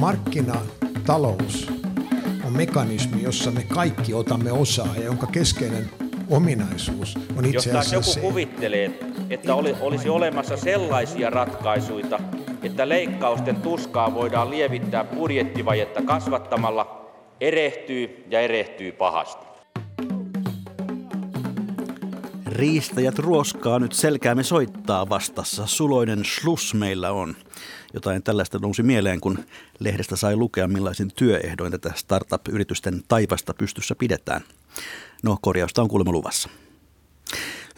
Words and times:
Markkinatalous 0.00 1.72
on 2.46 2.52
mekanismi, 2.56 3.22
jossa 3.22 3.50
me 3.50 3.62
kaikki 3.74 4.14
otamme 4.14 4.52
osaa 4.52 4.94
ja 4.96 5.04
jonka 5.04 5.26
keskeinen 5.26 5.90
ominaisuus 6.30 7.18
on 7.36 7.44
itse 7.44 7.70
asiassa 7.70 7.94
Jos 7.94 8.06
joku 8.06 8.14
se, 8.14 8.20
kuvittelee, 8.20 8.90
että 9.30 9.54
oli, 9.54 9.76
olisi 9.80 10.08
olemassa 10.08 10.56
sellaisia 10.56 11.30
ratkaisuja, 11.30 12.20
että 12.62 12.88
leikkausten 12.88 13.56
tuskaa 13.56 14.14
voidaan 14.14 14.50
lievittää 14.50 15.04
budjettivajetta 15.04 16.02
kasvattamalla, 16.02 17.10
erehtyy 17.40 18.24
ja 18.30 18.40
erehtyy 18.40 18.92
pahasti. 18.92 19.49
Riistäjät 22.60 23.18
ruoskaa 23.18 23.78
nyt 23.78 23.92
selkäämme 23.92 24.42
soittaa 24.42 25.08
vastassa. 25.08 25.66
Suloinen 25.66 26.24
slus 26.24 26.74
meillä 26.74 27.12
on. 27.12 27.36
Jotain 27.94 28.22
tällaista 28.22 28.58
nousi 28.58 28.82
mieleen, 28.82 29.20
kun 29.20 29.38
lehdestä 29.78 30.16
sai 30.16 30.36
lukea, 30.36 30.68
millaisin 30.68 31.12
työehdoin 31.14 31.72
tätä 31.72 31.92
startup-yritysten 31.96 33.02
taivasta 33.08 33.54
pystyssä 33.54 33.94
pidetään. 33.94 34.40
No, 35.22 35.38
korjausta 35.42 35.82
on 35.82 35.88
kuulemma 35.88 36.12
luvassa. 36.12 36.48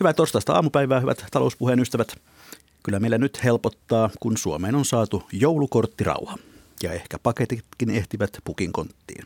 Hyvää 0.00 0.12
torstaista 0.12 0.52
aamupäivää, 0.52 1.00
hyvät 1.00 1.24
talouspuheen 1.30 1.80
ystävät. 1.80 2.14
Kyllä 2.82 3.00
meillä 3.00 3.18
nyt 3.18 3.44
helpottaa, 3.44 4.10
kun 4.20 4.36
Suomeen 4.36 4.74
on 4.74 4.84
saatu 4.84 5.22
joulukorttirauha. 5.32 6.36
Ja 6.82 6.92
ehkä 6.92 7.18
paketitkin 7.18 7.90
ehtivät 7.90 8.30
pukin 8.44 8.72
konttiin. 8.72 9.24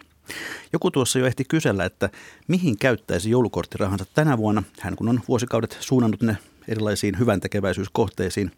Joku 0.72 0.90
tuossa 0.90 1.18
jo 1.18 1.26
ehti 1.26 1.44
kysellä, 1.44 1.84
että 1.84 2.10
mihin 2.48 2.78
käyttäisi 2.78 3.30
joulukorttirahansa 3.30 4.06
tänä 4.14 4.38
vuonna, 4.38 4.62
hän 4.80 4.96
kun 4.96 5.08
on 5.08 5.20
vuosikaudet 5.28 5.76
suunnannut 5.80 6.22
ne 6.22 6.36
erilaisiin 6.68 7.18
hyvän 7.18 7.40
tekeväisyyskohteisiin. 7.40 8.50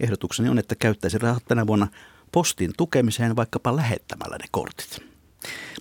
Ehdotukseni 0.00 0.48
on, 0.48 0.58
että 0.58 0.74
käyttäisi 0.74 1.18
rahat 1.18 1.44
tänä 1.48 1.66
vuonna 1.66 1.86
postin 2.32 2.70
tukemiseen 2.76 3.36
vaikkapa 3.36 3.76
lähettämällä 3.76 4.36
ne 4.38 4.44
kortit. 4.50 4.98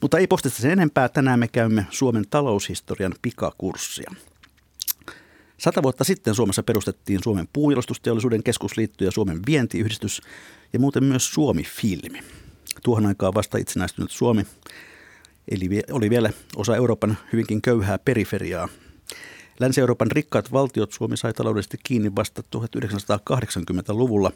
Mutta 0.01 0.17
ei 0.17 0.27
postista 0.27 0.61
sen 0.61 0.71
enempää. 0.71 1.09
Tänään 1.09 1.39
me 1.39 1.47
käymme 1.47 1.87
Suomen 1.89 2.25
taloushistorian 2.29 3.13
pikakurssia. 3.21 4.11
Sata 5.57 5.83
vuotta 5.83 6.03
sitten 6.03 6.35
Suomessa 6.35 6.63
perustettiin 6.63 7.23
Suomen 7.23 7.47
puunjalostusteollisuuden 7.53 8.43
keskusliitto 8.43 9.03
ja 9.03 9.11
Suomen 9.11 9.39
vientiyhdistys 9.47 10.21
ja 10.73 10.79
muuten 10.79 11.03
myös 11.03 11.33
Suomi-filmi. 11.33 12.23
Tuohon 12.83 13.05
aikaan 13.05 13.33
vasta 13.33 13.57
itsenäistynyt 13.57 14.11
Suomi 14.11 14.45
eli 15.51 15.81
oli 15.91 16.09
vielä 16.09 16.29
osa 16.55 16.75
Euroopan 16.75 17.17
hyvinkin 17.33 17.61
köyhää 17.61 17.99
periferiaa. 17.99 18.69
Länsi-Euroopan 19.59 20.11
rikkaat 20.11 20.51
valtiot 20.51 20.91
Suomi 20.91 21.17
sai 21.17 21.33
taloudellisesti 21.33 21.77
kiinni 21.83 22.15
vasta 22.15 22.43
1980-luvulla. 22.55 24.31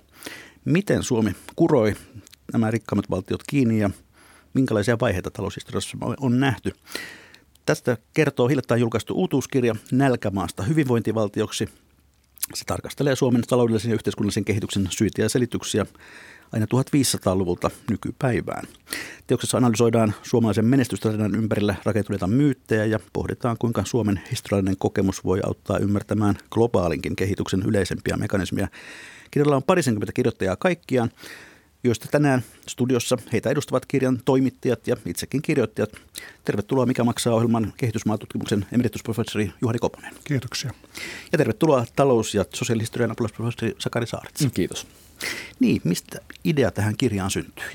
Miten 0.66 1.04
Suomi 1.04 1.36
kuroi 1.56 1.96
nämä 2.54 2.72
rikkaammat 2.72 3.10
valtiot 3.10 3.44
kiinni 3.50 3.80
ja 3.80 3.90
minkälaisia 4.54 4.98
vaiheita 5.02 5.32
taloushistoriassa 5.32 5.98
on 6.20 6.40
nähty? 6.40 6.72
Tästä 7.66 7.98
kertoo 8.14 8.48
hiljattain 8.48 8.82
julkaistu 8.82 9.14
uutuuskirja 9.14 9.76
Nälkämaasta 9.92 10.64
hyvinvointivaltioksi. 10.64 11.70
Se 12.54 12.66
tarkastelee 12.66 13.16
Suomen 13.16 13.42
taloudellisen 13.42 13.90
ja 13.90 13.96
yhteiskunnallisen 13.96 14.46
kehityksen 14.46 14.88
syitä 14.90 15.22
ja 15.22 15.30
selityksiä 15.30 15.86
aina 16.54 16.66
1500-luvulta 16.66 17.70
nykypäivään. 17.90 18.68
Teoksessa 19.28 19.58
analysoidaan 19.58 20.14
suomalaisen 20.24 20.66
menestystarinan 20.66 21.36
ympärillä 21.36 21.76
rakentuneita 21.84 22.28
myyttejä 22.28 22.86
ja 22.86 23.00
pohditaan, 23.14 23.58
kuinka 23.60 23.86
Suomen 23.86 24.22
historiallinen 24.32 24.78
kokemus 24.78 25.24
voi 25.24 25.40
auttaa 25.46 25.78
ymmärtämään 25.78 26.38
globaalinkin 26.52 27.16
kehityksen 27.16 27.64
yleisempiä 27.68 28.18
mekanismia. 28.18 28.68
Kirjalla 29.32 29.56
on 29.56 29.64
parisenkymmentä 29.64 30.14
kirjoittajaa 30.14 30.56
kaikkiaan, 30.56 31.12
joista 31.84 32.08
tänään 32.12 32.44
studiossa 32.68 33.18
heitä 33.34 33.50
edustavat 33.50 33.86
kirjan 33.86 34.20
toimittajat 34.26 34.88
ja 34.88 34.96
itsekin 35.06 35.42
kirjoittajat. 35.42 35.90
Tervetuloa 36.46 36.86
Mikä 36.86 37.04
maksaa 37.04 37.34
ohjelman 37.34 37.74
kehitysmaatutkimuksen 37.78 38.66
emeritusprofessori 38.72 39.52
Juhani 39.62 39.80
Koponen. 39.80 40.14
Kiitoksia. 40.24 40.72
Ja 41.32 41.38
tervetuloa 41.38 41.86
talous- 41.96 42.36
ja 42.36 42.46
sosiaalihistorian 42.54 43.12
apulaisprofessori 43.12 43.76
Sakari 43.80 44.08
Saarits. 44.08 44.48
Kiitos. 44.54 44.88
Niin, 45.60 45.82
mistä 45.84 46.20
idea 46.44 46.72
tähän 46.72 46.98
kirjaan 46.98 47.32
syntyi? 47.32 47.66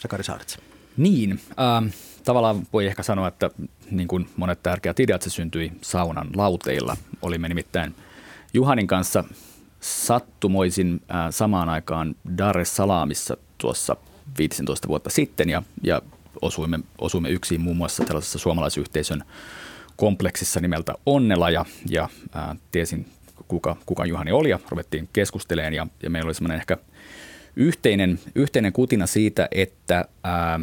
Sakari 0.00 0.24
Saarits. 0.24 0.58
Niin, 0.96 1.40
ähm, 1.60 1.86
tavallaan 2.24 2.66
voi 2.72 2.86
ehkä 2.86 3.02
sanoa, 3.02 3.28
että 3.28 3.50
niin 3.90 4.08
kuin 4.08 4.30
monet 4.36 4.62
tärkeät 4.62 5.00
ideat, 5.00 5.22
se 5.22 5.30
syntyi 5.30 5.72
saunan 5.82 6.28
lauteilla. 6.36 6.96
Olimme 7.22 7.48
nimittäin 7.48 7.94
Juhanin 8.54 8.86
kanssa 8.86 9.24
sattumoisin 9.80 11.00
äh, 11.14 11.26
samaan 11.30 11.68
aikaan 11.68 12.16
Dar 12.38 12.58
es 12.58 12.76
Salaamissa 12.76 13.36
tuossa 13.58 13.96
15 14.38 14.88
vuotta 14.88 15.10
sitten 15.10 15.48
ja, 15.50 15.62
ja 15.82 16.02
osuimme, 16.42 16.80
osuimme 16.98 17.30
yksin 17.30 17.60
muun 17.60 17.76
muassa 17.76 18.04
tällaisessa 18.04 18.38
suomalaisyhteisön 18.38 19.24
kompleksissa 19.96 20.60
nimeltä 20.60 20.94
Onnela 21.06 21.50
ja, 21.50 21.64
ja 21.88 22.08
äh, 22.36 22.58
tiesin 22.70 23.06
kuka, 23.48 23.76
kuka 23.86 24.06
Juhani 24.06 24.32
oli 24.32 24.50
ja 24.50 24.58
ruvettiin 24.68 25.08
keskustelemaan 25.12 25.74
ja, 25.74 25.86
ja 26.02 26.10
meillä 26.10 26.28
oli 26.28 26.34
semmoinen 26.34 26.58
ehkä 26.58 26.76
yhteinen, 27.56 28.20
yhteinen 28.34 28.72
kutina 28.72 29.06
siitä, 29.06 29.48
että 29.50 30.04
ää, 30.24 30.60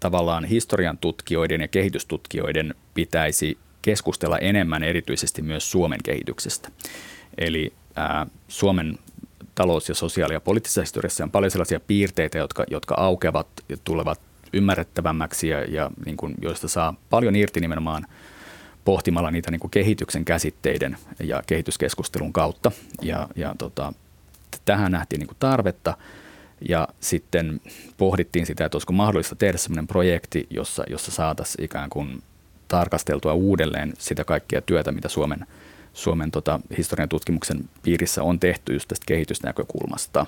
tavallaan 0.00 0.44
historian 0.44 0.98
tutkijoiden 0.98 1.60
ja 1.60 1.68
kehitystutkijoiden 1.68 2.74
pitäisi 2.94 3.58
keskustella 3.82 4.38
enemmän 4.38 4.82
erityisesti 4.82 5.42
myös 5.42 5.70
Suomen 5.70 6.00
kehityksestä. 6.04 6.68
Eli 7.38 7.72
ää, 7.96 8.26
Suomen 8.48 8.98
talous- 9.54 9.88
ja 9.88 9.94
sosiaali- 9.94 10.34
ja 10.34 10.40
poliittisessa 10.40 10.80
historiassa 10.80 11.24
on 11.24 11.30
paljon 11.30 11.50
sellaisia 11.50 11.80
piirteitä, 11.80 12.38
jotka, 12.38 12.64
jotka 12.70 12.94
aukeavat 12.94 13.46
ja 13.68 13.76
tulevat 13.84 14.20
ymmärrettävämmäksi 14.52 15.48
ja, 15.48 15.64
ja 15.64 15.90
niin 16.06 16.16
kuin, 16.16 16.34
joista 16.42 16.68
saa 16.68 16.94
paljon 17.10 17.36
irti 17.36 17.60
nimenomaan 17.60 18.06
pohtimalla 18.84 19.30
niitä 19.30 19.50
niin 19.50 19.60
kuin 19.60 19.70
kehityksen 19.70 20.24
käsitteiden 20.24 20.96
ja 21.22 21.42
kehityskeskustelun 21.46 22.32
kautta. 22.32 22.72
Ja, 23.02 23.28
ja 23.36 23.54
tota, 23.58 23.92
tähän 24.64 24.92
nähtiin 24.92 25.18
niin 25.18 25.28
kuin 25.28 25.36
tarvetta 25.40 25.96
ja 26.68 26.88
sitten 27.00 27.60
pohdittiin 27.96 28.46
sitä, 28.46 28.64
että 28.64 28.76
olisiko 28.76 28.92
mahdollista 28.92 29.36
tehdä 29.36 29.58
sellainen 29.58 29.86
projekti, 29.86 30.46
jossa, 30.50 30.84
jossa 30.90 31.10
saataisiin 31.10 31.64
ikään 31.64 31.90
kuin 31.90 32.22
tarkasteltua 32.68 33.32
uudelleen 33.32 33.92
sitä 33.98 34.24
kaikkea 34.24 34.60
työtä, 34.60 34.92
mitä 34.92 35.08
Suomen, 35.08 35.46
Suomen 35.94 36.30
tota, 36.30 36.60
historian 36.78 37.08
tutkimuksen 37.08 37.68
piirissä 37.82 38.22
on 38.22 38.40
tehty 38.40 38.72
just 38.72 38.88
tästä 38.88 39.04
kehitysnäkökulmasta. 39.06 40.26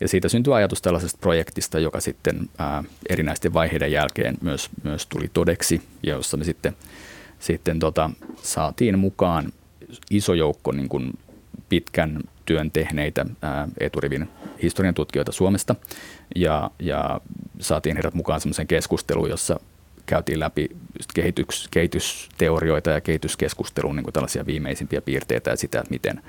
Ja 0.00 0.08
siitä 0.08 0.28
syntyi 0.28 0.52
ajatus 0.52 0.82
tällaisesta 0.82 1.18
projektista, 1.20 1.78
joka 1.78 2.00
sitten 2.00 2.48
ää, 2.58 2.84
erinäisten 3.08 3.52
vaiheiden 3.52 3.92
jälkeen 3.92 4.36
myös, 4.40 4.70
myös 4.82 5.06
tuli 5.06 5.30
todeksi, 5.32 5.82
ja 6.02 6.14
jossa 6.14 6.36
me 6.36 6.44
sitten, 6.44 6.76
sitten 7.38 7.78
tota, 7.78 8.10
saatiin 8.42 8.98
mukaan 8.98 9.52
iso 10.10 10.34
joukko 10.34 10.72
niin 10.72 10.88
kuin 10.88 11.18
pitkän 11.68 12.20
työn 12.46 12.70
tehneitä 12.70 13.26
ää, 13.42 13.68
eturivin 13.80 14.28
historian 14.62 14.94
tutkijoita 14.94 15.32
Suomesta 15.32 15.74
ja, 16.36 16.70
ja 16.78 17.20
saatiin 17.60 17.96
heidät 17.96 18.14
mukaan 18.14 18.40
semmoisen 18.40 18.66
keskusteluun, 18.66 19.30
jossa 19.30 19.60
käytiin 20.06 20.40
läpi 20.40 20.68
kehitys, 21.14 21.68
kehitysteorioita 21.70 22.90
ja 22.90 23.00
kehityskeskustelun 23.00 23.96
niin 23.96 24.12
tällaisia 24.12 24.46
viimeisimpiä 24.46 25.00
piirteitä 25.00 25.50
ja 25.50 25.56
sitä, 25.56 25.78
että 25.78 25.90
miten, 25.90 26.22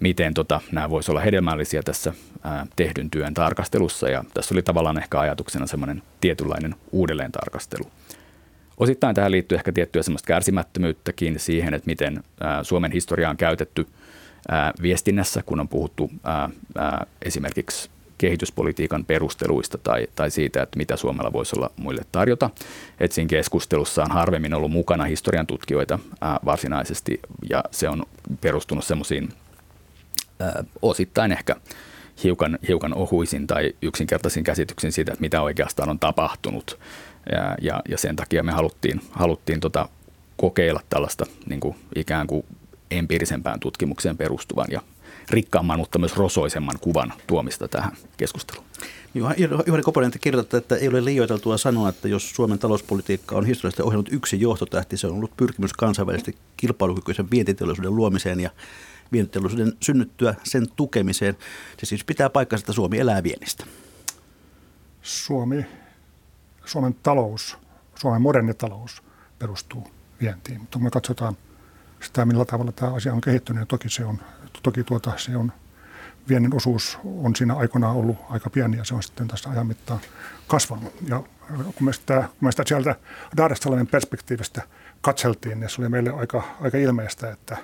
miten 0.00 0.34
tota, 0.34 0.60
nämä 0.72 0.90
voisivat 0.90 1.10
olla 1.10 1.24
hedelmällisiä 1.24 1.82
tässä 1.82 2.12
ää, 2.42 2.66
tehdyn 2.76 3.10
työn 3.10 3.34
tarkastelussa. 3.34 4.08
Ja 4.08 4.24
tässä 4.34 4.54
oli 4.54 4.62
tavallaan 4.62 4.98
ehkä 4.98 5.20
ajatuksena 5.20 5.66
semmoinen 5.66 6.02
tietynlainen 6.20 6.74
uudelleen 6.92 7.32
tarkastelu. 7.32 7.90
Osittain 8.78 9.14
tähän 9.14 9.30
liittyy 9.30 9.56
ehkä 9.56 9.72
tiettyä 9.72 10.02
semmoista 10.02 10.26
kärsimättömyyttäkin 10.26 11.40
siihen, 11.40 11.74
että 11.74 11.86
miten 11.86 12.22
Suomen 12.62 12.92
historiaa 12.92 13.30
on 13.30 13.36
käytetty– 13.36 13.86
viestinnässä, 14.82 15.42
kun 15.42 15.60
on 15.60 15.68
puhuttu 15.68 16.10
esimerkiksi 17.22 17.90
kehityspolitiikan 18.18 19.04
perusteluista 19.04 19.78
tai, 19.78 20.06
tai 20.16 20.30
siitä, 20.30 20.62
että 20.62 20.76
mitä 20.76 20.96
Suomella 20.96 21.32
voisi 21.32 21.56
olla 21.56 21.70
muille 21.76 22.02
tarjota. 22.12 22.50
Et 23.00 23.12
siinä 23.12 23.28
keskustelussa 23.28 24.02
on 24.02 24.10
harvemmin 24.10 24.54
ollut 24.54 24.70
mukana 24.70 25.04
historian 25.04 25.46
tutkijoita 25.46 25.98
varsinaisesti 26.44 27.20
ja 27.50 27.64
se 27.70 27.88
on 27.88 28.02
perustunut 28.40 28.84
semmoisiin 28.84 29.28
osittain 30.82 31.32
ehkä 31.32 31.56
hiukan, 32.24 32.58
hiukan 32.68 32.94
ohuisin 32.94 33.46
tai 33.46 33.72
yksinkertaisin 33.82 34.44
käsityksiin 34.44 34.92
siitä, 34.92 35.12
että 35.12 35.22
mitä 35.22 35.42
oikeastaan 35.42 35.88
on 35.88 35.98
tapahtunut. 35.98 36.78
Ja, 37.32 37.56
ja, 37.60 37.82
ja 37.88 37.98
sen 37.98 38.16
takia 38.16 38.42
me 38.42 38.52
haluttiin, 38.52 39.00
haluttiin 39.10 39.60
tota 39.60 39.88
kokeilla 40.36 40.80
tällaista 40.90 41.26
niin 41.46 41.60
kuin 41.60 41.76
ikään 41.96 42.26
kuin 42.26 42.44
empiirisempään 42.90 43.60
tutkimukseen 43.60 44.16
perustuvan 44.16 44.66
ja 44.70 44.82
rikkaamman, 45.30 45.78
mutta 45.78 45.98
myös 45.98 46.16
rosoisemman 46.16 46.78
kuvan 46.80 47.12
tuomista 47.26 47.68
tähän 47.68 47.92
keskusteluun. 48.16 48.66
Juhani 49.66 49.82
Koponen, 49.82 50.10
te 50.10 50.18
kirjoitatte, 50.18 50.56
että 50.56 50.76
ei 50.76 50.88
ole 50.88 51.04
liioiteltua 51.04 51.58
sanoa, 51.58 51.88
että 51.88 52.08
jos 52.08 52.30
Suomen 52.30 52.58
talouspolitiikka 52.58 53.36
on 53.36 53.46
historiallisesti 53.46 53.82
ohjannut 53.82 54.12
yksi 54.12 54.40
johtotähti, 54.40 54.96
se 54.96 55.06
on 55.06 55.12
ollut 55.12 55.36
pyrkimys 55.36 55.72
kansainvälisesti 55.72 56.36
kilpailukykyisen 56.56 57.30
vientiteollisuuden 57.30 57.96
luomiseen 57.96 58.40
ja 58.40 58.50
vientiteollisuuden 59.12 59.72
synnyttyä 59.82 60.34
sen 60.44 60.66
tukemiseen. 60.76 61.36
Se 61.80 61.86
siis 61.86 62.04
pitää 62.04 62.30
paikkansa, 62.30 62.62
että 62.62 62.72
Suomi 62.72 62.98
elää 62.98 63.22
viennistä. 63.22 63.64
Suomi 65.02 65.66
Suomen 66.68 66.94
talous, 67.02 67.58
Suomen 67.94 68.22
moderni 68.22 68.54
talous 68.54 69.02
perustuu 69.38 69.90
vientiin. 70.20 70.60
Mutta 70.60 70.78
kun 70.78 70.84
me 70.84 70.90
katsotaan 70.90 71.36
sitä, 72.00 72.24
millä 72.24 72.44
tavalla 72.44 72.72
tämä 72.72 72.94
asia 72.94 73.12
on 73.12 73.20
kehittynyt, 73.20 73.60
niin 73.60 73.68
toki 73.68 73.88
se 73.90 74.04
on, 74.04 74.20
toki 74.62 74.84
tuota, 74.84 75.12
se 75.16 75.36
on 75.36 75.52
viennin 76.28 76.54
osuus 76.54 76.98
on 77.04 77.36
siinä 77.36 77.54
aikoinaan 77.54 77.96
ollut 77.96 78.16
aika 78.30 78.50
pieni 78.50 78.76
ja 78.76 78.84
se 78.84 78.94
on 78.94 79.02
sitten 79.02 79.28
tässä 79.28 79.50
ajan 79.50 79.66
mittaan 79.66 80.00
kasvanut. 80.46 80.92
Ja 81.08 81.22
kun 81.48 81.84
me 81.84 81.92
sitä, 81.92 82.28
kun 82.38 82.48
me 82.48 82.52
sitä 82.52 82.62
sieltä 82.66 82.96
es 83.52 83.88
perspektiivistä 83.90 84.62
katseltiin, 85.00 85.60
niin 85.60 85.70
se 85.70 85.82
oli 85.82 85.88
meille 85.88 86.10
aika, 86.10 86.42
aika 86.60 86.78
ilmeistä, 86.78 87.32
että 87.32 87.56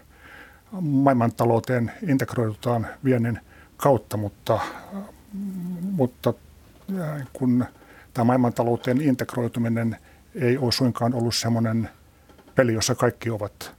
maailmantalouteen 0.80 1.92
integroidutaan 2.08 2.86
viennin 3.04 3.40
kautta, 3.76 4.16
mutta, 4.16 4.60
mutta 5.80 6.34
kun 7.32 7.66
tämä 8.14 8.24
maailmantalouteen 8.24 9.00
integroituminen 9.00 9.96
ei 10.34 10.58
ole 10.58 10.72
suinkaan 10.72 11.14
ollut 11.14 11.34
semmoinen 11.34 11.90
peli, 12.54 12.74
jossa 12.74 12.94
kaikki 12.94 13.30
ovat 13.30 13.72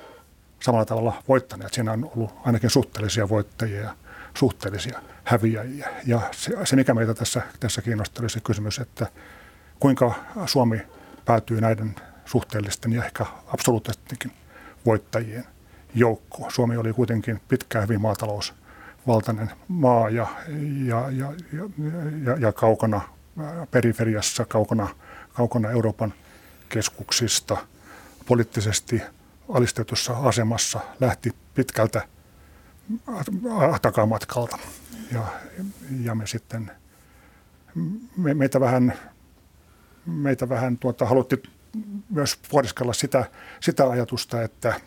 samalla 0.60 0.86
tavalla 0.86 1.24
voittaneet. 1.28 1.74
Siinä 1.74 1.92
on 1.92 2.12
ollut 2.16 2.34
ainakin 2.46 2.70
suhteellisia 2.70 3.30
voittajia 3.30 3.82
ja 3.82 3.96
suhteellisia 4.34 5.02
häviäjiä. 5.24 5.90
Ja 6.06 6.22
se, 6.32 6.56
se 6.64 6.76
mikä 6.76 6.94
meitä 6.94 7.14
tässä, 7.14 7.42
tässä 7.60 7.82
kiinnostaa, 7.82 8.22
oli 8.22 8.30
se 8.30 8.40
kysymys, 8.40 8.80
että 8.80 9.08
kuinka 9.80 10.14
Suomi 10.46 10.82
päätyy 11.26 11.62
näiden 11.62 11.96
suhteellisten 12.26 12.94
ja 12.94 13.06
ehkä 13.06 13.26
absoluuttistenkin 13.48 14.32
voittajien 14.86 15.46
joukkoon. 15.96 16.52
Suomi 16.52 16.78
oli 16.78 16.94
kuitenkin 16.94 17.42
pitkään 17.48 17.84
hyvin 17.84 18.02
maatalousvaltainen 18.02 19.52
maa 19.68 20.10
ja, 20.10 20.28
ja, 20.86 21.10
ja, 21.12 21.34
ja, 22.26 22.38
ja 22.40 22.52
kaukana 22.52 23.02
periferiassa, 23.72 24.46
kaukana, 24.46 24.88
kaukana 25.34 25.72
Euroopan 25.72 26.14
keskuksista, 26.70 27.58
poliittisesti 28.26 29.02
alistetussa 29.50 30.14
asemassa, 30.18 30.80
lähti 31.00 31.32
pitkältä 31.54 32.08
takamatkalta. 33.82 34.58
Ja, 35.12 35.24
ja 36.02 36.16
me 36.16 36.28
sitten, 36.28 36.72
me, 38.18 38.34
meitä 38.34 38.60
vähän, 38.60 38.94
meitä 40.06 40.50
vähän 40.50 40.78
tuota, 40.78 41.06
haluttiin 41.06 41.44
myös 42.10 42.40
pohdiskella 42.52 42.94
sitä, 42.94 43.26
sitä 43.60 43.90
ajatusta, 43.90 44.42
että 44.42 44.82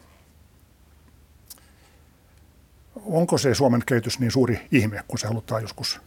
onko 2.96 3.38
se 3.38 3.54
Suomen 3.54 3.82
kehitys 3.86 4.18
niin 4.18 4.30
suuri 4.30 4.68
ihme, 4.72 5.04
kun 5.08 5.18
se 5.18 5.26
halutaan 5.26 5.62
joskus 5.62 6.00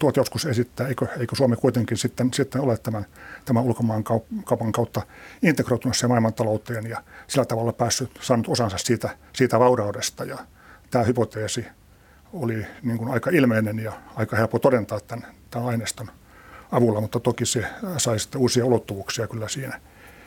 tuot 0.00 0.16
joskus 0.16 0.46
esittää, 0.46 0.88
eikö, 0.88 1.06
eikö 1.20 1.36
Suomi 1.36 1.56
kuitenkin 1.56 1.96
sitten, 1.96 2.34
sitten 2.34 2.60
ole 2.60 2.78
tämän, 2.78 3.06
tämän 3.44 3.62
ulkomaan 3.62 4.04
kaupan 4.44 4.72
kautta 4.72 5.02
integroitunut 5.42 5.96
se 5.96 6.08
maailmantalouteen 6.08 6.86
ja 6.86 7.02
sillä 7.26 7.44
tavalla 7.44 7.72
päässyt, 7.72 8.10
saanut 8.20 8.48
osansa 8.48 8.78
siitä, 8.78 9.16
siitä 9.32 9.58
vauraudesta. 9.58 10.24
Ja 10.24 10.38
tämä 10.90 11.04
hypoteesi 11.04 11.66
oli 12.32 12.66
niin 12.82 12.98
kuin 12.98 13.10
aika 13.10 13.30
ilmeinen 13.30 13.78
ja 13.78 13.92
aika 14.16 14.36
helppo 14.36 14.58
todentaa 14.58 15.00
tämän, 15.00 15.26
tämän 15.50 15.68
aineiston 15.68 16.10
avulla, 16.72 17.00
mutta 17.00 17.20
toki 17.20 17.46
se 17.46 17.64
sai 17.96 18.18
sitten 18.18 18.40
uusia 18.40 18.64
ulottuvuuksia 18.64 19.26
kyllä 19.26 19.48
siinä, 19.48 19.80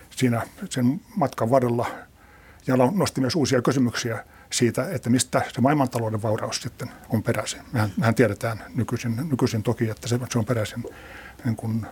siinä 0.09 0.41
sen 0.69 1.01
matkan 1.15 1.49
varrella 1.49 1.85
ja 2.67 2.75
nosti 2.77 3.21
myös 3.21 3.35
uusia 3.35 3.61
kysymyksiä 3.61 4.25
siitä, 4.51 4.89
että 4.91 5.09
mistä 5.09 5.41
se 5.53 5.61
maailmantalouden 5.61 6.21
vauraus 6.21 6.61
sitten 6.61 6.91
on 7.09 7.23
peräisin. 7.23 7.61
Mehän, 7.73 7.91
mehän 7.97 8.15
tiedetään 8.15 8.63
nykyisin, 8.75 9.15
nykyisin 9.29 9.63
toki, 9.63 9.89
että 9.89 10.07
se, 10.07 10.19
se 10.29 10.39
on 10.39 10.45
peräisin 10.45 10.83
niin 11.45 11.55
kuin 11.55 11.85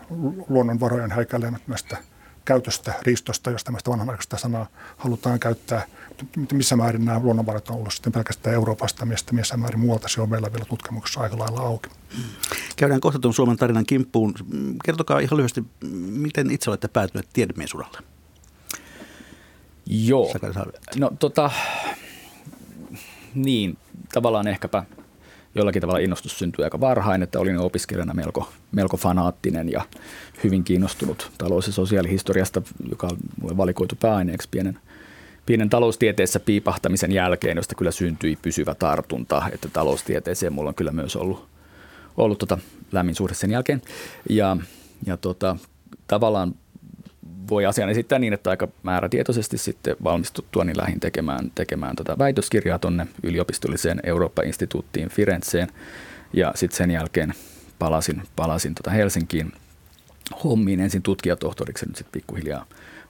luonnonvarojen 0.50 1.12
häikäilemättömästä 1.12 1.98
käytöstä, 2.46 2.94
riistosta, 3.02 3.52
jos 3.52 3.64
tämmöistä 3.64 3.92
vanhanaikaista 3.92 4.38
sanaa 4.38 4.68
halutaan 4.98 5.40
käyttää. 5.40 5.86
Missä 6.54 6.76
määrin 6.76 7.06
nämä 7.06 7.20
luonnonvarat 7.20 7.70
on 7.70 7.76
ollut 7.76 7.94
sitten 7.94 8.14
pelkästään 8.14 8.54
Euroopasta, 8.54 9.06
mistä 9.06 9.34
missä 9.34 9.58
määrin 9.58 9.80
muualta 9.80 10.08
se 10.08 10.22
on 10.22 10.30
meillä 10.30 10.54
vielä 10.54 10.66
tutkimuksessa 10.66 11.20
aika 11.20 11.40
lailla 11.40 11.62
auki. 11.62 11.90
Käydään 12.76 13.02
kohta 13.02 13.20
tuon 13.20 13.34
Suomen 13.34 13.58
tarinan 13.58 13.86
kimppuun. 13.86 14.34
Kertokaa 14.86 15.20
ihan 15.20 15.38
lyhyesti, 15.38 15.64
miten 16.10 16.52
itse 16.52 16.70
olette 16.70 16.88
päätyneet 16.88 17.30
tiedemiesuralle? 17.34 17.98
Joo. 19.86 20.34
No 20.98 21.12
tota, 21.20 21.52
niin, 23.36 23.78
tavallaan 24.14 24.48
ehkäpä 24.48 24.84
jollakin 25.56 25.81
tavalla 25.81 26.00
innostus 26.00 26.40
syntyi 26.40 26.64
aika 26.64 26.80
varhain, 26.80 27.24
että 27.24 27.40
olin 27.40 27.58
opiskelijana 27.58 28.14
melko, 28.14 28.50
melko 28.72 28.98
fanaattinen 28.98 29.72
ja 29.72 29.81
hyvin 30.44 30.64
kiinnostunut 30.64 31.31
talous- 31.38 31.68
ja 31.68 31.74
sosiaalihistoriasta, 31.74 32.62
joka 32.90 33.08
on 33.08 33.58
valikoitu 33.58 33.96
pääaineeksi 33.96 34.48
pienen, 34.52 34.80
pienen 35.46 35.70
taloustieteessä 35.70 36.40
piipahtamisen 36.40 37.12
jälkeen, 37.12 37.58
josta 37.58 37.76
kyllä 37.76 37.92
syntyi 37.92 38.38
pysyvä 38.42 38.76
tartunta, 38.76 39.44
että 39.54 39.70
taloustieteeseen 39.74 40.54
mulla 40.54 40.70
on 40.70 40.76
kyllä 40.76 40.92
myös 40.92 41.16
ollut, 41.16 41.48
ollut 42.18 42.40
tota 42.40 42.58
lämmin 42.92 43.16
suhde 43.16 43.34
sen 43.34 43.52
jälkeen. 43.52 43.81
Ja, 44.30 44.58
ja 45.06 45.18
tota, 45.18 45.58
tavallaan 46.08 46.56
voi 47.50 47.66
asian 47.66 47.90
esittää 47.90 48.19
niin, 48.19 48.34
että 48.34 48.50
aika 48.50 48.68
määrätietoisesti 48.84 49.57
sitten 49.57 49.96
valmistuttua 50.04 50.63
niin 50.63 50.78
lähdin 50.78 51.00
tekemään, 51.00 51.51
tekemään 51.56 51.96
tota 51.96 52.18
väitöskirjaa 52.18 52.80
tuonne 52.80 53.07
yliopistolliseen 53.24 54.00
Eurooppa-instituuttiin 54.04 55.10
Firenzeen 55.10 55.68
ja 56.34 56.51
sitten 56.56 56.78
sen 56.78 56.92
jälkeen 56.92 57.34
palasin, 57.80 58.24
palasin 58.36 58.75
tota 58.75 58.92
Helsinkiin 58.92 59.51
hommiin 60.44 60.80
ensin 60.80 61.01
tutkijatohtoriksi 61.01 61.86
nyt 61.86 61.96
sitten 61.96 62.12
pikkuhiljaa 62.12 62.66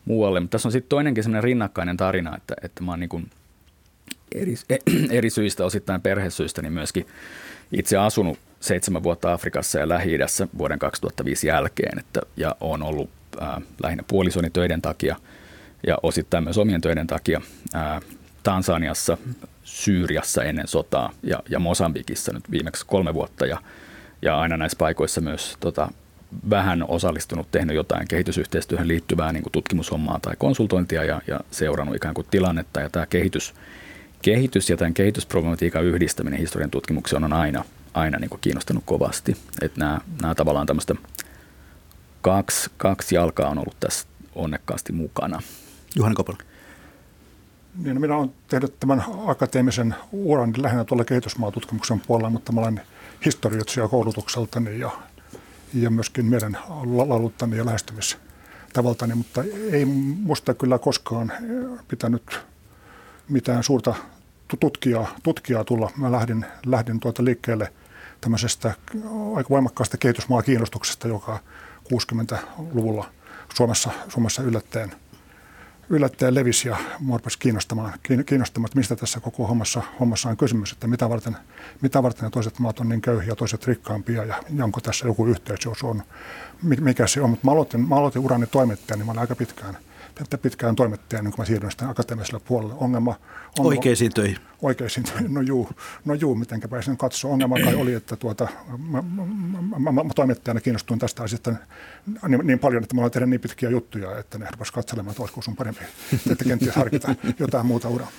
muualle. 0.06 0.40
Mutta 0.40 0.52
tässä 0.52 0.68
on 0.68 0.72
sitten 0.72 0.90
toinenkin 0.90 1.24
semmoinen 1.24 1.44
rinnakkainen 1.44 1.98
tarina, 1.98 2.38
että, 2.38 2.56
että 2.62 2.84
mä 2.84 2.92
oon 2.92 3.00
niin 3.00 3.30
eri, 4.36 4.56
eri 5.18 5.30
syistä, 5.30 5.66
osittain 5.66 6.02
perhesyistä, 6.02 6.62
niin 6.62 6.74
myöskin 6.74 7.06
itse 7.72 7.98
asunut 7.98 8.40
seitsemän 8.60 9.04
vuotta 9.04 9.34
Afrikassa 9.34 9.80
ja 9.80 9.90
lähi 9.90 10.18
vuoden 10.58 10.80
2005 10.80 11.48
jälkeen, 11.48 12.00
että, 12.00 12.22
ja 12.38 12.56
on 12.60 12.84
ollut 12.84 13.10
ää, 13.40 13.62
lähinnä 13.84 14.04
puolisoni 14.08 14.50
töiden 14.50 14.82
takia 14.82 15.16
ja 15.88 15.98
osittain 16.04 16.44
myös 16.44 16.58
omien 16.58 16.82
töiden 16.82 17.08
takia 17.08 17.42
ää, 17.74 18.02
Tansaniassa, 18.44 19.18
Syyriassa 19.64 20.44
ennen 20.44 20.68
sotaa 20.68 21.14
ja, 21.24 21.40
ja 21.50 21.60
Mosambikissa 21.60 22.34
nyt 22.34 22.52
viimeksi 22.52 22.86
kolme 22.86 23.14
vuotta 23.14 23.46
ja, 23.46 23.58
ja 24.22 24.40
aina 24.40 24.58
näissä 24.58 24.78
paikoissa 24.78 25.22
myös 25.22 25.58
tota, 25.60 25.92
vähän 26.50 26.86
osallistunut, 26.88 27.52
tehnyt 27.52 27.76
jotain 27.76 28.08
kehitysyhteistyöhön 28.08 28.88
liittyvää 28.88 29.34
niin 29.34 29.44
kuin 29.44 29.52
tutkimushommaa 29.52 30.20
tai 30.22 30.34
konsultointia 30.38 31.04
ja, 31.04 31.22
ja 31.28 31.40
seurannut 31.52 31.96
ikään 31.96 32.14
kuin 32.14 32.28
tilannetta. 32.32 32.82
Ja 32.82 32.90
tämä 32.90 33.06
kehitys, 33.06 33.54
kehitys 34.22 34.70
ja 34.70 34.78
tämän 34.78 34.94
kehitysproblematiikan 34.94 35.84
yhdistäminen 35.84 36.40
historian 36.40 36.72
tutkimukseen 36.72 37.24
on 37.24 37.34
aina, 37.34 37.64
aina 37.94 38.20
niin 38.20 38.30
kuin 38.30 38.42
kiinnostanut 38.42 38.84
kovasti. 38.86 39.38
Että 39.62 39.80
nämä, 39.80 40.02
nämä 40.22 40.36
tavallaan 40.36 40.68
tämmöistä 40.68 40.96
kaksi, 42.22 42.72
kaksi 42.78 43.16
jalkaa 43.16 43.50
on 43.50 43.58
ollut 43.58 43.80
tässä 43.80 44.08
onnekkaasti 44.36 44.94
mukana. 44.94 45.42
Juhani 45.96 46.16
Kopala. 46.16 46.38
Niin, 47.84 47.96
no 47.96 48.02
minä 48.02 48.18
olen 48.18 48.34
tehnyt 48.48 48.80
tämän 48.80 49.04
akateemisen 49.28 49.96
uran 50.12 50.54
lähinnä 50.58 50.84
tuolla 50.84 51.06
kehitysmaatutkimuksen 51.06 52.00
puolella, 52.00 52.30
mutta 52.30 52.52
mä 52.52 52.62
olen 52.62 52.82
historioitsija 53.26 53.88
koulutukseltani 53.88 54.80
ja, 54.80 54.92
ja 55.74 55.90
myöskin 55.90 56.26
meidän 56.26 56.58
lauluttani 56.86 57.58
ja 57.58 57.66
lähestymistavaltani, 57.66 59.16
mutta 59.16 59.44
ei 59.72 59.86
musta 59.86 60.54
kyllä 60.54 60.80
koskaan 60.80 61.32
pitänyt 61.88 62.40
mitään 63.30 63.64
suurta 63.64 63.96
tutkijaa, 64.60 65.16
tutkijaa 65.24 65.64
tulla. 65.64 65.92
Mä 65.98 66.12
lähdin, 66.12 66.46
lähdin 66.66 67.00
tuota 67.00 67.26
liikkeelle 67.26 67.74
tämmöisestä 68.22 68.74
aika 69.36 69.50
voimakkaasta 69.50 69.98
kehitysmaa-kiinnostuksesta, 69.98 71.08
joka 71.08 71.40
60-luvulla 71.94 73.06
Suomessa, 73.56 73.92
Suomessa 74.08 74.44
yllättäen, 74.44 74.92
yllättäen 75.90 76.36
levisi 76.36 76.68
ja 76.68 76.78
mua 77.00 77.20
kiinnostamaan, 77.40 77.94
kiinnostamaan, 78.26 78.68
että 78.68 78.78
mistä 78.78 78.96
tässä 78.96 79.20
koko 79.20 79.48
hommassa, 79.48 79.82
hommassa 80.00 80.30
on 80.30 80.38
kysymys, 80.38 80.72
että 80.72 80.88
mitä 80.88 81.10
varten, 81.10 81.38
mitä 81.82 82.04
varten 82.04 82.24
ne 82.24 82.30
toiset 82.30 82.60
maat 82.60 82.80
on 82.80 82.90
niin 82.90 83.02
köyhiä 83.02 83.30
ja 83.30 83.36
toiset 83.36 83.68
rikkaampia 83.68 84.26
ja, 84.26 84.44
ja 84.56 84.64
onko 84.64 84.82
tässä 84.82 85.08
joku 85.08 85.26
yhteys, 85.26 85.66
jos 85.66 85.84
on, 85.84 86.04
mikä 86.64 87.08
se 87.08 87.22
on. 87.22 87.30
Mutta 87.30 87.46
mä 87.46 87.52
aloitin, 87.52 87.88
mä 87.88 87.96
aloitin 87.96 88.22
urani 88.22 88.48
toimittajan, 88.48 89.00
niin 89.00 89.06
mä 89.06 89.12
olin 89.12 89.22
aika 89.22 89.36
pitkään– 89.36 89.78
pitkään 90.42 90.76
toimittaja, 90.76 91.22
niin 91.22 91.32
kun 91.32 91.42
mä 91.42 91.46
siirryn 91.46 91.72
sitten 91.72 91.90
akateemiselle 91.90 92.40
puolelle. 92.48 92.74
Ongelma, 92.78 93.16
on, 93.60 93.66
Oikeisiin 93.66 94.14
töihin. 94.14 94.38
Oikeisiin 94.62 95.04
töihin, 95.04 95.34
no 95.34 95.42
juu, 95.42 95.70
no 96.06 96.14
juu 96.14 96.36
mitenkä 96.36 96.68
pääsin 96.68 96.98
katsoa. 96.98 97.32
Ongelma 97.32 97.56
kai 97.64 97.76
oli, 97.76 97.94
että 97.94 98.16
tuota, 98.16 98.48
mä, 98.78 99.02
mä, 99.02 99.92
mä, 99.92 100.04
mä, 100.04 100.14
toimittajana 100.16 100.62
kiinnostuin 100.62 101.00
tästä 101.00 101.24
asiasta 101.24 101.54
niin, 102.28 102.48
niin 102.48 102.60
paljon, 102.60 102.84
että 102.84 102.96
mä 102.96 103.02
olen 103.02 103.12
tehdä 103.12 103.26
niin 103.26 103.42
pitkiä 103.42 103.70
juttuja, 103.70 104.20
että 104.20 104.38
ne 104.38 104.46
rupesivat 104.52 104.76
katselemaan, 104.76 105.12
että 105.12 105.24
olisiko 105.24 105.42
sun 105.42 105.56
parempi, 105.56 105.82
että 106.32 106.44
kenties 106.44 106.76
harkita 106.76 107.16
jotain 107.40 107.66
muuta 107.66 107.90
uraa. 107.90 108.12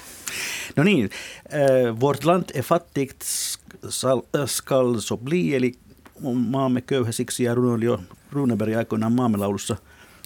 No 0.77 0.85
niin, 0.85 1.11
äh, 1.53 2.01
vårt 2.01 2.25
land 2.25 2.45
är 2.55 2.63
fattigt, 2.63 3.25
skall 4.47 4.99
så 5.01 5.17
bli, 5.17 5.57
eli 5.57 5.73
maamme 6.35 6.81
köyhä 6.81 7.13
siksi 7.13 7.45
ja 7.45 7.55
runoilija 7.55 7.99
Runeberg 8.33 8.77
aikoinaan 8.77 9.13
maamme 9.13 9.39
laulussa. 9.39 9.77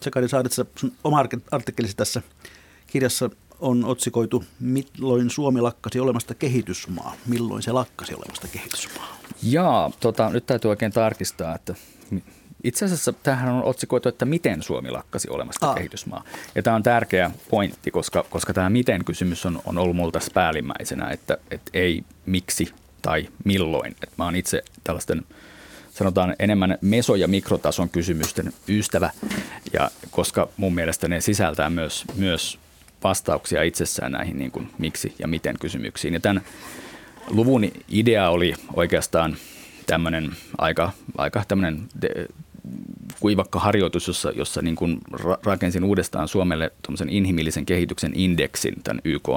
Sakari 0.04 0.28
Saadetsa, 0.28 0.66
sun 0.76 0.92
oma 1.04 1.24
artikkelisi 1.50 1.96
tässä 1.96 2.22
kirjassa 2.86 3.30
on 3.60 3.84
otsikoitu 3.84 4.44
Milloin 4.60 5.30
Suomi 5.30 5.60
lakkasi 5.60 6.00
olemasta 6.00 6.34
kehitysmaa? 6.34 7.14
Milloin 7.26 7.62
se 7.62 7.72
lakkasi 7.72 8.14
olemasta 8.14 8.48
kehitysmaa? 8.48 9.16
Jaa, 9.42 9.90
tota, 10.00 10.30
nyt 10.30 10.46
täytyy 10.46 10.68
oikein 10.68 10.92
tarkistaa, 10.92 11.54
että 11.54 11.74
itse 12.64 12.84
asiassa 12.84 13.12
tähän 13.12 13.54
on 13.54 13.64
otsikoitu, 13.64 14.08
että 14.08 14.24
miten 14.24 14.62
Suomi 14.62 14.90
lakkasi 14.90 15.28
olemasta 15.30 15.68
Aa. 15.68 15.74
kehitysmaa. 15.74 16.24
Ja 16.54 16.62
tämä 16.62 16.76
on 16.76 16.82
tärkeä 16.82 17.30
pointti, 17.50 17.90
koska, 17.90 18.24
koska 18.30 18.52
tämä 18.52 18.70
miten-kysymys 18.70 19.46
on, 19.46 19.60
on 19.64 19.78
ollut 19.78 19.96
mulla 19.96 20.12
tässä 20.12 20.30
päällimmäisenä, 20.34 21.10
että, 21.10 21.38
että 21.50 21.70
ei 21.74 22.04
miksi 22.26 22.72
tai 23.02 23.28
milloin. 23.44 23.92
Että 23.92 24.14
mä 24.18 24.24
oon 24.24 24.36
itse 24.36 24.62
tällaisten 24.84 25.22
sanotaan 25.94 26.36
enemmän 26.38 26.78
meso- 26.80 27.14
ja 27.14 27.28
mikrotason 27.28 27.88
kysymysten 27.88 28.52
ystävä, 28.68 29.10
ja 29.72 29.90
koska 30.10 30.48
mun 30.56 30.74
mielestä 30.74 31.08
ne 31.08 31.20
sisältää 31.20 31.70
myös, 31.70 32.04
myös 32.16 32.58
vastauksia 33.04 33.62
itsessään 33.62 34.12
näihin 34.12 34.38
niin 34.38 34.50
kuin 34.50 34.70
miksi 34.78 35.14
ja 35.18 35.28
miten 35.28 35.56
kysymyksiin. 35.60 36.14
Ja 36.14 36.20
tämän 36.20 36.42
luvun 37.28 37.72
idea 37.88 38.28
oli 38.28 38.54
oikeastaan 38.74 39.36
tämmöinen 39.86 40.30
aika, 40.58 40.92
aika 41.18 41.44
tämmöinen 41.48 41.82
de, 42.02 42.08
kuivakka 43.20 43.58
harjoitus, 43.58 44.06
jossa, 44.06 44.30
jossa 44.30 44.62
niin 44.62 44.76
kuin 44.76 44.98
rakensin 45.44 45.84
uudestaan 45.84 46.28
Suomelle 46.28 46.72
inhimillisen 47.08 47.66
kehityksen 47.66 48.12
indeksin 48.14 48.74
tämän 48.84 49.00
YK 49.04 49.28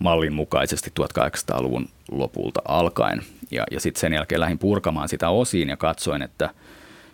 mallin 0.00 0.32
mukaisesti 0.32 0.92
1800-luvun 1.00 1.88
lopulta 2.10 2.62
alkaen. 2.68 3.22
Ja, 3.50 3.64
ja 3.70 3.80
sitten 3.80 4.00
sen 4.00 4.12
jälkeen 4.12 4.40
lähdin 4.40 4.58
purkamaan 4.58 5.08
sitä 5.08 5.28
osiin 5.28 5.68
ja 5.68 5.76
katsoin, 5.76 6.22
että 6.22 6.50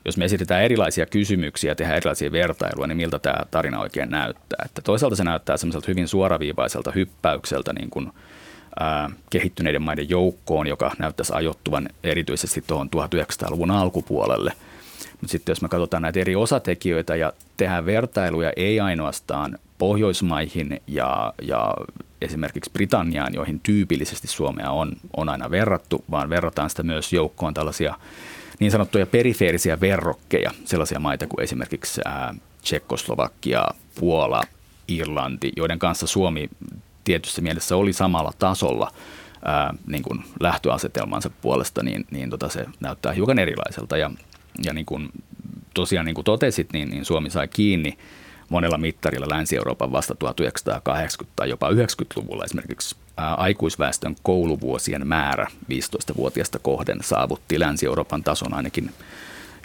jos 0.04 0.16
me 0.16 0.24
esitetään 0.24 0.62
erilaisia 0.62 1.06
kysymyksiä 1.06 1.70
ja 1.70 1.74
tehdään 1.74 1.96
erilaisia 1.96 2.32
vertailuja, 2.32 2.86
niin 2.86 2.96
miltä 2.96 3.18
tämä 3.18 3.38
tarina 3.50 3.80
oikein 3.80 4.10
näyttää. 4.10 4.62
Että 4.64 4.82
toisaalta 4.82 5.16
se 5.16 5.24
näyttää 5.24 5.56
semmoiselta 5.56 5.86
hyvin 5.88 6.08
suoraviivaiselta 6.08 6.92
hyppäykseltä 6.92 7.72
niin 7.72 7.90
kuin, 7.90 8.12
ää, 8.80 9.10
kehittyneiden 9.30 9.82
maiden 9.82 10.08
joukkoon, 10.08 10.66
joka 10.66 10.92
näyttäisi 10.98 11.32
ajoittuvan 11.34 11.88
erityisesti 12.04 12.64
tuohon 12.66 12.88
1900-luvun 12.96 13.70
alkupuolelle. 13.70 14.52
Mutta 15.20 15.32
sitten 15.32 15.50
jos 15.50 15.62
me 15.62 15.68
katsotaan 15.68 16.02
näitä 16.02 16.20
eri 16.20 16.36
osatekijöitä 16.36 17.16
ja 17.16 17.32
tehdään 17.56 17.86
vertailuja 17.86 18.52
ei 18.56 18.80
ainoastaan 18.80 19.58
Pohjoismaihin 19.78 20.80
ja, 20.87 21.35
ja 21.42 21.75
esimerkiksi 22.21 22.71
Britanniaan, 22.73 23.35
joihin 23.35 23.61
tyypillisesti 23.61 24.26
Suomea 24.28 24.71
on, 24.71 24.92
on 25.16 25.28
aina 25.28 25.50
verrattu, 25.50 26.04
vaan 26.11 26.30
verrataan 26.30 26.71
sitä 26.71 26.83
myös 26.83 27.12
joukkoon 27.12 27.54
tällaisia 27.54 27.95
niin 28.59 28.71
sanottuja 28.71 29.06
perifeerisiä 29.06 29.80
verrokkeja, 29.80 30.50
sellaisia 30.64 31.00
maita 31.00 31.26
kuin 31.26 31.45
esimerkiksi 31.45 32.00
ää, 32.04 32.35
Tsekkoslovakia, 32.62 33.66
Puola, 34.00 34.42
Irlanti, 34.88 35.52
joiden 35.56 35.78
kanssa 35.78 36.06
Suomi 36.06 36.50
tietyssä 37.04 37.42
mielessä 37.42 37.76
oli 37.76 37.92
samalla 37.92 38.33
tasolla 38.38 38.92
ää, 39.45 39.75
niin 39.87 40.02
kuin 40.02 40.25
lähtöasetelmansa 40.40 41.30
puolesta, 41.42 41.83
niin, 41.83 42.06
niin 42.11 42.30
tota 42.30 42.49
se 42.49 42.66
näyttää 42.80 43.12
hiukan 43.12 43.38
erilaiselta. 43.38 43.97
Ja, 43.97 44.11
ja 44.64 44.73
niin 44.73 44.87
kuin 44.87 45.09
tosiaan 45.75 46.06
niin 46.06 46.14
kuin 46.14 46.25
totesit, 46.25 46.73
niin, 46.73 46.90
niin 46.90 47.04
Suomi 47.04 47.30
sai 47.30 47.49
kiinni 47.49 47.99
monella 48.48 48.78
mittarilla 48.78 49.28
Länsi-Euroopan 49.28 49.92
vasta 49.92 50.14
1980- 51.24 51.26
tai 51.36 51.48
jopa 51.48 51.70
90-luvulla 51.70 52.44
esimerkiksi 52.44 52.96
aikuisväestön 53.16 54.16
kouluvuosien 54.22 55.06
määrä 55.06 55.46
15-vuotiaasta 55.72 56.58
kohden 56.58 56.98
saavutti 57.02 57.60
Länsi-Euroopan 57.60 58.24
tason 58.24 58.54
ainakin 58.54 58.90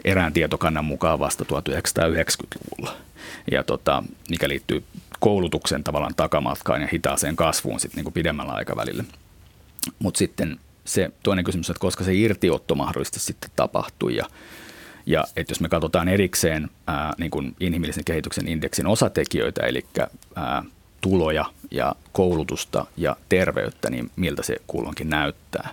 erään 0.05 0.33
tietokannan 0.33 0.85
mukaan 0.85 1.19
vasta 1.19 1.43
1990-luvulla. 1.43 2.97
Ja 3.51 3.63
tota, 3.63 4.03
mikä 4.29 4.49
liittyy 4.49 4.83
koulutuksen 5.19 5.83
tavallaan 5.83 6.15
takamatkaan 6.15 6.81
ja 6.81 6.87
hitaaseen 6.93 7.35
kasvuun 7.35 7.79
sitten 7.79 7.95
niin 7.95 8.03
kuin 8.03 8.13
pidemmällä 8.13 8.53
aikavälillä. 8.53 9.03
Mutta 9.99 10.17
sitten 10.17 10.59
se 10.85 11.11
toinen 11.23 11.45
kysymys, 11.45 11.69
että 11.69 11.79
koska 11.79 12.03
se 12.03 12.13
irtiotto 12.13 12.75
mahdollisesti 12.75 13.19
sitten 13.19 13.51
tapahtui 13.55 14.15
ja 14.15 14.25
ja 15.05 15.23
että 15.35 15.51
jos 15.51 15.61
me 15.61 15.69
katsotaan 15.69 16.07
erikseen 16.07 16.69
ää, 16.87 17.13
niin 17.17 17.31
kuin 17.31 17.55
inhimillisen 17.59 18.05
kehityksen 18.05 18.47
indeksin 18.47 18.87
osatekijöitä, 18.87 19.65
eli 19.65 19.85
ää, 20.35 20.63
tuloja 21.01 21.45
ja 21.71 21.95
koulutusta 22.11 22.85
ja 22.97 23.15
terveyttä, 23.29 23.89
niin 23.89 24.11
miltä 24.15 24.43
se 24.43 24.55
kulloinkin 24.67 25.09
näyttää. 25.09 25.69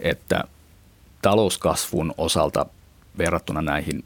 Että 0.00 0.44
talouskasvun 1.22 2.14
osalta 2.18 2.66
verrattuna 3.18 3.62
näihin 3.62 4.04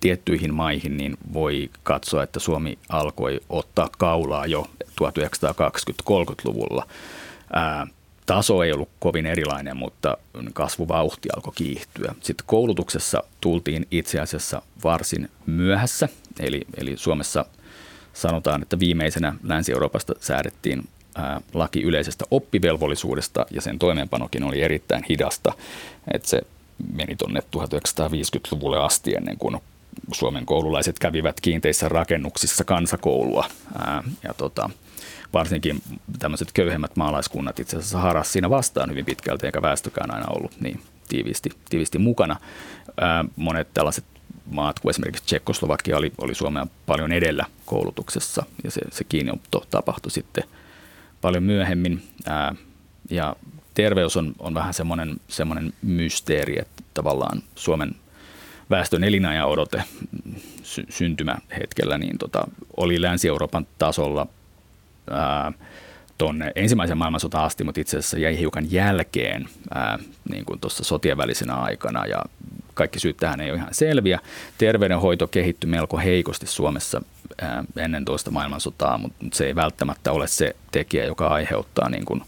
tiettyihin 0.00 0.54
maihin, 0.54 0.96
niin 0.96 1.16
voi 1.32 1.70
katsoa, 1.82 2.22
että 2.22 2.40
Suomi 2.40 2.78
alkoi 2.88 3.40
ottaa 3.48 3.88
kaulaa 3.98 4.46
jo 4.46 4.66
1920-30-luvulla. 4.84 6.86
Taso 8.30 8.62
ei 8.62 8.72
ollut 8.72 8.88
kovin 8.98 9.26
erilainen, 9.26 9.76
mutta 9.76 10.16
kasvuvauhti 10.52 11.28
alkoi 11.36 11.52
kiihtyä. 11.56 12.14
Sitten 12.20 12.46
koulutuksessa 12.46 13.22
tultiin 13.40 13.86
itse 13.90 14.20
asiassa 14.20 14.62
varsin 14.84 15.28
myöhässä, 15.46 16.08
eli, 16.40 16.60
eli 16.76 16.96
Suomessa 16.96 17.44
sanotaan, 18.12 18.62
että 18.62 18.78
viimeisenä 18.78 19.34
Länsi-Euroopasta 19.42 20.14
säädettiin 20.20 20.88
ää, 21.14 21.40
laki 21.54 21.82
yleisestä 21.82 22.24
oppivelvollisuudesta 22.30 23.46
ja 23.50 23.60
sen 23.60 23.78
toimeenpanokin 23.78 24.44
oli 24.44 24.62
erittäin 24.62 25.04
hidasta, 25.08 25.52
että 26.14 26.28
se 26.28 26.40
meni 26.92 27.16
tuonne 27.16 27.40
1950-luvulle 27.40 28.78
asti 28.78 29.14
ennen 29.14 29.38
kuin 29.38 29.60
Suomen 30.12 30.46
koululaiset 30.46 30.98
kävivät 30.98 31.40
kiinteissä 31.40 31.88
rakennuksissa 31.88 32.64
kansakoulua. 32.64 33.44
Ja 34.24 34.34
tota, 34.34 34.70
varsinkin 35.32 35.82
tämmöiset 36.18 36.52
köyhemmät 36.52 36.96
maalaiskunnat 36.96 37.58
itse 37.60 37.76
asiassa 37.76 37.98
haras 37.98 38.32
siinä 38.32 38.50
vastaan 38.50 38.90
hyvin 38.90 39.04
pitkälti, 39.04 39.46
eikä 39.46 39.62
väestökään 39.62 40.14
aina 40.14 40.26
ollut 40.28 40.60
niin 40.60 40.80
tiiviisti, 41.08 41.50
tiiviisti 41.68 41.98
mukana. 41.98 42.36
Monet 43.36 43.68
tällaiset 43.74 44.04
maat, 44.46 44.80
kuin 44.80 44.90
esimerkiksi 44.90 45.24
Tsekkoslovakia, 45.24 45.96
oli, 45.96 46.12
oli 46.18 46.34
Suomea 46.34 46.66
paljon 46.86 47.12
edellä 47.12 47.46
koulutuksessa, 47.66 48.44
ja 48.64 48.70
se, 48.70 48.80
se 48.90 49.04
kiinniotto 49.04 49.66
tapahtui 49.70 50.10
sitten 50.10 50.44
paljon 51.20 51.42
myöhemmin. 51.42 52.02
Ja 53.10 53.36
terveys 53.74 54.16
on, 54.16 54.34
on 54.38 54.54
vähän 54.54 54.74
semmoinen, 54.74 55.16
semmoinen 55.28 55.72
mysteeri, 55.82 56.58
että 56.58 56.82
tavallaan 56.94 57.42
Suomen 57.54 57.94
väestön 58.70 59.04
elinajan 59.04 59.48
odote 59.48 59.84
sy- 60.62 60.86
syntymähetkellä 60.88 61.98
niin 61.98 62.18
tota, 62.18 62.48
oli 62.76 63.02
Länsi-Euroopan 63.02 63.66
tasolla 63.78 64.26
tuonne 66.18 66.52
ensimmäisen 66.54 66.98
maailmansotaan 66.98 67.44
asti, 67.44 67.64
mutta 67.64 67.80
itse 67.80 67.98
asiassa 67.98 68.18
jäi 68.18 68.38
hiukan 68.38 68.72
jälkeen 68.72 69.48
ää, 69.74 69.98
niin 70.30 70.44
kuin 70.44 70.60
tuossa 70.60 70.84
sotien 70.84 71.16
välisenä 71.16 71.54
aikana 71.54 72.06
ja 72.06 72.24
kaikki 72.74 73.00
syyt 73.00 73.16
tähän 73.16 73.40
ei 73.40 73.50
ole 73.50 73.58
ihan 73.58 73.74
selviä. 73.74 74.20
Terveydenhoito 74.58 75.26
kehittyi 75.26 75.70
melko 75.70 75.98
heikosti 75.98 76.46
Suomessa 76.46 77.02
ää, 77.42 77.64
ennen 77.76 78.04
toista 78.04 78.30
maailmansotaa, 78.30 78.98
mutta 78.98 79.24
se 79.32 79.46
ei 79.46 79.54
välttämättä 79.54 80.12
ole 80.12 80.26
se 80.26 80.56
tekijä, 80.72 81.04
joka 81.04 81.26
aiheuttaa 81.26 81.88
niin 81.88 82.04
kuin 82.04 82.22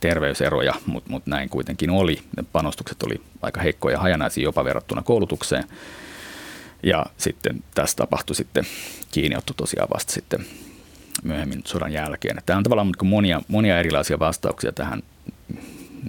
terveyseroja, 0.00 0.74
mutta 0.86 1.10
mut 1.10 1.26
näin 1.26 1.48
kuitenkin 1.48 1.90
oli. 1.90 2.22
Ne 2.36 2.44
panostukset 2.52 3.02
oli 3.02 3.20
aika 3.42 3.60
heikkoja 3.60 3.94
ja 3.94 4.00
hajanaisia 4.00 4.44
jopa 4.44 4.64
verrattuna 4.64 5.02
koulutukseen. 5.02 5.64
Ja 6.82 7.06
sitten 7.16 7.64
tässä 7.74 7.96
tapahtui 7.96 8.36
sitten 8.36 8.64
kiinniotto 9.10 9.54
tosiaan 9.54 9.88
vasta 9.94 10.12
sitten 10.12 10.46
myöhemmin 11.22 11.62
sodan 11.64 11.92
jälkeen. 11.92 12.38
Tämä 12.46 12.56
on 12.56 12.62
tavallaan 12.62 12.92
monia, 13.02 13.42
monia 13.48 13.78
erilaisia 13.78 14.18
vastauksia 14.18 14.72
tähän 14.72 15.02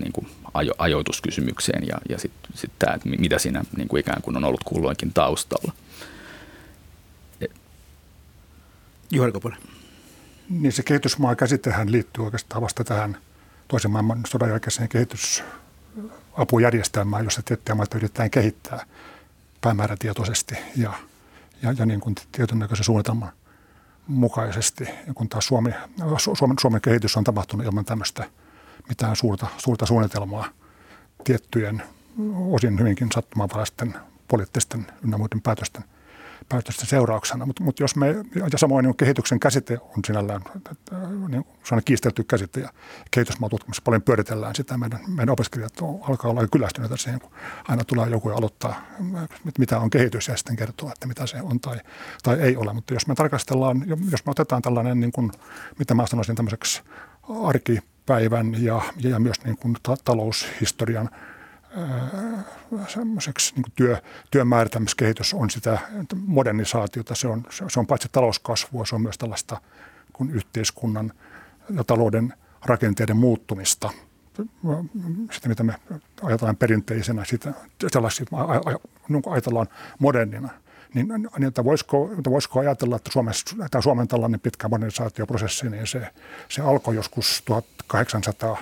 niin 0.01 0.11
kuin 0.13 0.27
ajo, 0.53 0.73
ajoituskysymykseen 0.77 1.87
ja, 1.87 1.97
ja 2.09 2.19
sitten 2.19 2.51
sit 2.55 2.71
tämä, 2.79 2.93
että 2.93 3.09
mitä 3.09 3.39
siinä 3.39 3.63
niin 3.77 3.87
kuin 3.87 3.99
ikään 3.99 4.21
kuin 4.21 4.37
on 4.37 4.45
ollut 4.45 4.63
kulloinkin 4.63 5.13
taustalla. 5.13 5.73
E- 7.41 7.45
Juhari 9.11 9.31
Koponen. 9.31 9.59
Niin 10.49 10.71
se 10.71 10.83
kehitysmaa 10.83 11.35
käsitehän 11.35 11.91
liittyy 11.91 12.25
oikeastaan 12.25 12.61
vasta 12.61 12.83
tähän 12.83 13.17
toisen 13.67 13.91
maailman 13.91 14.21
sodan 14.27 14.49
jälkeiseen 14.49 14.89
kehitysapujärjestelmään, 14.89 17.23
jossa 17.23 17.41
tiettyjä 17.41 17.75
maita 17.75 17.97
yritetään 17.97 18.31
kehittää 18.31 18.85
päämäärätietoisesti 19.61 20.55
ja, 20.77 20.93
ja, 21.61 21.73
ja 21.77 21.85
niin 21.85 21.99
kuin 21.99 22.15
tietyn 22.31 22.59
näköisen 22.59 22.85
suunnitelman 22.85 23.31
mukaisesti, 24.09 24.89
kun 25.15 25.29
taas 25.29 25.45
Suomi, 25.45 25.71
Suomen, 26.33 26.59
Suomen 26.61 26.81
kehitys 26.81 27.17
on 27.17 27.23
tapahtunut 27.23 27.65
ilman 27.65 27.85
tämmöistä 27.85 28.29
mitään 28.89 29.15
suurta, 29.15 29.47
suurta 29.57 29.85
suunnitelmaa 29.85 30.45
tiettyjen 31.23 31.83
osin 32.51 32.79
hyvinkin 32.79 33.07
sattumanvaraisten 33.13 33.95
poliittisten 34.27 34.87
ynnä 35.03 35.17
muiden 35.17 35.41
päätösten 35.41 35.83
päätösten 36.49 36.87
seurauksena. 36.87 37.45
Mutta 37.45 37.63
mut 37.63 37.79
jos 37.79 37.95
me, 37.95 38.15
ja 38.51 38.57
samoin 38.57 38.85
niin 38.85 38.97
kehityksen 38.97 39.39
käsite 39.39 39.77
on 39.77 40.03
sinällään, 40.07 40.41
niin 41.27 41.45
se 41.63 41.75
on 41.75 41.81
kiistelty 41.85 42.23
käsite 42.23 42.59
ja 42.59 42.69
kehitysmaatutkimuksessa 43.11 43.83
paljon 43.85 44.01
pyöritellään 44.01 44.55
sitä. 44.55 44.77
Meidän, 44.77 44.99
meidän 45.07 45.29
opiskelijat 45.29 45.73
alkaa 46.09 46.31
olla 46.31 46.47
kyllästyneitä 46.47 46.97
siihen, 46.97 47.19
kun 47.19 47.31
aina 47.67 47.83
tulee 47.83 48.09
joku 48.09 48.29
ja 48.29 48.35
aloittaa, 48.35 48.85
mitä 49.57 49.79
on 49.79 49.89
kehitys 49.89 50.27
ja 50.27 50.37
sitten 50.37 50.55
kertoo, 50.55 50.91
että 50.91 51.07
mitä 51.07 51.27
se 51.27 51.41
on 51.41 51.59
tai, 51.59 51.77
tai 52.23 52.39
ei 52.39 52.57
ole. 52.57 52.73
Mutta 52.73 52.93
jos 52.93 53.07
me 53.07 53.15
tarkastellaan, 53.15 53.83
jos 53.87 54.25
me 54.25 54.31
otetaan 54.31 54.61
tällainen, 54.61 54.99
niin 54.99 55.11
kuin, 55.11 55.31
mitä 55.79 55.93
mä 55.93 56.07
sanoisin 56.07 56.35
tämmöiseksi 56.35 56.81
arkipäivän 57.45 58.63
ja, 58.63 58.81
ja 58.97 59.19
myös 59.19 59.43
niin 59.43 59.57
kuin 59.57 59.77
ta- 59.83 59.97
taloushistorian– 60.05 61.09
semmoiseksi 62.87 63.55
niin 63.55 63.65
työ, 63.75 63.97
työn 64.31 64.47
määritämiskehitys 64.47 65.33
on 65.33 65.49
sitä 65.49 65.79
modernisaatiota. 66.25 67.15
Se 67.15 67.27
on, 67.27 67.45
se 67.49 67.79
on 67.79 67.87
paitsi 67.87 68.09
talouskasvua, 68.11 68.85
se 68.85 68.95
on 68.95 69.01
myös 69.01 69.17
tällaista 69.17 69.61
kun 70.13 70.31
yhteiskunnan 70.31 71.13
ja 71.75 71.83
talouden 71.83 72.33
rakenteiden 72.65 73.17
muuttumista. 73.17 73.89
Sitä, 75.31 75.49
mitä 75.49 75.63
me 75.63 75.75
ajatellaan 76.21 76.55
perinteisenä, 76.55 77.25
sitä, 77.25 77.53
sellaisia, 77.87 78.25
niin 79.09 79.23
ajatellaan 79.29 79.67
modernina. 79.99 80.49
Niin, 80.93 81.07
niin 81.07 81.47
että 81.47 81.63
voisiko, 81.63 82.09
että 82.17 82.29
voisiko 82.29 82.59
ajatella, 82.59 82.95
että 82.95 83.11
Suomessa, 83.11 83.55
tämä 83.71 83.81
Suomen 83.81 84.07
tällainen 84.07 84.39
pitkä 84.39 84.67
modernisaatioprosessi, 84.67 85.69
niin 85.69 85.87
se, 85.87 86.07
se 86.49 86.61
alkoi 86.61 86.95
joskus 86.95 87.43
1800 87.45 88.57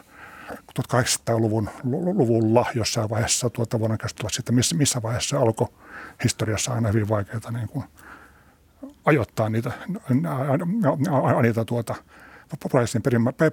1800-luvun 0.53 1.69
luvulla 1.83 2.65
jossain 2.75 3.09
vaiheessa 3.09 3.49
tuota 3.49 3.79
voidaan 3.79 3.97
keskustella 3.97 4.29
siitä, 4.29 4.51
missä, 4.51 4.75
missä 4.75 5.01
vaiheessa 5.01 5.39
alkoi 5.39 5.67
historiassa 6.23 6.73
aina 6.73 6.91
hyvin 6.91 7.09
vaikeaa 7.09 7.51
niin 7.51 7.67
kuin 7.67 7.85
ajoittaa 9.05 9.49
niitä, 9.49 9.71
niitä 11.41 11.65
tuota, 11.65 11.95
populaisten 12.63 13.01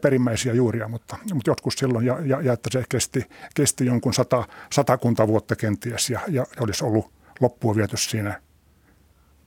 perimmäisiä 0.00 0.52
juuria, 0.52 0.88
mutta, 0.88 1.16
mutta 1.34 1.50
joskus 1.50 1.74
silloin, 1.74 2.06
ja, 2.06 2.18
ja, 2.24 2.40
ja 2.40 2.52
että 2.52 2.68
se 2.72 2.84
kesti, 2.88 3.26
kesti 3.54 3.86
jonkun 3.86 4.14
sata, 4.14 4.48
satakunta 4.72 5.28
vuotta 5.28 5.56
kenties, 5.56 6.10
ja, 6.10 6.20
ja 6.28 6.46
olisi 6.60 6.84
ollut 6.84 7.12
loppua 7.40 7.76
viety 7.76 7.96
siinä 7.96 8.40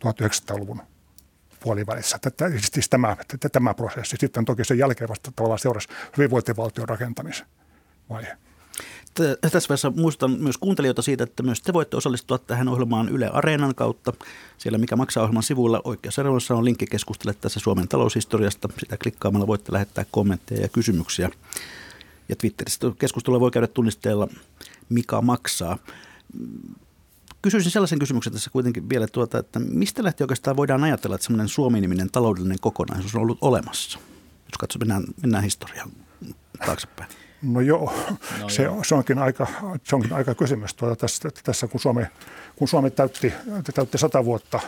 1900-luvun 0.06 0.82
puolivälissä. 1.68 2.20
Tätä, 2.22 2.52
siis 2.74 2.90
tämä, 2.90 3.18
tämä 3.52 3.74
prosessi. 3.74 4.16
Sitten 4.20 4.46
toki 4.46 4.64
sen 4.64 4.78
jälkeen 4.78 5.10
vasta 5.10 5.32
tavallaan 5.36 5.60
seurasi 5.60 5.88
hyvinvointivaltion 6.18 6.90
rakentamisvaihe. 6.90 8.38
Tässä 9.42 9.70
vaiheessa 9.70 9.92
muistutan 9.96 10.32
myös 10.32 10.58
kuuntelijoita 10.58 11.02
siitä, 11.02 11.24
että 11.24 11.44
myös 11.44 11.62
te 11.62 11.74
voitte 11.74 11.98
osallistua 11.98 12.38
tähän 12.38 12.68
ohjelmaan 12.68 13.10
Yle 13.10 13.30
Areenan 13.34 13.76
kautta. 13.76 14.14
Siellä 14.58 14.78
Mikä 14.78 14.96
maksaa 14.96 15.24
ohjelman 15.24 15.44
sivuilla 15.44 15.82
oikeassa 15.84 16.24
reunassa 16.24 16.56
on 16.56 16.66
linkki 16.66 16.86
keskustella 16.86 17.34
tässä 17.42 17.60
Suomen 17.60 17.88
taloushistoriasta. 17.88 18.70
Sitä 18.80 18.98
klikkaamalla 19.04 19.48
voitte 19.48 19.74
lähettää 19.74 20.06
kommentteja 20.12 20.62
ja 20.62 20.68
kysymyksiä. 20.68 21.30
Ja 22.30 22.36
Twitterissä 22.36 22.80
keskustelua 23.00 23.40
voi 23.40 23.52
käydä 23.52 23.68
tunnisteella 23.68 24.28
Mikä 24.90 25.22
maksaa 25.22 25.78
kysyisin 27.48 27.72
sellaisen 27.72 28.00
kysymyksen 28.00 28.34
tässä 28.34 28.50
kuitenkin 28.50 28.90
vielä, 28.90 29.08
tuota, 29.08 29.40
että 29.40 29.60
mistä 29.60 30.04
lähti 30.04 30.24
oikeastaan 30.24 30.58
voidaan 30.58 30.84
ajatella, 30.84 31.16
että 31.16 31.26
semmoinen 31.26 31.48
Suomi-niminen 31.48 32.10
taloudellinen 32.12 32.58
kokonaisuus 32.62 33.16
on 33.16 33.22
ollut 33.22 33.38
olemassa? 33.42 34.00
Jos 34.46 34.58
katsoo, 34.60 34.80
mennään, 34.80 35.04
mennään 35.22 35.44
historiaan 35.44 35.92
taaksepäin. 36.66 37.10
No 37.42 37.62
joo, 37.62 37.94
no 38.42 38.50
se, 38.50 38.64
joo. 38.64 38.84
se, 38.84 38.96
onkin 38.96 39.20
aika, 39.20 39.48
se 39.84 39.96
onkin 39.96 40.14
aika 40.14 40.36
kysymys. 40.36 40.74
Tuota, 40.74 40.96
tässä, 40.96 41.30
tässä 41.44 41.68
kun, 41.68 41.80
Suomi, 41.80 42.04
kun 42.56 42.68
Suomi 42.68 42.92
täytti, 42.92 43.34
täytti 43.74 43.98
sata 43.98 44.26
vuotta 44.26 44.60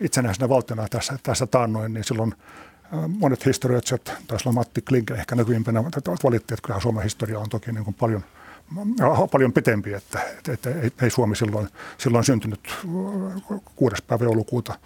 itsenäisenä 0.00 0.48
valtiona 0.48 0.88
tässä, 0.88 1.18
tässä 1.22 1.46
taannoin, 1.46 1.94
niin 1.94 2.04
silloin 2.04 2.34
äh, 2.94 3.08
monet 3.08 3.46
historioitsijat, 3.46 4.12
taisi 4.26 4.48
olla 4.48 4.54
Matti 4.54 4.82
Klinke 4.82 5.14
ehkä 5.14 5.34
näkyvimpänä, 5.34 5.84
valitti, 6.24 6.54
että 6.54 6.66
kyllä 6.66 6.80
Suomen 6.80 7.02
historia 7.02 7.38
on 7.38 7.48
toki 7.48 7.72
niin 7.72 7.84
kuin 7.84 7.94
paljon– 7.94 8.24
paljon 9.30 9.52
pitempi, 9.52 9.92
että, 9.92 10.20
että 10.52 10.70
ei 11.02 11.10
Suomi 11.10 11.36
silloin, 11.36 11.68
silloin 11.98 12.24
syntynyt 12.24 12.76
6. 13.76 13.96
päivä 14.06 14.24
joulukuuta 14.24 14.78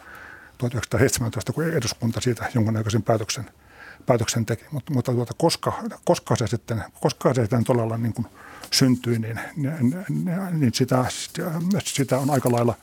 1917, 0.59 1.53
kun 1.53 1.65
eduskunta 1.65 2.21
siitä 2.21 2.51
jonkunnäköisen 2.55 3.03
päätöksen, 3.03 3.51
päätöksen 4.07 4.47
teki. 4.47 4.65
Mutta, 4.71 4.93
mutta 4.93 5.13
tuota, 5.13 5.35
koska, 5.39 5.73
koska, 6.05 6.37
se 6.37 6.47
sitten, 6.47 6.85
koska 7.01 7.35
se 7.35 7.41
sitten 7.41 7.65
todella 7.65 7.99
niin 7.99 8.13
kuin 8.13 8.27
syntyi, 8.71 9.19
niin, 9.19 9.41
niin, 9.57 9.95
niin 10.53 10.75
sitä, 10.75 11.05
sitä 11.79 12.19
on 12.19 12.31
aika 12.31 12.53
lailla, 12.53 12.75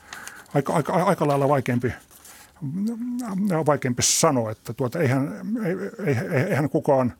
aika, 0.54 0.72
aika, 0.72 0.92
aika 0.92 1.26
lailla 1.26 1.48
vaikeampi, 1.48 1.92
vaikeampi 3.66 4.02
sanoa, 4.02 4.50
että 4.50 4.72
tuota, 4.72 4.98
eihän, 4.98 5.42
eihän 6.48 6.70
kukaan 6.70 7.12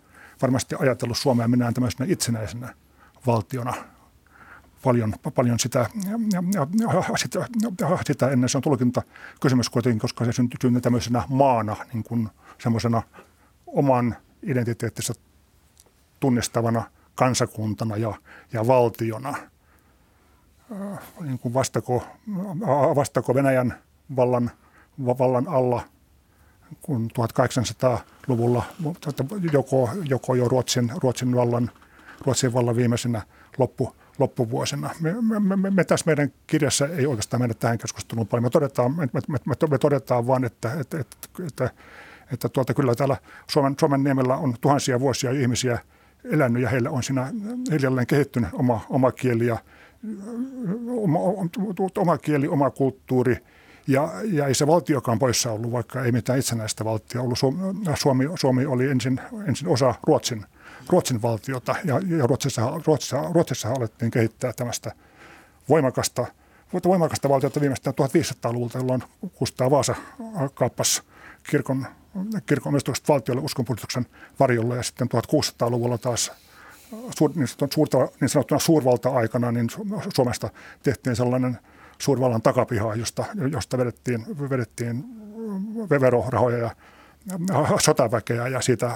varmasti 0.43 0.75
ajatellut 0.79 1.19
Suomea 1.19 1.49
minään 1.49 1.75
tämmöisenä 1.75 2.07
itsenäisenä– 2.13 2.75
valtiona 3.27 3.75
paljon, 4.83 5.15
paljon 5.35 5.59
sitä, 5.59 5.87
sitä, 7.17 7.47
sitä 8.07 8.29
ennen. 8.31 8.49
Se 8.49 8.59
on 8.59 8.63
tulkinta 8.63 9.03
kysymys 9.41 9.71
kuitenkin, 9.71 10.01
koska 10.01 10.25
se 10.25 10.33
syntyy 10.33 10.81
tämmöisenä 10.83 11.23
maana, 11.29 11.77
niin 11.93 12.05
kuin 12.05 12.29
semmoisena 12.59 13.03
oman 13.67 14.17
identiteettinsä 14.43 15.15
tunnistavana 16.21 16.83
kansakuntana 17.15 17.97
ja, 17.97 18.15
ja 18.53 18.67
valtiona. 18.67 19.35
Niin 21.21 21.39
kuin 21.39 21.55
vastako, 21.55 22.07
vastako 22.97 23.35
Venäjän 23.35 23.75
vallan, 24.17 24.51
vallan 25.07 25.49
alla, 25.49 25.83
kun 26.83 27.11
1800-luvulla 27.19 28.63
joko, 29.53 29.91
joko 30.05 30.35
jo 30.35 30.49
Ruotsin, 30.49 30.93
Ruotsin 31.03 31.37
vallan– 31.37 31.71
Ruotsin 32.25 32.53
vallan 32.53 32.77
viimeisenä 32.77 33.23
loppu, 33.59 33.97
loppuvuosina. 34.19 34.91
Me, 35.01 35.15
me, 35.39 35.57
me, 35.57 35.71
me 35.71 35.85
tässä 35.85 36.07
meidän 36.07 36.33
kirjassa 36.47 36.87
ei 36.87 37.07
oikeastaan 37.07 37.41
mennä 37.41 37.55
tähän 37.55 37.79
keskusteluun 37.79 38.27
paljon. 38.27 38.45
Me 38.45 38.51
todetaan, 38.51 38.97
me, 38.97 39.09
me, 39.13 39.21
me, 39.29 39.55
me 39.71 39.79
todetaan 39.79 40.27
vaan, 40.27 40.45
että, 40.45 40.73
että, 40.81 41.01
että, 41.01 41.17
että, 41.47 41.71
että 42.33 42.49
tuota, 42.49 42.75
kyllä 42.75 42.95
täällä 42.95 43.17
Suomen, 43.47 43.75
Suomen 43.81 44.05
niemellä 44.05 44.37
on 44.37 44.55
tuhansia 44.61 45.01
vuosia 45.01 45.31
ihmisiä 45.31 45.79
elänyt 46.25 46.63
ja 46.63 46.69
heillä 46.69 46.91
on 46.91 47.03
siinä 47.03 47.33
hiljalleen 47.71 48.07
kehittynyt 48.07 48.51
oma, 48.53 48.81
oma 48.89 49.13
kieli 49.13 49.47
ja 49.47 49.59
oma, 50.89 51.19
oma 51.99 52.19
kieli, 52.19 52.49
oma 52.49 52.71
kulttuuri– 52.71 53.37
ja, 53.91 54.11
ja 54.25 54.47
ei 54.47 54.55
se 54.55 54.67
valtiokaan 54.67 55.19
poissa 55.19 55.53
ollut, 55.53 55.73
vaikka 55.73 56.05
ei 56.05 56.13
mitään 56.13 56.39
itsenäistä 56.39 56.85
valtioa 56.85 57.25
ollut. 57.25 57.39
Suomi, 57.95 58.25
Suomi 58.35 58.67
oli 58.67 58.87
ensin, 58.87 59.21
ensin 59.47 59.69
osa 59.69 59.95
Ruotsin 60.07 60.47
Ruotsin 60.89 61.23
valtiota 61.23 61.75
ja, 61.85 62.01
ja 62.19 62.27
Ruotsissa, 62.27 62.73
Ruotsissa, 62.87 63.23
Ruotsissa 63.33 63.69
alettiin 63.69 64.11
kehittää 64.11 64.53
tämmöistä 64.53 64.93
voimakasta, 65.69 66.27
voimakasta 66.85 67.29
valtiota 67.29 67.61
viimeistään 67.61 67.95
1500-luvulta, 67.95 68.79
jolloin 68.79 69.03
Kustaa 69.35 69.71
Vaasa 69.71 69.95
kaappasi 70.55 71.03
kirkon, 71.51 71.87
kirkon 72.47 72.75
valtiolle 73.09 73.43
uskonpuolustuksen 73.43 74.07
varjolla. 74.41 74.77
Ja 74.77 74.83
sitten 74.83 75.09
1600-luvulla 75.15 75.99
taas 75.99 76.33
niin, 77.35 77.49
suurta, 77.73 77.99
niin 78.21 78.29
sanottuna 78.29 78.59
suurvalta-aikana 78.59 79.53
niin 79.53 79.69
Suomesta 80.15 80.51
tehtiin 80.83 81.17
sellainen 81.17 81.59
suurvallan 81.99 82.43
takapiha, 82.43 82.95
josta, 82.95 83.25
josta 83.53 83.79
vedettiin, 83.79 84.27
vedettiin 84.51 85.05
verorahoja 85.91 86.59
ja 86.59 86.71
sotaväkeä 87.81 88.49
ja 88.49 88.61
siitä 88.61 88.91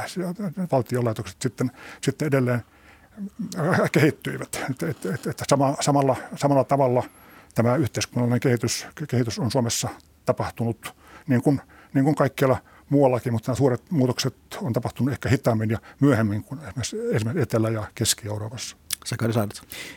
valtionlaitokset 0.73 1.43
sitten, 1.43 1.71
sitten 2.01 2.29
edelleen 2.29 2.63
kehittyivät. 3.93 4.65
Että, 4.71 4.89
että, 4.89 5.31
että 5.31 5.45
sama, 5.49 5.77
samalla, 5.81 6.17
samalla 6.37 6.65
tavalla 6.65 7.03
tämä 7.55 7.77
yhteiskunnallinen 7.77 8.41
kehitys, 8.41 8.87
kehitys 9.09 9.39
on 9.39 9.51
Suomessa 9.51 9.89
tapahtunut 10.25 10.95
niin 11.27 11.43
kuin, 11.43 11.61
niin 11.95 12.05
kuin 12.05 12.15
kaikkialla 12.15 12.59
muuallakin, 12.89 13.33
mutta 13.33 13.51
nämä 13.51 13.57
suuret 13.57 13.91
muutokset 13.91 14.35
on 14.63 14.73
tapahtunut 14.73 15.13
ehkä 15.13 15.29
hitaammin 15.29 15.71
ja 15.71 15.79
myöhemmin 16.01 16.45
kuin 16.45 16.61
esimerkiksi, 17.13 17.43
Etelä- 17.43 17.71
ja 17.71 17.87
Keski-Euroopassa. 17.95 18.77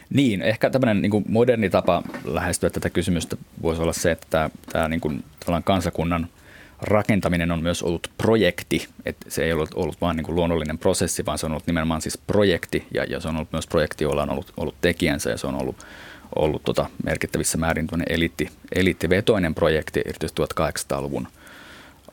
Niin, 0.10 0.42
ehkä 0.42 0.70
tämmöinen 0.70 1.02
niin 1.02 1.24
moderni 1.28 1.70
tapa 1.70 2.04
lähestyä 2.24 2.70
tätä 2.70 2.90
kysymystä 2.90 3.38
voisi 3.62 3.82
olla 3.82 3.94
se, 3.94 4.12
että 4.12 4.28
tämä, 4.30 4.50
tämä 4.72 4.88
niin 4.88 5.02
kuin, 5.02 5.24
kansakunnan– 5.64 6.28
rakentaminen 6.82 7.52
on 7.52 7.64
myös 7.64 7.84
ollut 7.84 8.12
projekti, 8.18 8.88
että 9.06 9.30
se 9.30 9.44
ei 9.44 9.54
ollut, 9.54 9.74
ollut 9.76 10.02
vain 10.02 10.18
niin 10.18 10.36
luonnollinen 10.36 10.78
prosessi, 10.78 11.26
vaan 11.26 11.38
se 11.38 11.46
on 11.46 11.52
ollut 11.52 11.68
nimenomaan 11.68 12.02
siis 12.02 12.18
projekti. 12.18 12.88
Ja, 12.94 13.04
ja 13.04 13.20
se 13.20 13.28
on 13.28 13.36
ollut 13.36 13.52
myös 13.52 13.68
projekti, 13.68 14.04
jolla 14.04 14.24
on 14.24 14.30
ollut, 14.30 14.54
ollut 14.58 14.76
tekijänsä 14.82 15.30
ja 15.30 15.38
se 15.38 15.48
on 15.48 15.62
ollut, 15.62 15.86
ollut 16.36 16.64
tota 16.64 16.90
merkittävissä 17.04 17.58
määrin 17.58 17.88
eliitti, 18.10 18.50
eliittivetoinen 18.76 19.56
projekti 19.56 20.02
erityisesti 20.06 20.42
1800-luvun 20.42 21.28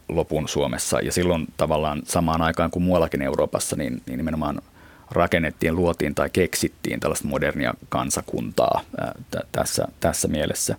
lopun 0.09 0.48
Suomessa. 0.48 1.00
Ja 1.00 1.12
silloin 1.12 1.46
tavallaan 1.57 2.03
samaan 2.05 2.42
aikaan 2.42 2.70
kuin 2.70 2.83
muuallakin 2.83 3.22
Euroopassa, 3.22 3.77
niin, 3.77 4.03
niin 4.07 4.16
nimenomaan 4.16 4.62
rakennettiin, 5.11 5.77
luotiin 5.77 6.14
tai 6.14 6.31
keksittiin 6.31 7.00
tällaista 7.00 7.29
modernia 7.29 7.74
kansakuntaa 7.88 8.81
ää, 9.00 9.12
t- 9.31 9.53
tässä, 9.53 9.88
tässä 10.00 10.29
mielessä. 10.29 10.77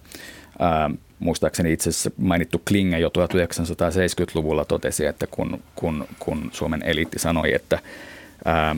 Ää, 0.60 0.90
muistaakseni 1.20 1.74
itse 1.74 1.90
asiassa 1.90 2.12
mainittu 2.18 2.62
Klinge 2.68 3.00
jo 3.00 3.10
1970-luvulla 3.10 4.66
totesi, 4.66 5.06
että 5.06 5.28
kun, 5.28 5.64
kun, 5.76 6.08
kun 6.20 6.50
Suomen 6.54 6.82
eliitti 6.86 7.20
sanoi, 7.20 7.54
että 7.54 7.80
ää, 8.46 8.76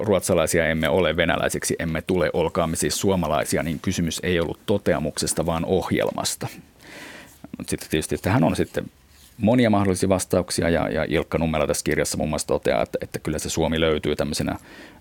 ruotsalaisia 0.00 0.66
emme 0.66 0.88
ole, 0.88 1.16
venäläisiksi 1.16 1.76
emme 1.78 2.02
tule, 2.02 2.30
olkaamme 2.32 2.76
siis 2.76 3.00
suomalaisia, 3.00 3.62
niin 3.62 3.80
kysymys 3.80 4.20
ei 4.22 4.40
ollut 4.40 4.58
toteamuksesta, 4.66 5.46
vaan 5.46 5.64
ohjelmasta. 5.64 6.48
Sitten 7.66 7.90
tietysti 7.90 8.18
tähän 8.18 8.44
on 8.44 8.56
sitten 8.56 8.84
monia 9.38 9.70
mahdollisia 9.70 10.08
vastauksia 10.08 10.70
ja, 10.70 10.88
ja 10.88 11.04
Ilkka 11.08 11.38
Nummela 11.38 11.66
tässä 11.66 11.84
kirjassa 11.84 12.16
muun 12.16 12.28
muassa 12.28 12.48
toteaa, 12.48 12.82
että, 12.82 12.98
että 13.00 13.18
kyllä 13.18 13.38
se 13.38 13.48
Suomi 13.48 13.80
löytyy 13.80 14.16
tämmöisenä 14.16 14.56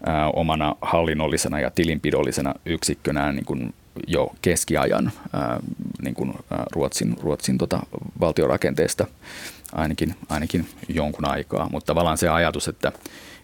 ää, 0.05 0.29
omana 0.29 0.75
hallinnollisena 0.81 1.59
ja 1.59 1.71
tilinpidollisena 1.71 2.53
yksikkönään 2.65 3.35
niin 3.35 3.45
kuin 3.45 3.73
jo 4.07 4.35
keskiajan 4.41 5.11
ää, 5.33 5.59
niin 6.01 6.15
kuin, 6.15 6.33
Ruotsin, 6.71 7.17
Ruotsin 7.21 7.57
tota, 7.57 7.79
valtiorakenteesta 8.19 9.07
ainakin, 9.73 10.15
ainakin 10.29 10.67
jonkun 10.89 11.29
aikaa. 11.29 11.69
Mutta 11.71 11.87
tavallaan 11.87 12.17
se 12.17 12.29
ajatus, 12.29 12.67
että 12.67 12.91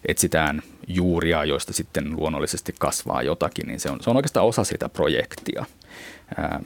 etsitään 0.07 0.61
juuria, 0.87 1.45
joista 1.45 1.73
sitten 1.73 2.15
luonnollisesti 2.15 2.75
kasvaa 2.79 3.23
jotakin, 3.23 3.67
niin 3.67 3.79
se 3.79 3.89
on, 3.89 3.99
se 4.01 4.09
on 4.09 4.15
oikeastaan 4.15 4.45
osa 4.45 4.63
sitä 4.63 4.89
projektia. 4.89 5.65
Ää, 6.37 6.61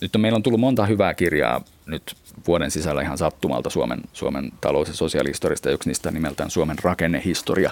nyt 0.00 0.14
on, 0.14 0.20
meillä 0.20 0.36
on 0.36 0.42
tullut 0.42 0.60
monta 0.60 0.86
hyvää 0.86 1.14
kirjaa 1.14 1.64
nyt 1.86 2.16
vuoden 2.46 2.70
sisällä 2.70 3.02
ihan 3.02 3.18
sattumalta 3.18 3.70
Suomen, 3.70 4.00
Suomen 4.12 4.52
talous- 4.60 4.88
ja 4.88 4.94
sosiaalihistoriasta. 4.94 5.70
Yksi 5.70 5.88
niistä 5.88 6.10
nimeltään 6.10 6.50
Suomen 6.50 6.76
rakennehistoria. 6.82 7.70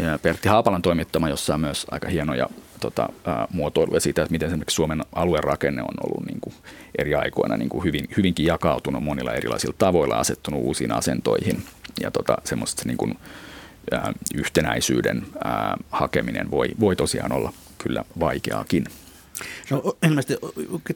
Ja 0.00 0.18
Pertti 0.18 0.48
Haapalan 0.48 0.82
toimittama, 0.82 1.28
jossa 1.28 1.54
on 1.54 1.60
myös 1.60 1.86
aika 1.90 2.08
hienoja 2.08 2.48
tota, 2.80 3.08
ää, 3.24 3.46
muotoiluja 3.50 4.00
siitä, 4.00 4.22
että 4.22 4.32
miten 4.32 4.48
esimerkiksi 4.48 4.74
Suomen 4.74 5.02
aluerakenne 5.12 5.82
on 5.82 5.94
ollut 6.06 6.26
niin 6.26 6.40
kuin 6.40 6.54
eri 6.98 7.14
aikoina 7.14 7.56
niin 7.56 7.68
kuin 7.68 7.84
hyvin, 7.84 8.08
hyvinkin 8.16 8.46
jakautunut 8.46 9.04
monilla 9.04 9.32
erilaisilla 9.32 9.74
tavoilla, 9.78 10.18
asettunut 10.18 10.60
uusiin 10.60 10.92
asentoihin. 10.92 11.62
Ja 12.00 12.10
tota, 12.10 12.36
semmoista 12.44 12.82
niin 12.86 12.96
kuin, 12.96 13.18
ää, 13.92 14.12
yhtenäisyyden 14.34 15.26
ää, 15.44 15.76
hakeminen 15.90 16.50
voi, 16.50 16.68
voi 16.80 16.96
tosiaan 16.96 17.32
olla 17.32 17.52
kyllä 17.78 18.04
vaikeaakin. 18.20 18.84
No 19.70 19.96
ilmeisesti 20.06 20.38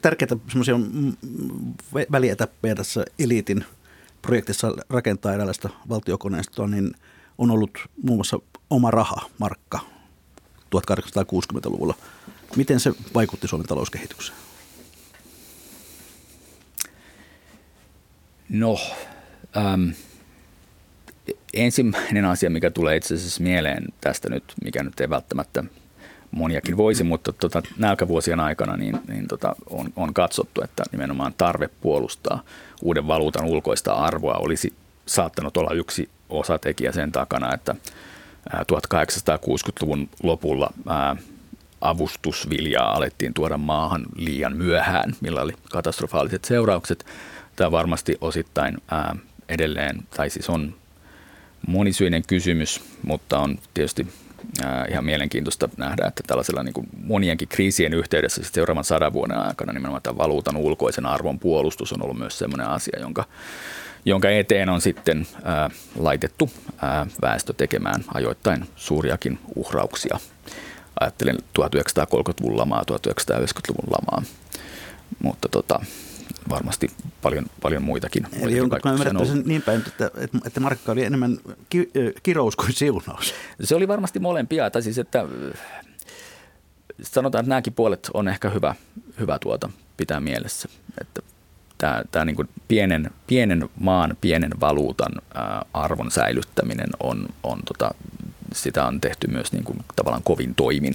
tärkeää 0.01 0.37
semmoisia 0.49 0.75
välietappeja 2.11 2.75
tässä 2.75 3.05
eliitin 3.19 3.65
projektissa 4.21 4.73
rakentaa 4.89 5.33
eräänlaista 5.33 5.69
valtiokoneistoa, 5.89 6.67
niin 6.67 6.91
on 7.37 7.51
ollut 7.51 7.77
muun 8.03 8.17
muassa 8.17 8.39
oma 8.69 8.91
raha, 8.91 9.29
markka, 9.37 9.79
1860-luvulla. 10.75 11.93
Miten 12.55 12.79
se 12.79 12.93
vaikutti 13.15 13.47
Suomen 13.47 13.67
talouskehitykseen? 13.67 14.37
No, 18.49 18.77
ähm, 19.57 19.89
ensimmäinen 21.53 22.25
asia, 22.25 22.49
mikä 22.49 22.71
tulee 22.71 22.95
itse 22.95 23.15
asiassa 23.15 23.43
mieleen 23.43 23.85
tästä 24.01 24.29
nyt, 24.29 24.43
mikä 24.63 24.83
nyt 24.83 24.99
ei 24.99 25.09
välttämättä 25.09 25.63
moniakin 26.31 26.77
voisi, 26.77 27.03
mutta 27.03 27.33
tota, 27.33 27.61
nälkävuosien 27.77 28.39
aikana 28.39 28.77
niin, 28.77 28.99
niin 29.07 29.27
tota, 29.27 29.55
on, 29.69 29.93
on 29.95 30.13
katsottu, 30.13 30.61
että 30.63 30.83
nimenomaan 30.91 31.33
tarve 31.37 31.69
puolustaa 31.81 32.43
uuden 32.81 33.07
valuutan 33.07 33.45
ulkoista 33.45 33.93
arvoa 33.93 34.33
olisi 34.33 34.73
saattanut 35.05 35.57
olla 35.57 35.73
yksi 35.73 36.09
osatekijä 36.29 36.91
sen 36.91 37.11
takana, 37.11 37.53
että 37.53 37.75
1860-luvun 38.53 40.09
lopulla 40.23 40.73
avustusviljaa 41.81 42.95
alettiin 42.95 43.33
tuoda 43.33 43.57
maahan 43.57 44.05
liian 44.15 44.57
myöhään, 44.57 45.13
millä 45.21 45.41
oli 45.41 45.53
katastrofaaliset 45.71 46.45
seuraukset. 46.45 47.05
Tämä 47.55 47.71
varmasti 47.71 48.17
osittain 48.21 48.77
edelleen, 49.49 50.03
tai 50.15 50.29
siis 50.29 50.49
on 50.49 50.75
monisyinen 51.67 52.23
kysymys, 52.27 52.81
mutta 53.03 53.39
on 53.39 53.59
tietysti 53.73 54.07
ihan 54.89 55.05
mielenkiintoista 55.05 55.69
nähdä, 55.77 56.07
että 56.07 56.23
tällaisella 56.27 56.63
niin 56.63 56.73
kuin 56.73 56.87
monienkin 57.03 57.47
kriisien 57.47 57.93
yhteydessä 57.93 58.41
seuraavan 58.43 58.83
sadan 58.83 59.13
vuoden 59.13 59.37
aikana 59.37 59.73
nimenomaan 59.73 60.01
tämä 60.01 60.17
valuutan 60.17 60.57
ulkoisen 60.57 61.05
arvon 61.05 61.39
puolustus 61.39 61.93
on 61.93 62.03
ollut 62.03 62.17
myös 62.17 62.39
sellainen 62.39 62.67
asia, 62.67 62.99
jonka, 62.99 63.25
jonka 64.07 64.29
eteen 64.29 64.69
on 64.69 64.81
sitten 64.81 65.27
ää, 65.43 65.69
laitettu 65.99 66.49
ää, 66.77 67.07
väestö 67.21 67.53
tekemään 67.53 68.03
ajoittain 68.13 68.65
suuriakin 68.75 69.39
uhrauksia. 69.55 70.19
Ajattelen 70.99 71.37
1930-luvun 71.59 72.57
lamaa, 72.57 72.83
1990-luvun 72.91 73.91
lamaa, 73.91 74.23
mutta 75.23 75.49
tota, 75.49 75.79
varmasti 76.49 76.91
paljon, 77.21 77.45
paljon 77.61 77.83
muitakin. 77.83 78.27
Eli 78.41 78.61
onko 78.61 78.77
mä 78.83 78.91
ymmärrän 78.91 79.27
sen 79.27 79.43
niin 79.45 79.61
päin, 79.61 79.83
että, 79.87 80.11
että 80.45 80.59
Markka 80.59 80.91
oli 80.91 81.03
enemmän 81.03 81.37
ki, 81.69 81.91
kirous 82.23 82.55
kuin 82.55 82.73
siunaus? 82.73 83.33
Se 83.63 83.75
oli 83.75 83.87
varmasti 83.87 84.19
molempia. 84.19 84.69
Tai 84.69 84.83
siis, 84.83 84.97
että 84.97 85.25
sanotaan, 87.01 87.39
että 87.41 87.49
nämäkin 87.49 87.73
puolet 87.73 88.09
on 88.13 88.27
ehkä 88.27 88.49
hyvä, 88.49 88.75
hyvä 89.19 89.39
tuota 89.39 89.69
pitää 89.97 90.19
mielessä. 90.19 90.69
Että 91.01 91.21
tämä, 91.77 92.03
tämä 92.11 92.25
niin 92.25 92.35
kuin 92.35 92.49
pienen, 92.67 93.11
pienen 93.27 93.69
maan, 93.79 94.17
pienen 94.21 94.51
valuutan 94.59 95.11
arvon 95.73 96.11
säilyttäminen 96.11 96.89
on, 96.99 97.27
on 97.43 97.59
tota, 97.65 97.91
sitä 98.53 98.85
on 98.85 99.01
tehty 99.01 99.27
myös 99.27 99.51
niin 99.51 99.63
kuin 99.63 99.79
tavallaan 99.95 100.23
kovin 100.23 100.55
toimin 100.55 100.93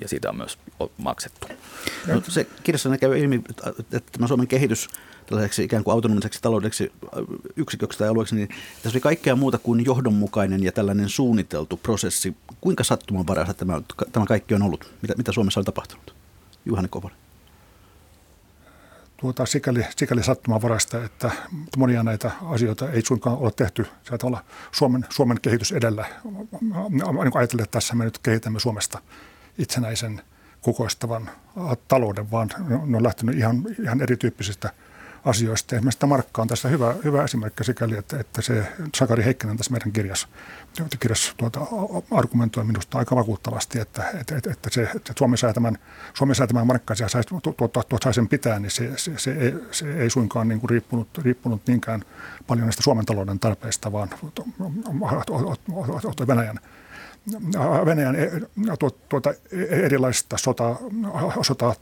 ja 0.00 0.08
siitä 0.08 0.28
on 0.28 0.36
myös 0.36 0.58
maksettu. 0.98 1.46
No, 2.06 2.22
se 2.28 2.46
kirjassa 2.62 2.98
käy 2.98 3.18
ilmi, 3.18 3.40
että 3.92 4.12
tämä 4.12 4.26
Suomen 4.26 4.46
kehitys 4.46 4.88
tällaiseksi 5.26 5.64
ikään 5.64 5.84
kuin 5.84 5.92
autonomiseksi 5.92 6.42
taloudeksi 6.42 6.92
yksiköksi 7.56 7.98
tai 7.98 8.08
alueeksi, 8.08 8.34
niin 8.34 8.48
tässä 8.82 8.96
oli 8.96 9.00
kaikkea 9.00 9.36
muuta 9.36 9.58
kuin 9.58 9.84
johdonmukainen 9.84 10.62
ja 10.62 10.72
tällainen 10.72 11.08
suunniteltu 11.08 11.76
prosessi. 11.76 12.36
Kuinka 12.60 12.84
sattumanvaraista 12.84 13.54
tämä, 13.54 13.80
tämä 14.12 14.26
kaikki 14.26 14.54
on 14.54 14.62
ollut? 14.62 14.92
Mitä, 15.02 15.14
mitä 15.16 15.32
Suomessa 15.32 15.60
on 15.60 15.64
tapahtunut? 15.64 16.14
Juhani 16.64 16.88
Koponen. 16.88 17.25
Tuota, 19.26 19.46
sikäli, 19.46 19.86
sikäli 19.96 20.22
sattumanvaraista, 20.22 21.04
että 21.04 21.30
monia 21.76 22.02
näitä 22.02 22.30
asioita 22.42 22.90
ei 22.90 23.02
suinkaan 23.02 23.38
ole 23.38 23.50
tehty 23.50 23.86
olla 24.22 24.44
Suomen, 24.72 25.06
Suomen 25.10 25.40
kehitys 25.42 25.72
edellä. 25.72 26.06
Niin 26.88 27.36
ajatellen, 27.36 27.64
että 27.64 27.76
tässä 27.76 27.94
me 27.94 28.04
nyt 28.04 28.18
kehitämme 28.18 28.60
Suomesta 28.60 28.98
itsenäisen 29.58 30.22
kukoistavan 30.60 31.30
talouden, 31.88 32.30
vaan 32.30 32.50
ne 32.84 32.96
on 32.96 33.02
lähtenyt 33.02 33.38
ihan, 33.38 33.62
ihan 33.82 34.00
erityyppisistä 34.00 34.70
asioista. 35.26 35.76
Esimerkiksi 35.76 36.06
Markka 36.06 36.42
on 36.42 36.48
tässä 36.48 36.68
hyvä, 36.68 36.94
hyvä 37.04 37.24
esimerkki 37.24 37.64
sikäli, 37.64 37.96
että, 37.96 38.20
että 38.20 38.42
se 38.42 38.72
Sakari 38.94 39.24
Heikkinen 39.24 39.56
tässä 39.56 39.72
meidän 39.72 39.92
kirjassa, 39.92 40.28
kirjassa 41.00 41.34
tuota, 41.36 41.60
argumentoi 42.10 42.64
minusta 42.64 42.98
aika 42.98 43.16
vakuuttavasti, 43.16 43.80
että, 43.80 44.10
että, 44.20 44.36
että, 44.36 44.50
että, 44.50 44.70
se, 44.72 44.82
että 44.94 45.12
Suomen 45.18 45.38
säätämän, 45.38 45.78
Suomen 46.14 46.36
säätämän 46.36 46.66
markkaisia 46.66 47.08
saisi, 47.08 47.28
tuota, 47.28 47.82
tuota, 47.88 48.12
sen 48.12 48.28
pitää, 48.28 48.58
niin 48.58 48.70
se, 48.70 48.92
se, 48.96 49.12
se, 49.16 49.32
ei, 49.32 49.54
se 49.70 49.92
ei 49.92 50.10
suinkaan 50.10 50.48
niin 50.48 50.60
kuin 50.60 50.70
riippunut, 50.70 51.18
riippunut 51.18 51.62
niinkään 51.66 52.02
paljon 52.46 52.66
näistä 52.66 52.82
Suomen 52.82 53.06
talouden 53.06 53.38
tarpeista, 53.38 53.92
vaan 53.92 54.08
Venäjän 56.26 56.58
Venäjän 57.86 58.16
e, 58.16 58.30
tuota, 59.08 59.34
erilaisista 59.68 60.36
sota, 60.38 60.76
sota, 61.42 61.74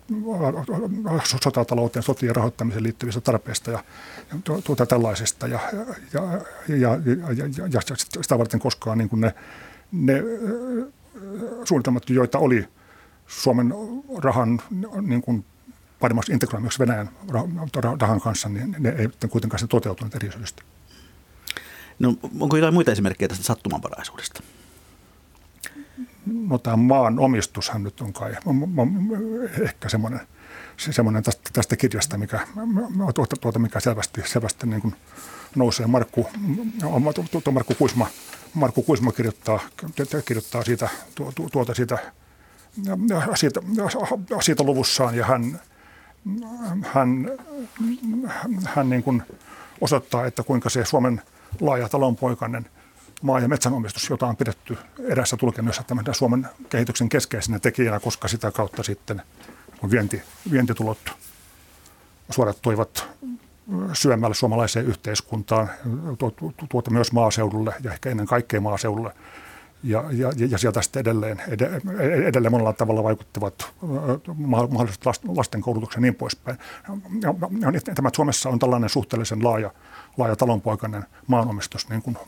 sotatalouteen, 1.42 2.02
sotien 2.02 2.36
rahoittamiseen 2.36 2.82
liittyvistä 2.82 3.20
tarpeista 3.20 3.70
ja 3.70 3.84
tuota, 4.64 4.86
tällaisista. 4.86 5.46
Ja, 5.46 5.60
ja, 6.12 6.22
ja, 6.68 6.90
ja, 7.36 7.66
ja, 7.72 7.80
sitä 8.22 8.38
varten 8.38 8.60
koskaan 8.60 8.98
niin 8.98 9.08
ne, 9.12 9.34
ne 9.92 10.22
suunnitelmat, 11.64 12.10
joita 12.10 12.38
oli 12.38 12.68
Suomen 13.26 13.74
rahan 14.22 14.60
niin 15.02 15.22
kuin 15.22 15.44
paremmaksi 16.00 16.32
integroimiseksi 16.32 16.78
Venäjän 16.78 17.10
rahan 18.00 18.20
kanssa, 18.20 18.48
niin 18.48 18.76
ne 18.78 18.88
ei 18.88 19.08
kuitenkaan 19.30 19.58
se 19.58 19.66
toteutunut 19.66 20.14
eri 20.14 20.32
syystä. 20.32 20.62
No, 21.98 22.14
onko 22.40 22.56
jotain 22.56 22.74
muita 22.74 22.92
esimerkkejä 22.92 23.28
tästä 23.28 23.44
sattumanvaraisuudesta? 23.44 24.42
No 26.26 26.58
tämä 26.58 26.76
maan 26.76 27.18
omistushan 27.18 27.82
nyt 27.82 28.00
on 28.00 28.12
kai 28.12 28.36
ehkä 29.60 29.88
semmoinen, 29.88 30.20
semmoinen 30.76 31.22
tästä, 31.22 31.50
tästä 31.52 31.76
kirjasta, 31.76 32.18
mikä, 32.18 32.46
tuota, 33.14 33.36
tuota, 33.40 33.58
mikä 33.58 33.80
selvästi, 33.80 34.22
selvästi 34.24 34.66
niin 34.66 34.82
kuin 34.82 34.94
nousee. 35.56 35.86
Markku, 35.86 36.26
tuota 37.30 37.50
Markku, 37.50 37.74
Kuisma, 37.74 38.06
Markku 38.54 38.82
Kuisma 38.82 39.12
kirjoittaa, 39.12 39.60
kirjoittaa 40.24 40.64
siitä, 40.64 40.88
tuota 41.52 41.74
siitä, 41.74 41.98
siitä, 43.34 43.60
siitä 44.40 44.62
luvussaan 44.62 45.16
ja 45.16 45.26
hän, 45.26 45.60
hän, 46.82 47.30
hän 48.64 48.90
niin 48.90 49.02
kuin 49.02 49.22
osoittaa, 49.80 50.26
että 50.26 50.42
kuinka 50.42 50.70
se 50.70 50.84
Suomen 50.84 51.22
laaja 51.60 51.88
talonpoikainen– 51.88 52.66
maa- 53.24 53.40
ja 53.40 53.48
metsänomistus, 53.48 54.10
jota 54.10 54.26
on 54.26 54.36
pidetty 54.36 54.78
erässä 55.04 55.36
tulkinnossa 55.36 55.84
Suomen 56.12 56.48
kehityksen 56.68 57.08
keskeisenä 57.08 57.58
tekijänä, 57.58 58.00
koska 58.00 58.28
sitä 58.28 58.50
kautta 58.50 58.82
sitten 58.82 59.22
vienti, 59.90 60.22
vientitulot 60.50 60.98
suorat 62.30 62.58
toivat 62.62 63.08
syömällä 63.92 64.34
suomalaiseen 64.34 64.86
yhteiskuntaan, 64.86 65.70
tuota 66.68 66.90
myös 66.90 67.12
maaseudulle 67.12 67.74
ja 67.82 67.92
ehkä 67.92 68.10
ennen 68.10 68.26
kaikkea 68.26 68.60
maaseudulle. 68.60 69.12
Ja, 69.82 70.04
ja, 70.10 70.32
ja 70.48 70.58
sieltä 70.58 70.82
sitten 70.82 71.00
edelleen, 71.00 71.42
edelleen 72.24 72.52
monella 72.52 72.72
tavalla 72.72 73.02
vaikuttavat 73.02 73.72
mahdolliset 74.70 75.04
lasten 75.28 75.60
koulutuksen 75.60 75.98
ja 75.98 76.02
niin 76.02 76.14
poispäin. 76.14 76.58
Tämä 77.94 78.10
Suomessa 78.16 78.48
on 78.48 78.58
tällainen 78.58 78.90
suhteellisen 78.90 79.44
laaja, 79.44 79.70
laaja 80.16 80.36
talonpoikainen 80.36 81.04
maanomistus, 81.26 81.88
niin 81.88 82.02
kuin 82.02 82.18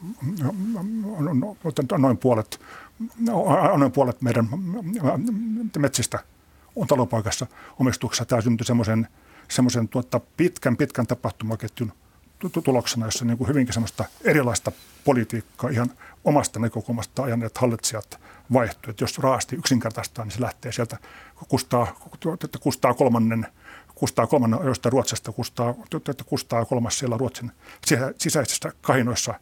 noin 1.98 2.18
puolet, 2.18 2.60
noin 3.76 3.92
puolet 3.92 4.22
meidän 4.22 4.48
metsistä 5.78 6.18
on 6.76 6.86
talonpaikassa 6.86 7.46
omistuksessa. 7.80 8.24
Tämä 8.24 8.40
syntyi 8.40 8.66
semmoisen 8.66 9.08
semmoisen 9.48 9.88
tuota, 9.88 10.20
pitkän, 10.36 10.76
pitkän 10.76 11.06
tapahtumaketjun 11.06 11.92
tuloksena, 12.64 13.06
jossa 13.06 13.24
niin 13.24 13.38
kuin 13.38 13.48
hyvinkin 13.48 13.72
semmoista 13.72 14.04
erilaista 14.24 14.72
politiikkaa 15.04 15.70
ihan 15.70 15.90
omasta 16.24 16.60
näkökulmasta 16.60 17.22
ajaneet 17.22 17.58
hallitsijat 17.58 18.20
vaihtuu. 18.52 18.90
Että 18.90 19.04
jos 19.04 19.18
raasti 19.18 19.56
yksinkertaistaa, 19.56 20.24
niin 20.24 20.32
se 20.32 20.40
lähtee 20.40 20.72
sieltä 20.72 20.98
Kustaa, 21.48 21.86
Kustaa 22.60 22.94
kolmannen 22.94 23.46
Kustaa 23.98 24.26
kolmannen 24.26 24.60
josta 24.64 24.90
Ruotsista, 24.90 25.32
Kustaa, 25.32 25.74
Kustaa 26.26 26.64
kolmas 26.64 26.98
siellä 26.98 27.16
Ruotsin 27.16 27.52
sisäisissä 28.18 28.72
kahinoissa, 28.82 29.34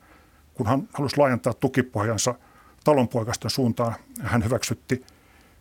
kun 0.54 0.66
hän 0.66 0.88
halusi 0.92 1.18
laajentaa 1.18 1.54
tukipohjansa 1.54 2.34
talonpoikaston 2.84 3.50
suuntaan, 3.50 3.94
hän 4.22 4.44
hyväksytti 4.44 5.04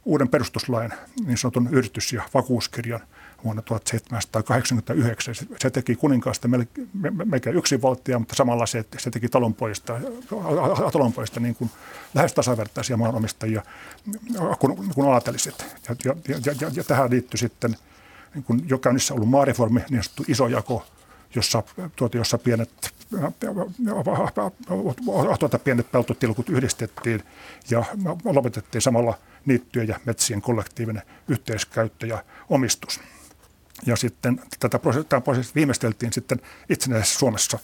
uuden 0.05 0.29
perustuslain, 0.29 0.93
niin 1.25 1.37
sanotun 1.37 1.69
yritys- 1.71 2.13
ja 2.13 2.23
vakuuskirjan, 2.33 2.99
vuonna 3.43 3.61
1789. 3.61 5.35
Se 5.35 5.69
teki 5.69 5.95
kuninkaasta 5.95 6.47
melkein 7.25 7.55
yksinvaltia, 7.55 8.19
mutta 8.19 8.35
samalla 8.35 8.65
se, 8.65 8.85
se 8.97 9.11
teki 9.11 9.29
talonpoista, 9.29 9.99
talonpoista 10.93 11.39
niin 11.39 11.55
kuin 11.55 11.69
lähes 12.13 12.33
tasavertaisia 12.33 12.97
maanomistajia 12.97 13.63
kuin, 14.59 14.93
kuin 14.95 15.13
aateliset. 15.13 15.65
Ja, 15.89 15.95
ja, 16.05 16.15
ja, 16.45 16.53
ja, 16.61 16.71
ja 16.73 16.83
tähän 16.83 17.09
liittyi 17.09 17.37
sitten 17.37 17.75
niin 18.33 18.43
kuin 18.43 18.69
jo 18.69 18.77
käynnissä 18.77 19.13
ollut 19.13 19.29
maareformi, 19.29 19.79
niin 19.89 20.03
sanottu 20.03 20.23
isojako, 20.27 20.85
jossa, 21.35 21.63
tuota, 21.95 22.17
jossa 22.17 22.37
pienet, 22.37 22.93
tuota, 25.39 25.59
pienet 25.59 25.91
peltotilkut 25.91 26.49
yhdistettiin 26.49 27.23
ja 27.69 27.83
lopetettiin 28.25 28.81
samalla 28.81 29.17
niittyjen 29.45 29.87
ja 29.87 29.99
metsien 30.05 30.41
kollektiivinen 30.41 31.03
yhteiskäyttö 31.27 32.07
ja 32.07 32.23
omistus. 32.49 32.99
Ja 33.85 33.95
sitten 33.95 34.41
tätä 34.59 34.79
prosessia, 35.23 35.55
viimeisteltiin 35.55 36.13
sitten 36.13 36.41
itsenäisessä 36.69 37.19
Suomessa. 37.19 37.59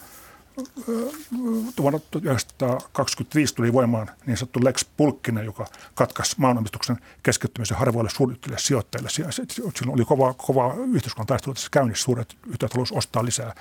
Vuonna 1.80 1.98
1925 2.10 3.54
tuli 3.54 3.72
voimaan 3.72 4.10
niin 4.26 4.36
sanottu 4.36 4.60
Lex 4.64 4.86
Pulkkinen, 4.96 5.44
joka 5.44 5.66
katkaisi 5.94 6.36
maanomistuksen 6.38 6.98
keskittymisen 7.22 7.76
harvoille 7.76 8.10
suurille 8.10 8.58
sijoittajille. 8.58 9.10
Silloin 9.10 9.94
oli 9.94 10.04
kova, 10.04 10.34
kova 10.34 10.74
yhteiskuntataistelu 10.94 11.54
tässä 11.54 11.68
käynnissä. 11.70 12.04
Suuret 12.04 12.36
yhteistalous 12.46 12.92
ostaa 12.92 13.24
lisää, 13.24 13.54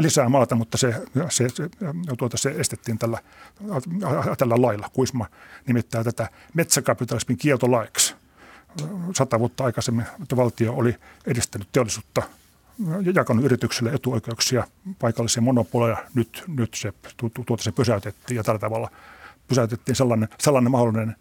lisää 0.00 0.28
maata, 0.28 0.54
mutta 0.54 0.78
se, 0.78 0.94
se, 1.28 1.48
se, 1.48 1.70
tuota, 2.18 2.36
se 2.36 2.50
estettiin 2.50 2.98
tällä, 2.98 3.18
tällä 4.38 4.62
lailla. 4.62 4.88
Kuisma 4.92 5.26
nimittäin 5.66 6.04
tätä 6.04 6.28
metsäkapitalismin 6.54 7.38
kieltolaiksi– 7.38 8.14
sata 9.16 9.38
vuotta 9.38 9.64
aikaisemmin, 9.64 10.06
että 10.22 10.36
valtio 10.36 10.72
oli 10.72 10.96
edistänyt 11.26 11.68
teollisuutta 11.72 12.22
jakanut 13.14 13.44
yrityksille 13.44 13.90
etuoikeuksia, 13.90 14.66
paikallisia 14.98 15.42
monopoleja. 15.42 15.96
Nyt, 16.14 16.44
nyt 16.56 16.74
se, 16.74 16.92
tuota 17.46 17.62
se 17.62 17.72
pysäytettiin 17.72 18.36
ja 18.36 18.44
tällä 18.44 18.58
tavalla 18.58 18.90
pysäytettiin 19.48 19.96
sellainen, 19.96 20.28
sellainen 20.38 20.70
mahdollinen 20.70 21.16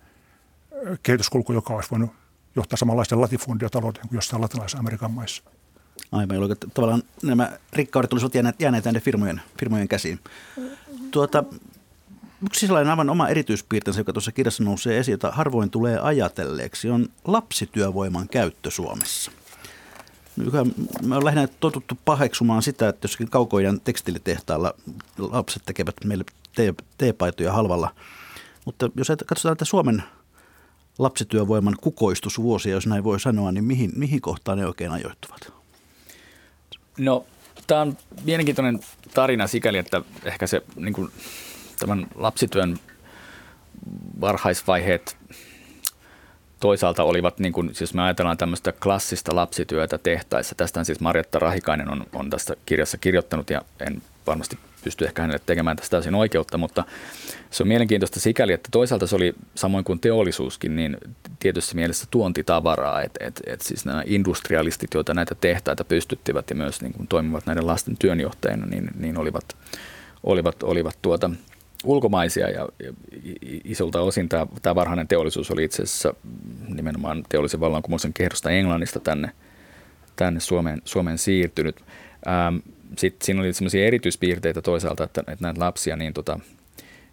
kehityskulku, 1.03 1.53
joka 1.53 1.73
olisi 1.73 1.91
voinut 1.91 2.11
johtaa 2.55 2.77
samanlaisten 2.77 3.21
latifundiatalouteen 3.21 4.07
kuin 4.07 4.17
jossain 4.17 4.41
latinalaisessa 4.41 4.79
Amerikan 4.79 5.11
maissa. 5.11 5.43
Aivan, 6.11 6.35
jolloin 6.35 6.57
tavallaan 6.73 7.03
nämä 7.23 7.51
rikkaudet 7.73 8.13
olisivat 8.13 8.35
jääneet, 8.35 8.55
jääneet 8.59 8.83
tänne 8.83 8.99
firmojen, 8.99 9.41
firmojen 9.59 9.87
käsiin. 9.87 10.19
Tuota, 11.11 11.43
Yksi 12.45 12.67
sellainen 12.67 12.91
aivan 12.91 13.09
oma 13.09 13.27
erityispiirteensä, 13.27 13.99
joka 13.99 14.13
tuossa 14.13 14.31
kirjassa 14.31 14.63
nousee 14.63 14.99
esiin, 14.99 15.13
jota 15.13 15.31
harvoin 15.31 15.69
tulee 15.69 15.99
ajatelleeksi, 15.99 16.89
on 16.89 17.09
lapsityövoiman 17.25 18.29
käyttö 18.29 18.71
Suomessa. 18.71 19.31
Me 21.01 21.15
on 21.15 21.25
lähinnä 21.25 21.47
totuttu 21.59 21.97
paheksumaan 22.05 22.61
sitä, 22.61 22.89
että 22.89 23.05
jossakin 23.05 23.29
kaukoidän 23.29 23.81
tekstiilitehtaalla 23.81 24.73
lapset 25.17 25.63
tekevät 25.65 25.95
meille 26.05 26.25
teepaitoja 26.97 27.53
halvalla. 27.53 27.95
Mutta 28.65 28.89
jos 28.95 29.11
katsotaan 29.25 29.53
että 29.53 29.65
Suomen 29.65 30.03
lapsityövoiman 30.99 31.75
kukoistusvuosia, 31.81 32.71
jos 32.71 32.87
näin 32.87 33.03
voi 33.03 33.19
sanoa, 33.19 33.51
niin 33.51 33.63
mihin, 33.63 33.91
mihin 33.95 34.21
kohtaan 34.21 34.57
ne 34.57 34.65
oikein 34.65 34.91
ajoittuvat? 34.91 35.53
No, 36.97 37.25
tämä 37.67 37.81
on 37.81 37.97
mielenkiintoinen 38.23 38.79
tarina 39.13 39.47
sikäli, 39.47 39.77
että 39.77 40.01
ehkä 40.23 40.47
se 40.47 40.61
niin 40.75 40.93
kuin 40.93 41.11
tämän 41.79 42.07
lapsityön 42.15 42.79
varhaisvaiheet 44.21 45.17
toisaalta 46.59 47.03
olivat, 47.03 47.39
niin 47.39 47.53
kuin, 47.53 47.75
siis 47.75 47.93
me 47.93 48.01
ajatellaan 48.01 48.37
tämmöistä 48.37 48.71
klassista 48.71 49.35
lapsityötä 49.35 49.97
tehtaissa. 49.97 50.55
Tästä 50.55 50.83
siis 50.83 50.99
Marjatta 50.99 51.39
Rahikainen 51.39 51.91
on, 51.91 52.05
on 52.13 52.29
tästä 52.29 52.55
kirjassa 52.65 52.97
kirjoittanut 52.97 53.49
ja 53.49 53.61
en 53.87 54.01
varmasti 54.27 54.57
pysty 54.83 55.05
ehkä 55.05 55.21
hänelle 55.21 55.41
tekemään 55.45 55.77
tästä 55.77 55.91
täysin 55.91 56.15
oikeutta, 56.15 56.57
mutta 56.57 56.83
se 57.49 57.63
on 57.63 57.67
mielenkiintoista 57.67 58.19
sikäli, 58.19 58.53
että 58.53 58.69
toisaalta 58.71 59.07
se 59.07 59.15
oli 59.15 59.33
samoin 59.55 59.83
kuin 59.83 59.99
teollisuuskin, 59.99 60.75
niin 60.75 60.97
tietyssä 61.39 61.75
mielessä 61.75 62.07
tuontitavaraa, 62.11 63.01
että 63.01 63.25
et, 63.25 63.41
et 63.45 63.61
siis 63.61 63.85
nämä 63.85 64.03
industrialistit, 64.05 64.93
joita 64.93 65.13
näitä 65.13 65.35
tehtaita 65.35 65.83
pystyttivät 65.83 66.49
ja 66.49 66.55
myös 66.55 66.81
niin 66.81 66.93
kuin 66.93 67.07
toimivat 67.07 67.45
näiden 67.45 67.67
lasten 67.67 67.97
työnjohtajina, 67.97 68.65
niin, 68.65 68.89
niin 68.99 69.17
olivat, 69.17 69.57
olivat, 70.23 70.63
olivat 70.63 70.97
tuota, 71.01 71.29
ulkomaisia 71.83 72.49
ja, 72.49 72.67
ja 72.83 72.93
isolta 73.63 74.01
osin 74.01 74.29
tämä, 74.29 74.47
tämä 74.61 74.75
varhainen 74.75 75.07
teollisuus 75.07 75.51
oli 75.51 75.63
itse 75.63 75.83
asiassa 75.83 76.13
nimenomaan 76.67 77.23
teollisen 77.29 77.59
vallankumouksen 77.59 78.13
kehdosta 78.13 78.49
Englannista 78.49 78.99
tänne, 78.99 79.31
tänne 80.15 80.39
Suomeen, 80.39 80.81
Suomeen 80.85 81.17
siirtynyt. 81.17 81.75
Ähm, 82.27 82.57
Sitten 82.97 83.25
siinä 83.25 83.41
oli 83.41 83.53
sellaisia 83.53 83.85
erityispiirteitä 83.85 84.61
toisaalta, 84.61 85.03
että, 85.03 85.21
että 85.21 85.45
näitä 85.45 85.59
lapsia, 85.59 85.95
niin 85.95 86.13
tota, 86.13 86.39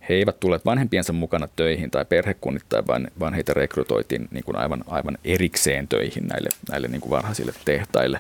he 0.09 0.15
eivät 0.15 0.41
tulleet 0.41 0.65
vanhempiensa 0.65 1.13
mukana 1.13 1.49
töihin 1.57 1.91
tai 1.91 2.05
perhekunnittain, 2.05 2.87
vaan, 2.87 3.09
vaan 3.21 3.35
heitä 3.35 3.55
rekrytoitiin 3.55 4.29
niin 4.31 4.45
kuin 4.45 4.57
aivan, 4.57 4.85
aivan 4.87 5.19
erikseen 5.25 5.89
töihin 5.89 6.27
näille, 6.27 6.49
näille 6.71 6.89
niin 6.89 7.01
kuin 7.01 7.11
varhaisille 7.11 7.53
tehtaille. 7.65 8.19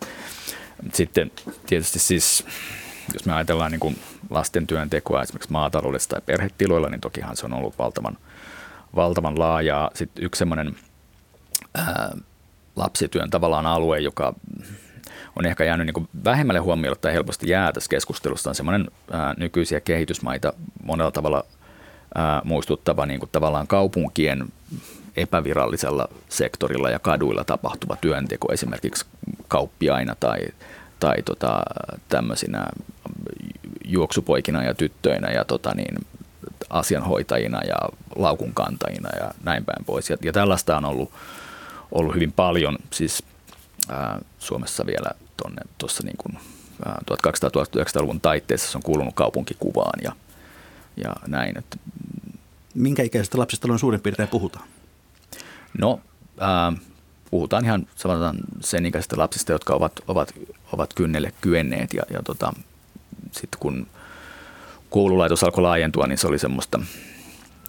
Sitten 0.92 1.30
tietysti 1.66 1.98
siis 1.98 2.44
jos 3.14 3.24
me 3.26 3.32
ajatellaan 3.32 3.72
niin 3.72 3.80
kuin 3.80 3.96
lasten 4.30 4.66
työntekoa 4.66 5.22
esimerkiksi 5.22 5.52
maataloudessa 5.52 6.08
tai 6.08 6.20
perhetiloilla, 6.26 6.88
niin 6.88 7.00
tokihan 7.00 7.36
se 7.36 7.46
on 7.46 7.52
ollut 7.52 7.78
valtavan, 7.78 8.18
valtavan 8.96 9.38
laajaa. 9.38 9.90
Sitten 9.94 10.24
yksi 10.24 10.38
semmoinen 10.38 10.76
lapsityön 12.76 13.30
tavallaan 13.30 13.66
alue, 13.66 14.00
joka 14.00 14.34
on 15.36 15.46
ehkä 15.46 15.64
jäänyt 15.64 15.86
niin 15.86 16.08
vähemmälle 16.24 16.60
huomiolle 16.60 16.98
tai 17.00 17.12
helposti 17.12 17.50
jää 17.50 17.72
tässä 17.72 17.88
keskustelussa, 17.88 18.50
on 18.50 18.54
semmoinen 18.54 18.90
ää, 19.10 19.34
nykyisiä 19.38 19.80
kehitysmaita 19.80 20.52
monella 20.82 21.10
tavalla 21.10 21.44
ää, 22.14 22.40
muistuttava 22.44 23.06
niin 23.06 23.20
kuin 23.20 23.30
tavallaan 23.32 23.66
kaupunkien 23.66 24.46
epävirallisella 25.16 26.08
sektorilla 26.28 26.90
ja 26.90 26.98
kaduilla 26.98 27.44
tapahtuva 27.44 27.96
työnteko, 27.96 28.52
esimerkiksi 28.52 29.06
kauppiaina 29.48 30.14
tai, 30.20 30.38
tai 31.00 31.22
tota, 31.24 31.60
tämmöisinä 32.08 32.66
juoksupoikina 33.86 34.64
ja 34.64 34.74
tyttöinä 34.74 35.30
ja 35.30 35.44
tota 35.44 35.74
niin, 35.74 35.94
asianhoitajina 36.70 37.60
ja 37.62 37.76
laukunkantajina 38.16 39.08
ja 39.20 39.30
näin 39.42 39.64
päin 39.64 39.84
pois. 39.84 40.10
Ja, 40.10 40.16
ja 40.22 40.32
tällaista 40.32 40.76
on 40.76 40.84
ollut, 40.84 41.12
ollut 41.92 42.14
hyvin 42.14 42.32
paljon 42.32 42.78
siis 42.90 43.22
ää, 43.88 44.20
Suomessa 44.38 44.86
vielä 44.86 45.10
tuossa 45.78 46.02
niin 46.04 46.16
kuin, 46.16 46.38
1200-1900-luvun 46.84 48.20
taitteessa 48.20 48.70
se 48.70 48.78
on 48.78 48.82
kuulunut 48.82 49.14
kaupunkikuvaan 49.14 50.00
ja, 50.02 50.12
ja 50.96 51.14
näin. 51.26 51.58
Että, 51.58 51.76
Minkä 52.74 53.02
ikäisistä 53.02 53.38
lapsista 53.38 53.72
on 53.72 53.78
suurin 53.78 54.00
piirtein 54.00 54.28
puhutaan? 54.28 54.68
No, 55.78 56.00
ää, 56.40 56.72
puhutaan 57.30 57.64
ihan 57.64 57.86
sanotaan 57.96 58.36
sen 58.60 58.86
ikäisistä 58.86 59.16
lapsista, 59.18 59.52
jotka 59.52 59.74
ovat, 59.74 59.92
ovat, 60.08 60.34
ovat 60.72 60.94
kynnelle 60.94 61.32
kyenneet 61.40 61.94
ja, 61.94 62.02
ja 62.10 62.22
tota, 62.22 62.52
sitten 63.32 63.60
kun 63.60 63.86
koululaitos 64.90 65.44
alkoi 65.44 65.62
laajentua, 65.62 66.06
niin 66.06 66.18
se 66.18 66.26
oli 66.26 66.38
semmoista 66.38 66.80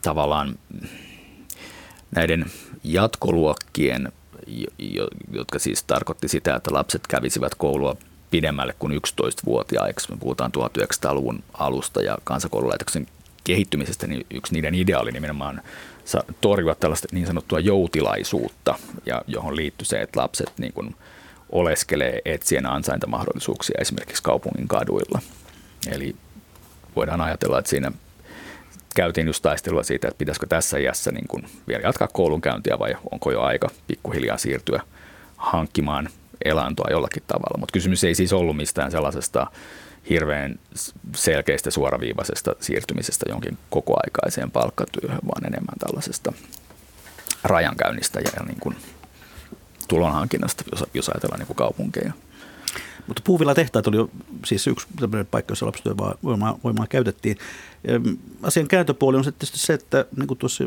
tavallaan 0.01 0.59
näiden 2.15 2.45
jatkoluokkien 2.83 4.11
jotka 5.31 5.59
siis 5.59 5.83
tarkoitti 5.83 6.27
sitä, 6.27 6.55
että 6.55 6.73
lapset 6.73 7.07
kävisivät 7.07 7.55
koulua 7.55 7.95
pidemmälle 8.31 8.75
kuin 8.79 8.93
11-vuotiaiksi. 8.93 10.11
Me 10.11 10.17
puhutaan 10.19 10.51
1900-luvun 10.57 11.43
alusta 11.53 12.01
ja 12.01 12.17
kansakoululaitoksen 12.23 13.07
kehittymisestä, 13.43 14.07
niin 14.07 14.25
yksi 14.29 14.53
niiden 14.53 14.75
idea 14.75 14.99
oli 14.99 15.11
nimenomaan 15.11 15.61
torjua 16.41 16.75
tällaista 16.75 17.07
niin 17.11 17.27
sanottua 17.27 17.59
joutilaisuutta, 17.59 18.75
ja 19.05 19.21
johon 19.27 19.55
liittyy 19.55 19.85
se, 19.85 20.01
että 20.01 20.19
lapset 20.19 20.51
niin 20.57 20.73
kuin 20.73 20.95
oleskelee 21.49 22.21
etsien 22.25 22.65
ansaintamahdollisuuksia 22.65 23.81
esimerkiksi 23.81 24.23
kaupungin 24.23 24.67
kaduilla. 24.67 25.21
Eli 25.91 26.15
voidaan 26.95 27.21
ajatella, 27.21 27.59
että 27.59 27.69
siinä 27.69 27.91
käytiin 28.95 29.27
just 29.27 29.41
taistelua 29.41 29.83
siitä, 29.83 30.07
että 30.07 30.17
pitäisikö 30.17 30.47
tässä 30.47 30.77
iässä 30.77 31.11
niin 31.11 31.27
kuin 31.27 31.45
vielä 31.67 31.83
jatkaa 31.83 32.07
koulunkäyntiä 32.07 32.79
vai 32.79 32.95
onko 33.11 33.31
jo 33.31 33.41
aika 33.41 33.69
pikkuhiljaa 33.87 34.37
siirtyä 34.37 34.81
hankkimaan 35.37 36.09
elantoa 36.45 36.91
jollakin 36.91 37.23
tavalla. 37.27 37.57
Mutta 37.57 37.73
kysymys 37.73 38.03
ei 38.03 38.15
siis 38.15 38.33
ollut 38.33 38.57
mistään 38.57 38.91
sellaisesta 38.91 39.47
hirveän 40.09 40.59
selkeistä 41.15 41.71
suoraviivaisesta 41.71 42.55
siirtymisestä 42.59 43.25
jonkin 43.29 43.57
kokoaikaiseen 43.69 44.51
palkkatyöhön, 44.51 45.19
vaan 45.27 45.45
enemmän 45.45 45.79
tällaisesta 45.79 46.33
rajankäynnistä 47.43 48.19
ja 48.19 48.43
niin 48.45 48.59
kuin 48.59 48.75
tulonhankinnasta, 49.87 50.63
jos, 50.71 50.83
jos 50.93 51.09
ajatellaan 51.09 51.39
niin 51.39 51.47
kuin 51.47 51.57
kaupunkeja. 51.57 52.13
Mutta 53.07 53.21
tehtaat 53.55 53.87
oli 53.87 53.97
siis 54.45 54.67
yksi 54.67 54.87
paikka, 55.31 55.51
jossa 55.51 55.65
lapsityövoimaa 55.65 56.59
voimaa 56.63 56.87
käytettiin. 56.87 57.37
Asian 58.43 58.67
kääntöpuoli 58.67 59.17
on 59.17 59.23
sitten 59.23 59.49
se, 59.53 59.73
että 59.73 60.05
niin 60.17 60.27
kuin 60.27 60.37
tuossa 60.37 60.63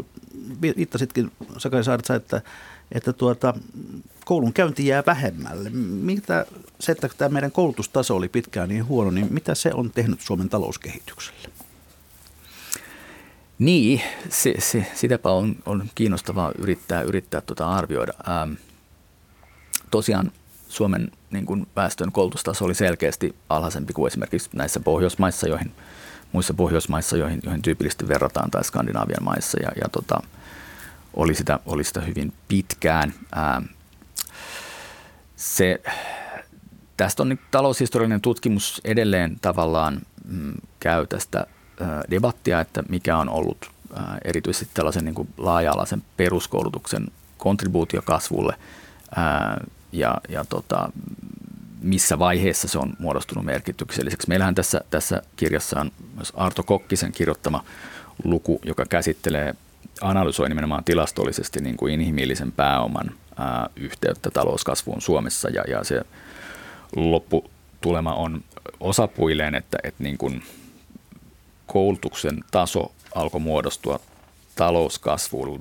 viittasitkin 0.63 1.33
Sakari 1.59 1.85
Saartsa, 1.85 2.15
että, 2.15 2.43
että 2.93 3.13
tuota, 3.13 3.55
koulun 4.25 4.53
käynti 4.53 4.87
jää 4.87 5.03
vähemmälle. 5.07 5.71
Mitä 5.71 6.47
se, 6.81 6.93
että 6.93 7.09
tämä 7.19 7.29
meidän 7.29 7.53
koulutustaso 7.53 8.17
oli 8.17 8.29
pitkään 8.29 8.69
niin 8.69 8.87
huono, 8.87 9.11
niin 9.11 9.27
mitä 9.31 9.55
se 9.55 9.71
on 9.75 9.91
tehnyt 9.91 10.21
Suomen 10.21 10.49
talouskehitykselle? 10.49 11.49
Niin, 13.59 14.03
se, 14.29 14.55
se, 14.59 14.87
sitäpä 14.95 15.31
on, 15.31 15.57
on 15.67 15.91
kiinnostavaa 15.95 16.53
yrittää, 16.59 17.03
yrittää 17.03 17.41
tuota 17.41 17.71
arvioida. 17.71 18.13
Ähm, 18.29 18.53
tosiaan 19.91 20.33
Suomen 20.71 21.11
niin 21.31 21.47
kuin 21.47 21.67
väestön 21.77 22.13
koulutustaso 22.13 22.65
oli 22.65 22.75
selkeästi 22.75 23.35
alhaisempi 23.49 23.93
kuin 23.93 24.07
esimerkiksi 24.07 24.51
näissä 24.53 24.81
Pohjoismaissa, 24.81 25.49
joihin, 25.49 25.73
muissa 26.33 26.55
Pohjoismaissa, 26.55 27.17
joihin, 27.17 27.41
joihin 27.45 27.63
tyypillisesti 27.63 28.09
verrataan, 28.09 28.51
tai 28.51 28.65
Skandinavian 28.65 29.25
maissa, 29.25 29.59
ja, 29.63 29.69
ja 29.83 29.89
tota, 29.89 30.23
oli, 31.15 31.35
sitä, 31.35 31.61
oli 31.67 31.85
sitä 31.85 32.01
hyvin 32.01 32.33
pitkään. 32.49 33.15
Ää, 33.33 33.63
se, 35.37 35.81
tästä 36.97 37.23
on 37.23 37.29
niin 37.29 37.41
taloushistoriallinen 37.51 38.21
tutkimus 38.21 38.81
edelleen 38.85 39.37
tavallaan 39.41 40.01
mm, 40.25 40.53
käy 40.81 41.07
tästä 41.07 41.47
ää, 41.81 42.03
debattia, 42.11 42.61
että 42.61 42.83
mikä 42.89 43.17
on 43.17 43.29
ollut 43.29 43.71
ää, 43.95 44.19
erityisesti 44.25 44.71
tällaisen 44.75 45.05
niin 45.05 45.15
kuin 45.15 45.29
laaja-alaisen 45.37 46.03
peruskoulutuksen 46.17 47.07
kontribuutio 47.39 48.03
kasvulle 48.03 48.55
ää, 49.17 49.65
ja, 49.93 50.21
ja 50.29 50.45
tota, 50.45 50.93
missä 51.83 52.19
vaiheessa 52.19 52.69
se 52.69 52.79
on 52.79 52.93
muodostunut 52.99 53.45
merkitykselliseksi. 53.45 54.29
Meillähän 54.29 54.55
tässä, 54.55 54.81
tässä 54.91 55.23
kirjassa 55.37 55.81
on 55.81 55.93
myös 56.17 56.33
Arto 56.37 56.63
Kokkisen 56.63 57.13
kirjoittama 57.13 57.65
luku, 58.25 58.61
joka 58.65 58.85
käsittelee, 58.85 59.55
analysoi 60.01 60.49
nimenomaan 60.49 60.85
tilastollisesti 60.85 61.61
niin 61.61 61.77
kuin 61.77 61.95
inhimillisen 61.95 62.53
pääoman 62.53 63.11
ää, 63.37 63.69
yhteyttä 63.77 64.31
talouskasvuun 64.31 65.01
Suomessa 65.01 65.49
ja, 65.49 65.65
ja 65.69 65.85
se 65.85 66.03
lopputulema 66.97 68.15
on 68.15 68.45
osapuilleen, 68.81 69.55
että, 69.55 69.79
että 69.85 70.03
niin 70.03 70.19
kuin 70.19 70.43
koulutuksen 71.67 72.45
taso 72.51 72.93
alkoi 73.15 73.41
muodostua 73.41 74.01
talouskasvua, 74.55 75.59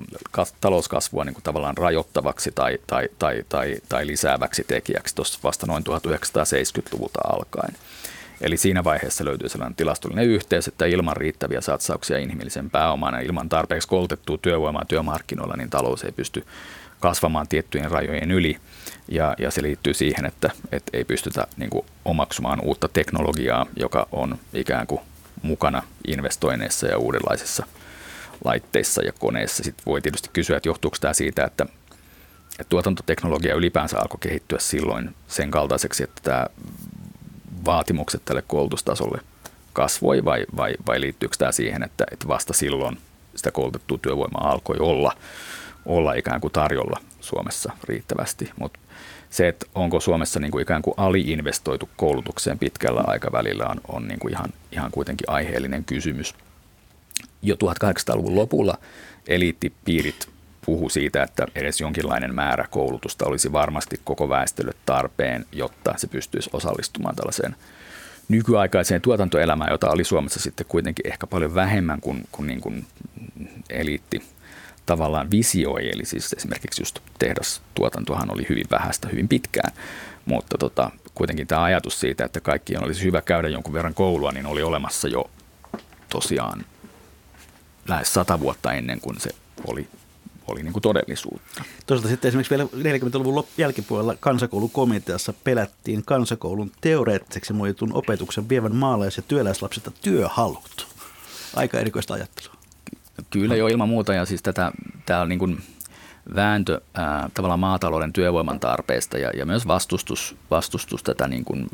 talouskasvua 0.60 1.24
niin 1.24 1.34
kuin 1.34 1.44
tavallaan 1.44 1.76
rajoittavaksi 1.76 2.52
tai, 2.54 2.78
tai, 2.86 3.08
tai, 3.18 3.44
tai, 3.48 3.76
tai 3.88 4.06
lisääväksi 4.06 4.64
tekijäksi 4.64 5.14
tuossa 5.14 5.38
vasta 5.44 5.66
noin 5.66 5.84
1970-luvulta 5.84 7.20
alkaen. 7.32 7.74
Eli 8.40 8.56
siinä 8.56 8.84
vaiheessa 8.84 9.24
löytyy 9.24 9.48
sellainen 9.48 9.76
tilastollinen 9.76 10.26
yhteys, 10.26 10.68
että 10.68 10.86
ilman 10.86 11.16
riittäviä 11.16 11.60
satsauksia 11.60 12.18
inhimillisen 12.18 12.70
pääomaan 12.70 13.14
ja 13.14 13.20
ilman 13.20 13.48
tarpeeksi 13.48 13.88
koulutettua 13.88 14.38
työvoimaa 14.42 14.84
työmarkkinoilla, 14.88 15.56
niin 15.56 15.70
talous 15.70 16.04
ei 16.04 16.12
pysty 16.12 16.46
kasvamaan 17.00 17.48
tiettyjen 17.48 17.90
rajojen 17.90 18.30
yli. 18.30 18.56
Ja, 19.08 19.34
ja 19.38 19.50
se 19.50 19.62
liittyy 19.62 19.94
siihen, 19.94 20.26
että, 20.26 20.50
että 20.72 20.96
ei 20.96 21.04
pystytä 21.04 21.46
niin 21.56 21.70
kuin, 21.70 21.86
omaksumaan 22.04 22.60
uutta 22.62 22.88
teknologiaa, 22.88 23.66
joka 23.76 24.06
on 24.12 24.38
ikään 24.54 24.86
kuin 24.86 25.00
mukana 25.42 25.82
investoinneissa 26.06 26.86
ja 26.86 26.98
uudenlaisissa– 26.98 27.66
laitteissa 28.44 29.02
ja 29.02 29.12
koneissa. 29.12 29.62
Sitten 29.62 29.86
voi 29.86 30.00
tietysti 30.00 30.30
kysyä, 30.32 30.56
että 30.56 30.68
johtuuko 30.68 30.96
tämä 31.00 31.14
siitä, 31.14 31.44
että, 31.44 31.66
että 32.50 32.68
tuotantoteknologia 32.68 33.54
ylipäänsä 33.54 33.98
alkoi 33.98 34.18
kehittyä 34.20 34.58
silloin 34.58 35.14
sen 35.28 35.50
kaltaiseksi, 35.50 36.04
että 36.04 36.20
tämä 36.22 36.46
vaatimukset 37.64 38.24
tälle 38.24 38.42
koulutustasolle 38.42 39.20
kasvoi 39.72 40.24
vai, 40.24 40.46
vai, 40.56 40.74
vai 40.86 41.00
liittyykö 41.00 41.36
tämä 41.38 41.52
siihen, 41.52 41.82
että, 41.82 42.04
että 42.12 42.28
vasta 42.28 42.52
silloin 42.52 42.98
sitä 43.34 43.50
koulutettua 43.50 43.98
työvoimaa 44.02 44.50
alkoi 44.50 44.76
olla, 44.78 45.12
olla 45.86 46.12
ikään 46.12 46.40
kuin 46.40 46.52
tarjolla 46.52 47.00
Suomessa 47.20 47.72
riittävästi. 47.84 48.50
Mutta 48.58 48.78
se, 49.30 49.48
että 49.48 49.66
onko 49.74 50.00
Suomessa 50.00 50.40
niin 50.40 50.50
kuin 50.50 50.62
ikään 50.62 50.82
kuin 50.82 50.94
aliinvestoitu 50.96 51.88
koulutukseen 51.96 52.58
pitkällä 52.58 53.04
aikavälillä 53.06 53.66
on, 53.66 53.80
on 53.88 54.08
niin 54.08 54.18
kuin 54.18 54.32
ihan, 54.32 54.52
ihan 54.72 54.90
kuitenkin 54.90 55.30
aiheellinen 55.30 55.84
kysymys– 55.84 56.34
jo 57.42 57.54
1800-luvun 57.54 58.36
lopulla 58.36 58.78
eliittipiirit 59.28 60.28
puhu 60.66 60.88
siitä, 60.88 61.22
että 61.22 61.46
edes 61.54 61.80
jonkinlainen 61.80 62.34
määrä 62.34 62.64
koulutusta 62.70 63.26
olisi 63.26 63.52
varmasti 63.52 64.00
koko 64.04 64.28
väestölle 64.28 64.72
tarpeen, 64.86 65.46
jotta 65.52 65.94
se 65.96 66.06
pystyisi 66.06 66.50
osallistumaan 66.52 67.16
tällaiseen 67.16 67.56
nykyaikaiseen 68.28 69.00
tuotantoelämään, 69.00 69.70
jota 69.70 69.90
oli 69.90 70.04
Suomessa 70.04 70.40
sitten 70.40 70.66
kuitenkin 70.68 71.06
ehkä 71.06 71.26
paljon 71.26 71.54
vähemmän 71.54 72.00
kuin, 72.00 72.24
kuin, 72.32 72.46
niin 72.46 72.60
kuin 72.60 72.86
eliitti 73.70 74.22
tavallaan 74.86 75.30
visioi. 75.30 75.90
Eli 75.90 76.04
siis 76.04 76.32
esimerkiksi 76.32 76.82
just 76.82 76.98
tehdastuotantohan 77.18 78.32
oli 78.32 78.46
hyvin 78.48 78.66
vähäistä 78.70 79.08
hyvin 79.08 79.28
pitkään, 79.28 79.72
mutta 80.24 80.58
tota, 80.58 80.90
kuitenkin 81.14 81.46
tämä 81.46 81.62
ajatus 81.62 82.00
siitä, 82.00 82.24
että 82.24 82.40
kaikkien 82.40 82.84
olisi 82.84 83.04
hyvä 83.04 83.22
käydä 83.22 83.48
jonkun 83.48 83.72
verran 83.72 83.94
koulua, 83.94 84.32
niin 84.32 84.46
oli 84.46 84.62
olemassa 84.62 85.08
jo 85.08 85.30
tosiaan 86.08 86.64
lähes 87.88 88.14
sata 88.14 88.40
vuotta 88.40 88.72
ennen 88.72 89.00
kuin 89.00 89.20
se 89.20 89.30
oli, 89.66 89.88
oli 90.46 90.62
niin 90.62 90.72
kuin 90.72 90.82
todellisuutta. 90.82 91.64
Toisaalta 91.86 92.08
sitten 92.08 92.28
esimerkiksi 92.28 92.50
vielä 92.50 92.64
40-luvun 92.64 93.44
jälkipuolella 93.58 94.16
kansakoulukomiteassa 94.20 95.32
pelättiin 95.44 96.04
kansakoulun 96.04 96.72
teoreettiseksi 96.80 97.52
muoditun 97.52 97.92
opetuksen 97.92 98.48
vievän 98.48 98.76
maalais- 98.76 99.16
ja 99.16 99.22
työläislapsilta 99.22 99.90
työhalut. 100.02 100.86
Aika 101.56 101.80
erikoista 101.80 102.14
ajattelua. 102.14 102.54
Kyllä 103.30 103.56
jo 103.56 103.66
ilman 103.66 103.88
muuta 103.88 104.14
ja 104.14 104.24
siis 104.24 104.42
tätä, 104.42 104.72
tämä 105.06 105.20
on 105.20 105.28
niin 105.28 105.38
kuin 105.38 105.62
vääntö 106.34 106.80
ää, 106.94 107.30
tavallaan 107.34 107.60
maatalouden 107.60 108.12
työvoiman 108.12 108.60
tarpeesta 108.60 109.18
ja, 109.18 109.30
ja 109.36 109.46
myös 109.46 109.66
vastustus, 109.66 110.36
vastustus 110.50 111.02
tätä 111.02 111.28
niin 111.28 111.44
kuin 111.44 111.66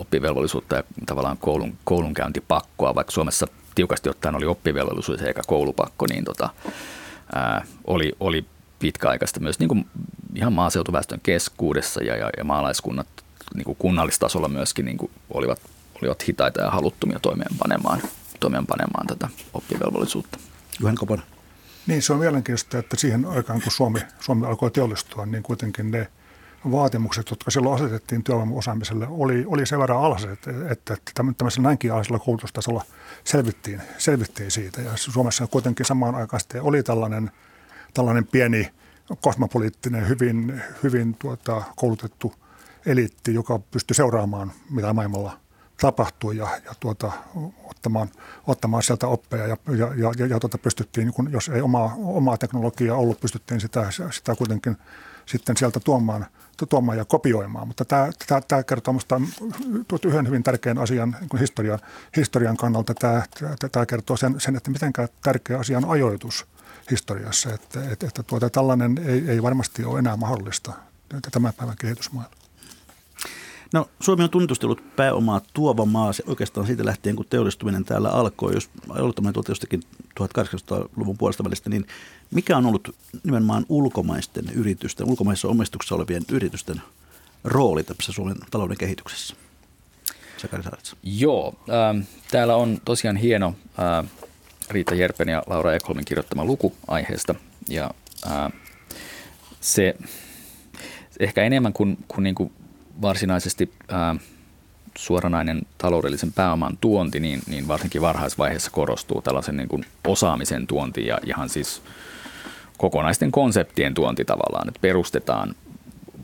oppivelvollisuutta 0.00 0.76
ja 0.76 0.82
tavallaan 1.06 1.38
koulun, 1.38 1.78
koulunkäyntipakkoa, 1.84 2.94
vaikka 2.94 3.10
Suomessa 3.10 3.46
tiukasti 3.74 4.08
ottaen 4.08 4.34
oli 4.34 4.46
oppivelvollisuus 4.46 5.22
eikä 5.22 5.42
koulupakko, 5.46 6.06
niin 6.10 6.24
tota, 6.24 6.50
ää, 7.34 7.64
oli, 7.84 8.12
oli 8.20 8.44
pitkäaikaista 8.78 9.40
myös 9.40 9.58
niin 9.58 9.68
kuin 9.68 9.86
ihan 10.34 10.52
maaseutuväestön 10.52 11.20
keskuudessa 11.22 12.02
ja, 12.02 12.16
ja, 12.16 12.30
ja 12.36 12.44
maalaiskunnat 12.44 13.06
niin 13.54 13.64
kuin 13.64 13.76
kunnallistasolla 13.76 14.48
myöskin 14.48 14.84
niin 14.84 14.98
kuin 14.98 15.10
olivat, 15.34 15.60
olivat 16.02 16.28
hitaita 16.28 16.60
ja 16.60 16.70
haluttomia 16.70 17.18
toimeenpanemaan, 17.22 18.02
toimeenpanemaan 18.40 19.06
tätä 19.06 19.28
oppivelvollisuutta. 19.54 20.38
Juhan 20.80 20.94
Koponen. 20.94 21.24
Niin, 21.86 22.02
se 22.02 22.12
on 22.12 22.18
mielenkiintoista, 22.18 22.78
että 22.78 22.96
siihen 22.96 23.24
aikaan, 23.24 23.62
kun 23.62 23.72
Suomi, 23.72 24.00
Suomi 24.20 24.46
alkoi 24.46 24.70
teollistua, 24.70 25.26
niin 25.26 25.42
kuitenkin 25.42 25.90
ne 25.90 26.08
vaatimukset, 26.70 27.30
jotka 27.30 27.50
silloin 27.50 27.74
asetettiin 27.74 28.24
työvoimaosaamiselle, 28.24 29.06
oli, 29.10 29.44
oli 29.46 29.66
sen 29.66 29.78
verran 29.78 30.02
alhaiset, 30.02 30.30
että, 30.30 30.94
että, 30.94 30.96
tämmöisellä 31.36 31.68
näinkin 31.68 31.90
alhaisella 31.90 32.18
koulutustasolla 32.18 32.84
selvittiin, 33.24 33.82
selvittiin 33.98 34.50
siitä. 34.50 34.80
Ja 34.80 34.90
Suomessa 34.96 35.46
kuitenkin 35.46 35.86
samaan 35.86 36.14
aikaan 36.14 36.40
oli 36.60 36.82
tällainen, 36.82 37.30
tällainen 37.94 38.26
pieni 38.26 38.70
kosmopoliittinen, 39.20 40.08
hyvin, 40.08 40.62
hyvin 40.82 41.14
tuota, 41.14 41.62
koulutettu 41.76 42.34
eliitti, 42.86 43.34
joka 43.34 43.58
pystyi 43.58 43.94
seuraamaan, 43.94 44.52
mitä 44.70 44.92
maailmalla 44.92 45.40
tapahtui 45.80 46.36
ja, 46.36 46.48
ja 46.64 46.72
tuota, 46.80 47.12
ottamaan, 47.64 48.08
ottamaan 48.46 48.82
sieltä 48.82 49.06
oppeja 49.06 49.46
ja, 49.46 49.56
ja, 49.76 50.12
ja, 50.18 50.26
ja 50.26 50.40
tuota 50.40 50.58
pystyttiin, 50.58 51.12
kun 51.12 51.32
jos 51.32 51.48
ei 51.48 51.60
omaa, 51.60 51.94
omaa 51.98 52.36
teknologiaa 52.36 52.96
ollut, 52.96 53.20
pystyttiin 53.20 53.60
sitä, 53.60 53.90
sitä 54.10 54.34
kuitenkin 54.36 54.76
sitten 55.26 55.56
sieltä 55.56 55.80
tuomaan, 55.80 56.26
tuomaan 56.66 56.98
ja 56.98 57.04
kopioimaan. 57.04 57.68
Mutta 57.68 57.84
tämä, 57.84 58.10
tämä, 58.26 58.40
tämä 58.40 58.62
kertoo 58.62 58.92
minusta 58.92 59.20
yhden 60.04 60.26
hyvin 60.26 60.42
tärkeän 60.42 60.78
asian 60.78 61.16
niin 61.20 61.40
historian, 61.40 61.78
historian 62.16 62.56
kannalta. 62.56 62.94
Tämä, 62.94 63.22
tämä 63.72 63.86
kertoo 63.86 64.16
sen, 64.16 64.40
sen 64.40 64.56
että 64.56 64.70
miten 64.70 64.92
tärkeä 65.22 65.58
asia 65.58 65.78
on 65.78 65.90
ajoitus 65.90 66.46
historiassa. 66.90 67.54
Että, 67.54 67.90
että, 67.90 68.06
että 68.06 68.22
tuota, 68.22 68.50
tällainen 68.50 68.98
ei, 69.06 69.30
ei 69.30 69.42
varmasti 69.42 69.84
ole 69.84 69.98
enää 69.98 70.16
mahdollista 70.16 70.72
tämän 71.32 71.52
päivän 71.56 71.76
kehitysmailla. 71.76 72.40
No, 73.72 73.88
Suomi 74.00 74.24
on 74.24 74.30
tunnustellut 74.30 74.96
pääomaa 74.96 75.40
tuova 75.52 75.84
maa 75.84 76.12
oikeastaan 76.26 76.66
siitä 76.66 76.84
lähtien, 76.84 77.16
kun 77.16 77.26
teollistuminen 77.30 77.84
täällä 77.84 78.08
alkoi. 78.08 78.54
Jos 78.54 78.70
aloitamme 78.88 79.32
tuolta 79.32 79.50
jostakin 79.50 79.82
1800-luvun 80.20 81.18
puolesta 81.18 81.44
välistä, 81.44 81.70
niin 81.70 81.86
mikä 82.30 82.56
on 82.56 82.66
ollut 82.66 82.96
nimenomaan 83.24 83.66
ulkomaisten 83.68 84.44
yritysten, 84.54 85.10
ulkomaisessa 85.10 85.48
omistuksessa 85.48 85.94
olevien 85.94 86.22
yritysten 86.32 86.82
rooli 87.44 87.84
tässä 87.84 88.12
Suomen 88.12 88.36
talouden 88.50 88.78
kehityksessä? 88.78 89.34
Joo, 91.02 91.54
äh, 91.70 92.06
täällä 92.30 92.56
on 92.56 92.78
tosiaan 92.84 93.16
hieno 93.16 93.54
äh, 93.78 94.10
Riitta 94.70 94.94
Jerpen 94.94 95.28
ja 95.28 95.42
Laura 95.46 95.74
Ekholmin 95.74 96.04
kirjoittama 96.04 96.44
luku 96.44 96.76
aiheesta. 96.88 97.34
Ja 97.68 97.90
äh, 98.26 98.52
se 99.60 99.94
ehkä 101.20 101.42
enemmän 101.42 101.72
kuin, 101.72 101.98
kuin, 102.08 102.22
niin 102.22 102.34
kuin 102.34 102.52
varsinaisesti 103.02 103.72
ää, 103.88 104.16
suoranainen 104.98 105.62
taloudellisen 105.78 106.32
pääoman 106.32 106.78
tuonti, 106.80 107.20
niin, 107.20 107.42
niin 107.46 107.68
varsinkin 107.68 108.02
varhaisvaiheessa 108.02 108.70
korostuu 108.70 109.22
tällaisen 109.22 109.56
niin 109.56 109.68
kuin 109.68 109.84
osaamisen 110.06 110.66
tuonti 110.66 111.06
ja 111.06 111.18
ihan 111.26 111.48
siis 111.48 111.82
kokonaisten 112.80 113.32
konseptien 113.32 113.94
tuonti 113.94 114.24
tavallaan, 114.24 114.68
että 114.68 114.80
perustetaan 114.80 115.54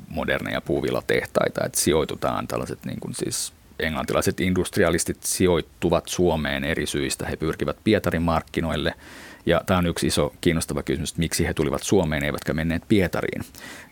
moderneja 0.09 0.61
puuvillatehtaita, 0.61 1.65
että 1.67 1.81
sijoitutaan 1.81 2.49
tällaiset 2.49 2.85
niin 2.85 3.01
kuin 3.01 3.15
siis 3.15 3.53
englantilaiset 3.79 4.41
industrialistit 4.41 5.23
sijoittuvat 5.23 6.09
Suomeen 6.09 6.65
eri 6.65 6.87
syistä. 6.87 7.27
He 7.27 7.37
pyrkivät 7.37 7.77
Pietarin 7.85 8.23
markkinoille 8.23 8.95
ja 9.47 9.61
tämä 9.67 9.79
on 9.79 9.87
yksi 9.87 10.07
iso 10.07 10.33
kiinnostava 10.41 10.83
kysymys, 10.83 11.11
että 11.11 11.21
miksi 11.21 11.47
he 11.47 11.55
tulivat 11.55 11.83
Suomeen 11.83 12.25
eivätkä 12.25 12.55
menneet 12.55 12.83
Pietariin. 12.89 13.43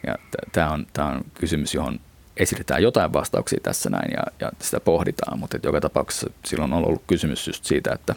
Ja 0.06 0.14
tämä 0.52 0.70
on, 0.70 0.86
tämä 0.92 1.08
on 1.08 1.24
kysymys, 1.34 1.74
johon 1.74 2.00
esitetään 2.36 2.82
jotain 2.82 3.12
vastauksia 3.12 3.60
tässä 3.62 3.90
näin 3.90 4.12
ja, 4.12 4.22
ja 4.40 4.50
sitä 4.60 4.80
pohditaan, 4.80 5.38
mutta 5.38 5.58
joka 5.62 5.80
tapauksessa 5.80 6.30
silloin 6.44 6.72
on 6.72 6.84
ollut 6.84 7.02
kysymys 7.06 7.46
just 7.46 7.64
siitä, 7.64 7.92
että, 7.92 8.14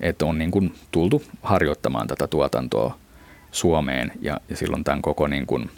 että 0.00 0.26
on 0.26 0.38
niin 0.38 0.50
kuin 0.50 0.74
tultu 0.90 1.22
harjoittamaan 1.42 2.08
tätä 2.08 2.26
tuotantoa 2.26 3.01
Suomeen 3.52 4.12
ja, 4.20 4.40
ja 4.48 4.56
silloin 4.56 4.84
tämän 4.84 5.02
koko 5.02 5.26
niin 5.26 5.46
kuin 5.46 5.70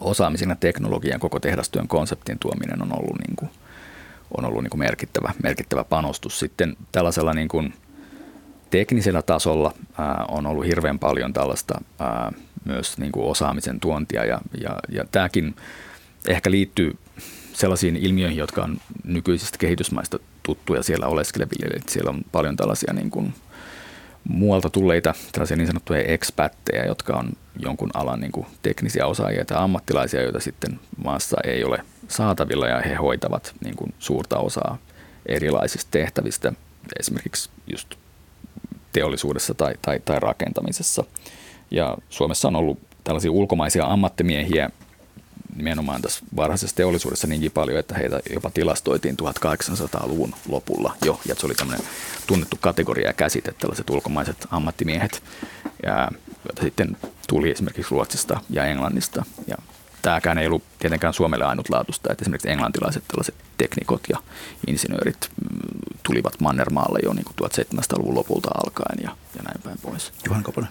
osaamisen 0.00 0.48
ja 0.48 0.56
teknologian 0.56 1.20
koko 1.20 1.40
tehdastyön 1.40 1.88
konseptin 1.88 2.38
tuominen 2.38 2.82
on 2.82 2.92
ollut, 2.92 3.18
niin 3.18 3.36
kuin, 3.36 3.50
on 4.36 4.44
ollut 4.44 4.62
niin 4.62 4.70
kuin 4.70 4.78
merkittävä, 4.78 5.32
merkittävä 5.42 5.84
panostus. 5.84 6.38
Sitten 6.38 6.76
tällaisella 6.92 7.34
niin 7.34 7.48
kuin 7.48 7.74
teknisellä 8.70 9.22
tasolla 9.22 9.74
ää, 9.98 10.24
on 10.28 10.46
ollut 10.46 10.66
hirveän 10.66 10.98
paljon 10.98 11.32
tällaista 11.32 11.80
ää, 11.98 12.32
myös 12.64 12.98
niin 12.98 13.12
kuin 13.12 13.26
osaamisen 13.26 13.80
tuontia 13.80 14.24
ja, 14.24 14.40
ja, 14.60 14.76
ja 14.88 15.04
tämäkin 15.12 15.56
ehkä 16.28 16.50
liittyy 16.50 16.96
sellaisiin 17.52 17.96
ilmiöihin, 17.96 18.38
jotka 18.38 18.62
on 18.62 18.80
nykyisistä 19.04 19.58
kehitysmaista 19.58 20.18
tuttuja 20.42 20.82
siellä 20.82 21.06
oleskeleville. 21.06 21.66
Eli 21.66 21.80
siellä 21.88 22.10
on 22.10 22.20
paljon 22.32 22.56
tällaisia 22.56 22.92
niin 22.92 23.10
kuin 23.10 23.34
muualta 24.28 24.70
tulleita 24.70 25.14
tällaisia 25.32 25.56
niin 25.56 25.66
sanottuja 25.66 26.02
expatteja, 26.02 26.86
jotka 26.86 27.16
on 27.16 27.32
jonkun 27.58 27.90
alan 27.94 28.20
niin 28.20 28.32
kuin 28.32 28.46
teknisiä 28.62 29.06
osaajia 29.06 29.44
tai 29.44 29.58
ammattilaisia, 29.60 30.22
joita 30.22 30.40
sitten 30.40 30.80
maassa 31.04 31.36
ei 31.44 31.64
ole 31.64 31.84
saatavilla 32.08 32.66
ja 32.66 32.80
he 32.80 32.94
hoitavat 32.94 33.54
niin 33.64 33.76
kuin 33.76 33.94
suurta 33.98 34.38
osaa 34.38 34.78
erilaisista 35.26 35.88
tehtävistä, 35.90 36.52
esimerkiksi 37.00 37.50
just 37.66 37.94
teollisuudessa 38.92 39.54
tai, 39.54 39.74
tai, 39.82 40.00
tai 40.04 40.20
rakentamisessa. 40.20 41.04
Ja 41.70 41.96
Suomessa 42.08 42.48
on 42.48 42.56
ollut 42.56 42.78
tällaisia 43.04 43.30
ulkomaisia 43.30 43.86
ammattimiehiä, 43.86 44.70
nimenomaan 45.58 46.02
tässä 46.02 46.24
varhaisessa 46.36 46.76
teollisuudessa 46.76 47.26
niinkin 47.26 47.52
paljon, 47.52 47.78
että 47.78 47.94
heitä 47.94 48.20
jopa 48.34 48.50
tilastoitiin 48.50 49.16
1800-luvun 49.22 50.34
lopulla 50.48 50.96
jo, 51.04 51.20
ja 51.28 51.34
se 51.34 51.46
oli 51.46 51.54
tämmöinen 51.54 51.86
tunnettu 52.26 52.56
kategoria 52.60 53.06
ja 53.06 53.12
käsite, 53.12 53.52
tällaiset 53.52 53.90
ulkomaiset 53.90 54.46
ammattimiehet, 54.50 55.22
ja, 55.82 56.08
joita 56.44 56.62
sitten 56.62 56.96
tuli 57.28 57.50
esimerkiksi 57.50 57.90
Ruotsista 57.90 58.40
ja 58.50 58.64
Englannista, 58.64 59.24
ja 59.46 59.56
tämäkään 60.02 60.38
ei 60.38 60.46
ollut 60.46 60.62
tietenkään 60.78 61.14
Suomelle 61.14 61.44
ainutlaatuista, 61.44 62.12
että 62.12 62.22
esimerkiksi 62.22 62.50
englantilaiset 62.50 63.04
tällaiset 63.08 63.34
teknikot 63.58 64.02
ja 64.08 64.18
insinöörit 64.66 65.30
mm, 65.40 65.58
tulivat 66.02 66.40
Mannermaalle 66.40 66.98
jo 67.02 67.12
niin 67.12 67.24
kuin 67.24 67.50
1700-luvun 67.50 68.14
lopulta 68.14 68.48
alkaen 68.64 68.98
ja, 69.02 69.10
ja 69.36 69.42
näin 69.42 69.62
päin 69.62 69.78
pois. 69.82 70.12
Juhan 70.26 70.42
Koponen. 70.42 70.70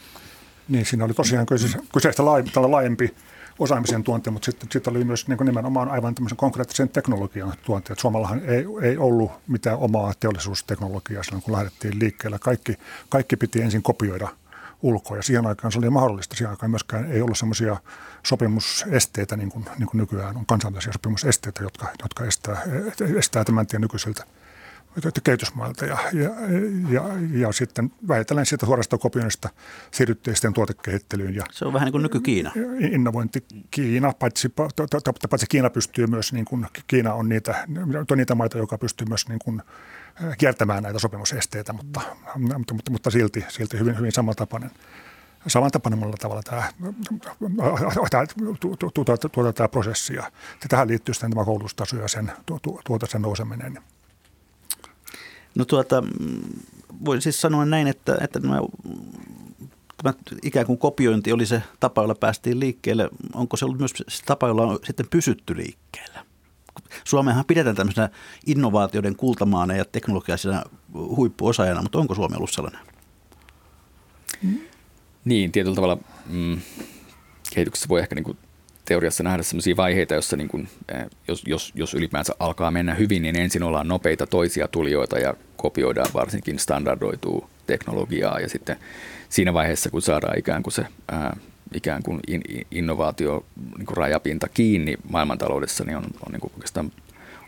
Niin, 0.67 0.85
siinä 0.85 1.05
oli 1.05 1.13
tosiaan 1.13 1.45
kyseistä 1.93 2.25
laajempi 2.71 3.15
osaamisen 3.59 4.03
tuonti, 4.03 4.29
mutta 4.29 4.45
sitten, 4.45 4.69
sitten 4.71 4.95
oli 4.95 5.03
myös 5.03 5.27
niin 5.27 5.37
nimenomaan 5.43 5.89
aivan 5.89 6.15
tämmöisen 6.15 6.37
konkreettisen 6.37 6.89
teknologian 6.89 7.53
tuonti. 7.65 7.93
Että 7.93 8.01
Suomallahan 8.01 8.41
ei, 8.45 8.65
ei 8.81 8.97
ollut 8.97 9.31
mitään 9.47 9.77
omaa 9.77 10.13
teollisuusteknologiaa 10.19 11.23
silloin, 11.23 11.43
kun 11.43 11.53
lähdettiin 11.53 11.99
liikkeelle. 11.99 12.39
Kaikki, 12.39 12.77
kaikki 13.09 13.37
piti 13.37 13.61
ensin 13.61 13.83
kopioida 13.83 14.27
ulkoa 14.81 15.17
ja 15.17 15.23
siihen 15.23 15.45
aikaan 15.45 15.71
se 15.71 15.79
oli 15.79 15.89
mahdollista. 15.89 16.35
Siihen 16.35 16.51
aikaan 16.51 16.69
myöskään 16.69 17.11
ei 17.11 17.21
ollut 17.21 17.37
semmoisia 17.37 17.77
sopimusesteitä 18.23 19.37
niin 19.37 19.49
kuin, 19.49 19.65
niin 19.77 19.87
kuin 19.87 19.97
nykyään 19.97 20.37
on 20.37 20.45
kansainvälisiä 20.45 20.93
sopimusesteitä, 20.93 21.63
jotka, 21.63 21.87
jotka 22.01 22.25
estää, 22.25 22.61
estää 23.17 23.43
tämän 23.43 23.67
tien 23.67 23.81
nykyisiltä 23.81 24.23
kehitysmailta 25.23 25.85
ja, 25.85 25.97
ja, 26.13 26.29
ja, 26.89 27.03
ja 27.31 27.51
sitten 27.51 27.91
väitellen 28.07 28.45
siitä 28.45 28.65
suorasta 28.65 28.97
kopioinnista 28.97 29.49
siirryttiin 29.91 30.35
sitten 30.35 30.53
tuotekehittelyyn. 30.53 31.35
Ja 31.35 31.43
se 31.51 31.65
on 31.65 31.73
vähän 31.73 31.85
niin 31.85 31.91
kuin 31.91 32.03
nyky-Kiina. 32.03 32.51
Innovointi 32.79 33.45
Kiina, 33.71 34.13
paitsi, 34.19 34.49
paitsi 35.29 35.45
Kiina 35.49 35.69
pystyy 35.69 36.07
myös, 36.07 36.33
niin 36.33 36.45
kuin, 36.45 36.67
Kiina 36.87 37.13
on 37.13 37.29
niitä, 37.29 37.67
on 38.11 38.17
niitä 38.17 38.35
maita, 38.35 38.57
joka 38.57 38.77
pystyy 38.77 39.07
myös 39.07 39.29
niin 39.29 39.39
kuin, 39.39 39.61
kiertämään 40.37 40.83
näitä 40.83 40.99
sopimusesteitä, 40.99 41.73
mutta, 41.73 42.01
mutta, 42.35 42.73
mutta, 42.73 42.91
mutta 42.91 43.11
silti, 43.11 43.45
silti 43.47 43.79
hyvin, 43.79 43.97
hyvin 43.97 44.11
samantapainen 44.11 44.71
samantapaisella 45.47 46.15
tavalla 46.19 46.43
tämä, 46.43 46.63
tuota, 48.59 49.17
tuota, 49.29 49.53
tämä 49.53 49.67
prosessi. 49.67 50.15
Ja 50.15 50.31
tähän 50.69 50.87
liittyy 50.87 51.13
sitten 51.13 51.29
tämä 51.29 51.45
koulutustaso 51.45 51.97
ja 51.97 52.07
sen, 52.07 52.31
tuota 52.85 53.05
sen 53.05 53.21
nouseminen. 53.21 53.79
No 55.57 55.65
tuota, 55.65 56.03
voin 57.05 57.21
siis 57.21 57.41
sanoa 57.41 57.65
näin, 57.65 57.87
että, 57.87 58.17
että 58.21 58.39
nämä, 58.39 58.59
tämä 60.03 60.13
ikään 60.43 60.65
kuin 60.65 60.77
kopiointi 60.77 61.31
oli 61.31 61.45
se 61.45 61.63
tapa, 61.79 62.01
jolla 62.01 62.15
päästiin 62.15 62.59
liikkeelle. 62.59 63.09
Onko 63.33 63.57
se 63.57 63.65
ollut 63.65 63.79
myös 63.79 63.93
se 64.07 64.23
tapa, 64.25 64.47
jolla 64.47 64.63
on 64.63 64.79
sitten 64.83 65.05
pysytty 65.09 65.57
liikkeellä? 65.57 66.25
Suomehan 67.03 67.45
pidetään 67.45 67.75
tämmöisenä 67.75 68.09
innovaatioiden 68.45 69.15
kultamaana 69.15 69.75
ja 69.75 69.85
teknologiaisena 69.85 70.63
huippuosaajana, 70.93 71.81
mutta 71.81 71.99
onko 71.99 72.15
Suomi 72.15 72.35
ollut 72.35 72.51
sellainen? 72.51 72.81
Niin, 75.25 75.51
tietyllä 75.51 75.75
tavalla 75.75 75.97
mm, 76.25 76.61
kehityksessä 77.53 77.89
voi 77.89 77.99
ehkä 77.99 78.15
niin 78.15 78.23
kuin 78.23 78.37
teoriassa 78.87 79.23
nähdä 79.23 79.43
sellaisia 79.43 79.77
vaiheita, 79.77 80.13
jossa 80.13 80.37
niin 80.37 80.47
kuin, 80.47 80.69
eh, 80.89 81.05
jos, 81.27 81.43
jos, 81.47 81.71
jos 81.75 81.93
ylipäänsä 81.93 82.33
alkaa 82.39 82.71
mennä 82.71 82.93
hyvin, 82.93 83.21
niin 83.21 83.39
ensin 83.39 83.63
ollaan 83.63 83.87
nopeita 83.87 84.27
toisia 84.27 84.67
tulijoita 84.67 85.19
ja 85.19 85.33
kopioidaan 85.57 86.13
varsinkin 86.13 86.59
standardoituu 86.59 87.49
teknologiaa 87.67 88.39
ja 88.39 88.49
sitten 88.49 88.77
siinä 89.29 89.53
vaiheessa, 89.53 89.89
kun 89.89 90.01
saadaan 90.01 90.39
ikään 90.39 90.63
kuin 90.63 90.73
se 90.73 90.85
ää, 91.11 91.37
ikään 91.73 92.03
kuin 92.03 92.19
in, 92.27 92.41
innovaatio 92.71 93.45
niin 93.77 93.85
kuin 93.85 93.97
rajapinta 93.97 94.47
kiinni 94.47 94.97
maailmantaloudessa, 95.09 95.83
niin 95.83 95.97
on, 95.97 96.03
on 96.25 96.31
niin 96.31 96.41
kuin 96.41 96.51
oikeastaan 96.53 96.91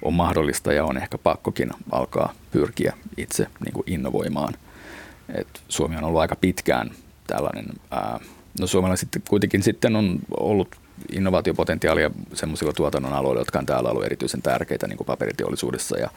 on 0.01 0.13
mahdollista 0.13 0.73
ja 0.73 0.85
on 0.85 0.97
ehkä 0.97 1.17
pakkokin 1.17 1.69
alkaa 1.91 2.33
pyrkiä 2.51 2.93
itse 3.17 3.47
niin 3.65 3.73
kuin 3.73 3.83
innovoimaan. 3.87 4.53
Et 5.35 5.47
Suomi 5.69 5.97
on 5.97 6.03
ollut 6.03 6.21
aika 6.21 6.35
pitkään 6.35 6.91
tällainen, 7.27 7.65
ää, 7.91 8.19
no 8.59 8.67
Suomella 8.67 8.95
sitten 8.95 9.21
kuitenkin 9.29 9.63
sitten 9.63 9.95
on 9.95 10.19
ollut 10.39 10.75
innovaatiopotentiaalia 11.11 12.11
semmoisilla 12.33 12.73
tuotannon 12.73 13.13
aloilla, 13.13 13.41
jotka 13.41 13.59
on 13.59 13.65
täällä 13.65 13.89
ollut 13.89 14.05
erityisen 14.05 14.41
tärkeitä 14.41 14.87
niin 14.87 14.97
kuin 14.97 15.05
paperiteollisuudessa. 15.05 15.97
Ja 15.97 16.09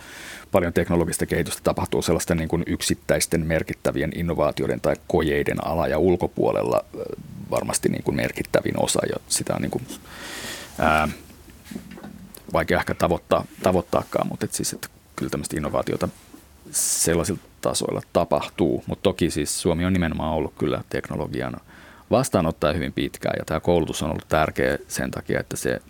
paljon 0.52 0.72
teknologista 0.72 1.26
kehitystä 1.26 1.60
tapahtuu 1.64 2.02
sellaisten 2.02 2.36
niin 2.36 2.48
kuin 2.48 2.62
yksittäisten 2.66 3.46
merkittävien 3.46 4.12
innovaatioiden 4.14 4.80
tai 4.80 4.96
kojeiden 5.08 5.66
ala 5.66 5.88
ja 5.88 5.98
ulkopuolella 5.98 6.84
varmasti 7.50 7.88
niin 7.88 8.02
kuin 8.02 8.16
merkittävin 8.16 8.74
osa. 8.76 9.00
Ja 9.10 9.16
sitä 9.28 9.54
on 9.54 9.62
niin 9.62 9.70
kuin, 9.70 9.86
ää, 10.78 11.08
vaikea 12.52 12.78
ehkä 12.78 12.94
tavoittaa, 12.94 13.44
tavoittaakaan, 13.62 14.28
mutta 14.28 14.44
et 14.44 14.52
siis, 14.52 14.72
että 14.72 14.88
kyllä 15.16 15.30
tämmöistä 15.30 15.56
innovaatiota 15.56 16.08
sellaisilla 16.70 17.40
tasoilla 17.60 18.02
tapahtuu, 18.12 18.84
mutta 18.86 19.02
toki 19.02 19.30
siis 19.30 19.62
Suomi 19.62 19.84
on 19.84 19.92
nimenomaan 19.92 20.32
ollut 20.32 20.54
kyllä 20.58 20.84
teknologian 20.88 21.56
vastaanottaa 22.12 22.72
hyvin 22.72 22.92
pitkään 22.92 23.34
ja 23.38 23.44
tämä 23.44 23.60
koulutus 23.60 24.02
on 24.02 24.10
ollut 24.10 24.28
tärkeä 24.28 24.78
sen 24.88 25.10
takia, 25.10 25.40
että 25.40 25.56
se 25.56 25.80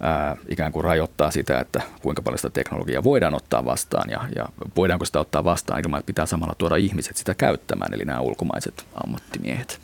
ää, 0.00 0.36
ikään 0.48 0.72
kuin 0.72 0.84
rajoittaa 0.84 1.30
sitä, 1.30 1.60
että 1.60 1.82
kuinka 2.02 2.22
paljon 2.22 2.38
sitä 2.38 2.50
teknologiaa 2.50 3.04
voidaan 3.04 3.34
ottaa 3.34 3.64
vastaan 3.64 4.10
ja, 4.10 4.24
ja 4.36 4.48
voidaanko 4.76 5.04
sitä 5.04 5.20
ottaa 5.20 5.44
vastaan 5.44 5.80
ilman, 5.80 5.98
että 5.98 6.06
pitää 6.06 6.26
samalla 6.26 6.54
tuoda 6.58 6.76
ihmiset 6.76 7.16
sitä 7.16 7.34
käyttämään, 7.34 7.94
eli 7.94 8.04
nämä 8.04 8.20
ulkomaiset 8.20 8.86
ammattimiehet. 9.04 9.80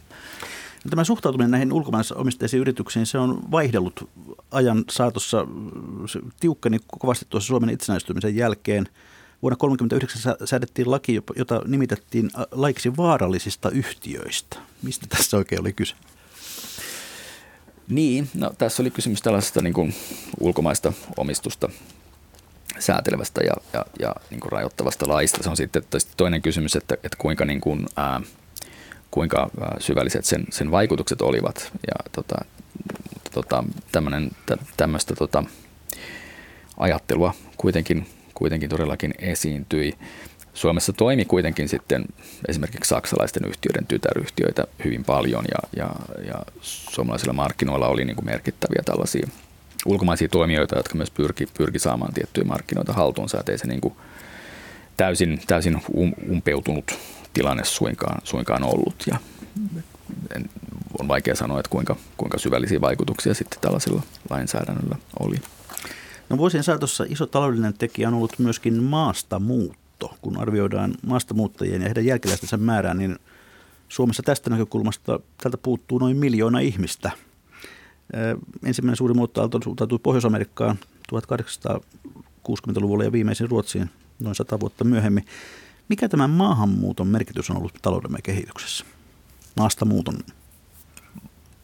No, 0.85 0.89
tämä 0.91 1.05
suhtautuminen 1.05 1.51
näihin 1.51 1.73
ulkomaisomisteisiin 1.73 2.61
yrityksiin, 2.61 3.07
se 3.07 3.19
on 3.19 3.39
vaihdellut 3.51 4.11
ajan 4.51 4.85
saatossa. 4.91 5.47
Tiukkani 6.41 6.79
kovasti 6.99 7.27
tuossa 7.29 7.49
Suomen 7.49 7.71
itsenäistymisen 7.71 8.37
jälkeen. 8.37 8.89
Vuonna 9.43 9.57
1939 9.57 10.49
säädettiin 10.49 10.91
laki, 10.91 11.23
jota 11.37 11.63
nimitettiin 11.67 12.31
laiksi 12.53 12.97
vaarallisista 12.97 13.71
yhtiöistä. 13.71 14.57
Mistä 14.83 15.07
tässä 15.17 15.37
oikein 15.37 15.61
oli 15.61 15.73
kyse? 15.73 15.95
Niin, 17.89 18.29
no 18.35 18.51
tässä 18.59 18.83
oli 18.83 18.91
kysymys 18.91 19.23
tällaisesta 19.23 19.63
niin 19.63 19.73
kuin 19.73 19.95
ulkomaista 20.41 20.93
omistusta 21.17 21.69
säätelevästä 22.79 23.41
ja, 23.41 23.55
ja, 23.73 23.87
ja 23.99 24.15
niin 24.31 24.41
kuin 24.41 24.53
rajoittavasta 24.53 25.09
laista. 25.09 25.43
Se 25.43 25.51
on 25.51 25.57
sitten 25.57 25.83
toinen 26.17 26.43
kysymys, 26.43 26.77
että, 26.77 26.95
että 26.95 27.17
kuinka, 27.19 27.45
niin 27.45 27.61
kuin, 27.61 27.87
ää, 27.97 28.21
kuinka 29.11 29.51
syvälliset 29.79 30.25
sen, 30.25 30.45
sen 30.51 30.71
vaikutukset 30.71 31.23
olivat. 31.23 31.73
Ja 31.73 32.11
tota, 32.13 32.45
tota, 33.33 33.65
tämmöistä 34.77 35.15
tota, 35.15 35.45
ajattelua 36.77 37.35
kuitenkin, 37.57 38.07
kuitenkin 38.41 38.69
todellakin 38.69 39.15
esiintyi. 39.19 39.95
Suomessa 40.55 40.93
toimi 40.93 41.25
kuitenkin 41.25 41.69
sitten 41.69 42.05
esimerkiksi 42.49 42.89
saksalaisten 42.89 43.45
yhtiöiden 43.45 43.87
tytäryhtiöitä 43.87 44.65
hyvin 44.85 45.05
paljon 45.05 45.45
ja, 45.51 45.69
ja, 45.77 45.91
ja 46.27 46.35
suomalaisilla 46.61 47.33
markkinoilla 47.33 47.89
oli 47.89 48.05
niin 48.05 48.17
kuin 48.17 48.27
merkittäviä 48.27 48.83
tällaisia 48.85 49.29
ulkomaisia 49.87 50.29
toimijoita, 50.29 50.77
jotka 50.77 50.95
myös 50.95 51.11
pyrki, 51.11 51.47
pyrki 51.59 51.79
saamaan 51.79 52.15
tiettyjä 52.15 52.45
markkinoita 52.45 52.93
haltuunsa, 52.93 53.41
ettei 53.41 53.59
se 53.59 53.67
niin 53.67 53.81
kuin 53.81 53.95
täysin, 54.97 55.41
täysin 55.47 55.83
um, 55.95 56.13
umpeutunut 56.31 56.99
tilanne 57.33 57.65
suinkaan, 57.65 58.21
suinkaan 58.25 58.65
ollut. 58.65 59.05
Ja 59.07 59.17
on 60.99 61.09
vaikea 61.09 61.35
sanoa, 61.35 61.61
että 61.61 61.71
kuinka, 61.71 61.97
kuinka 62.17 62.39
syvällisiä 62.39 62.81
vaikutuksia 62.81 63.35
sitten 63.35 63.61
tällaisella 63.61 64.03
lainsäädännöllä 64.31 64.97
oli. 65.19 65.37
No 66.31 66.39
vuosien 66.39 66.65
saatossa 66.65 67.05
iso 67.09 67.27
taloudellinen 67.27 67.79
tekijä 67.79 68.09
on 68.09 68.15
ollut 68.15 68.39
myöskin 68.39 68.83
maastamuut 68.83 69.81
muutto. 70.01 70.19
Kun 70.23 70.41
arvioidaan 70.41 70.95
maastamuuttajien 71.07 71.83
ja 71.83 71.89
heidän 71.89 72.05
jälkeläistensä 72.05 72.57
määrää, 72.57 72.95
niin 72.95 73.19
Suomessa 73.89 74.23
tästä 74.23 74.51
näkökulmasta 74.51 75.21
tältä 75.43 75.59
puuttuu 75.59 75.99
noin 75.99 76.17
miljoona 76.17 76.61
ihmistä. 76.61 77.11
Ensimmäinen 78.65 78.97
suuri 78.97 79.15
muuttoaalto 79.15 79.61
suuntautui 79.65 79.99
Pohjois-Amerikkaan 79.99 80.79
1860-luvulla 81.15 83.05
ja 83.05 83.13
viimeisin 83.13 83.51
Ruotsiin 83.51 83.91
noin 84.21 84.35
sata 84.35 84.61
vuotta 84.61 84.85
myöhemmin. 84.85 85.25
Mikä 85.89 86.09
tämän 86.09 86.31
maahanmuuton 86.31 87.07
merkitys 87.07 87.51
on 87.51 87.57
ollut 87.57 87.79
taloudemme 87.83 88.19
kehityksessä? 88.23 88.85
Maastamuuton 89.57 90.19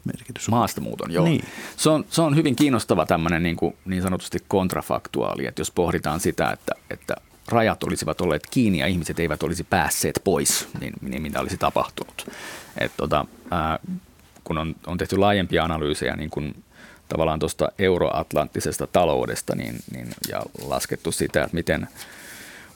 merkitys. 0.06 0.48
Maastamuuton, 0.48 1.12
joo. 1.12 1.24
Niin. 1.24 1.44
Se, 1.76 1.90
on, 1.90 2.04
se 2.10 2.22
on 2.22 2.36
hyvin 2.36 2.56
kiinnostava 2.56 3.06
tämmöinen 3.06 3.42
niin, 3.42 3.56
kuin, 3.56 3.76
niin 3.84 4.02
sanotusti 4.02 4.38
kontrafaktuaali, 4.48 5.46
että 5.46 5.60
jos 5.60 5.70
pohditaan 5.70 6.20
sitä, 6.20 6.50
että, 6.50 6.72
että 6.90 7.14
rajat 7.48 7.82
olisivat 7.82 8.20
olleet 8.20 8.46
kiinni 8.50 8.78
ja 8.78 8.86
ihmiset 8.86 9.20
eivät 9.20 9.42
olisi 9.42 9.64
päässeet 9.64 10.20
pois, 10.24 10.68
niin, 10.80 10.92
niin 11.00 11.22
mitä 11.22 11.40
olisi 11.40 11.56
tapahtunut. 11.56 12.26
Et 12.78 12.92
tota, 12.96 13.26
ää, 13.50 13.78
kun 14.44 14.58
on, 14.58 14.74
on 14.86 14.98
tehty 14.98 15.16
laajempia 15.16 15.64
analyysejä 15.64 16.16
niin 16.16 16.30
kun 16.30 16.54
tavallaan 17.08 17.38
tuosta 17.38 17.72
euroatlanttisesta 17.78 18.86
taloudesta 18.86 19.54
niin, 19.54 19.76
niin, 19.92 20.08
ja 20.28 20.42
laskettu 20.66 21.12
sitä, 21.12 21.42
että 21.42 21.54
miten 21.54 21.88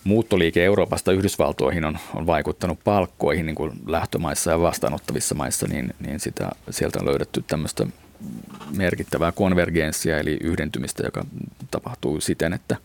muuttoliike 0.05 0.65
Euroopasta 0.65 1.13
Yhdysvaltoihin 1.13 1.85
on, 1.85 1.99
on 2.15 2.27
vaikuttanut 2.27 2.79
palkkoihin 2.85 3.47
niin 3.47 3.57
kuin 3.57 3.73
lähtömaissa 3.87 4.51
ja 4.51 4.61
vastaanottavissa 4.61 5.35
maissa, 5.35 5.67
niin, 5.69 5.95
niin 6.01 6.21
sitä, 6.21 6.51
sieltä 6.71 6.99
on 7.01 7.07
löydetty 7.07 7.45
tämmöistä 7.47 7.87
merkittävää 8.77 9.33
konvergenssia 9.33 10.19
eli 10.19 10.39
yhdentymistä, 10.41 11.03
joka 11.03 11.25
tapahtuu 11.71 12.21
siten, 12.21 12.53
että 12.53 12.77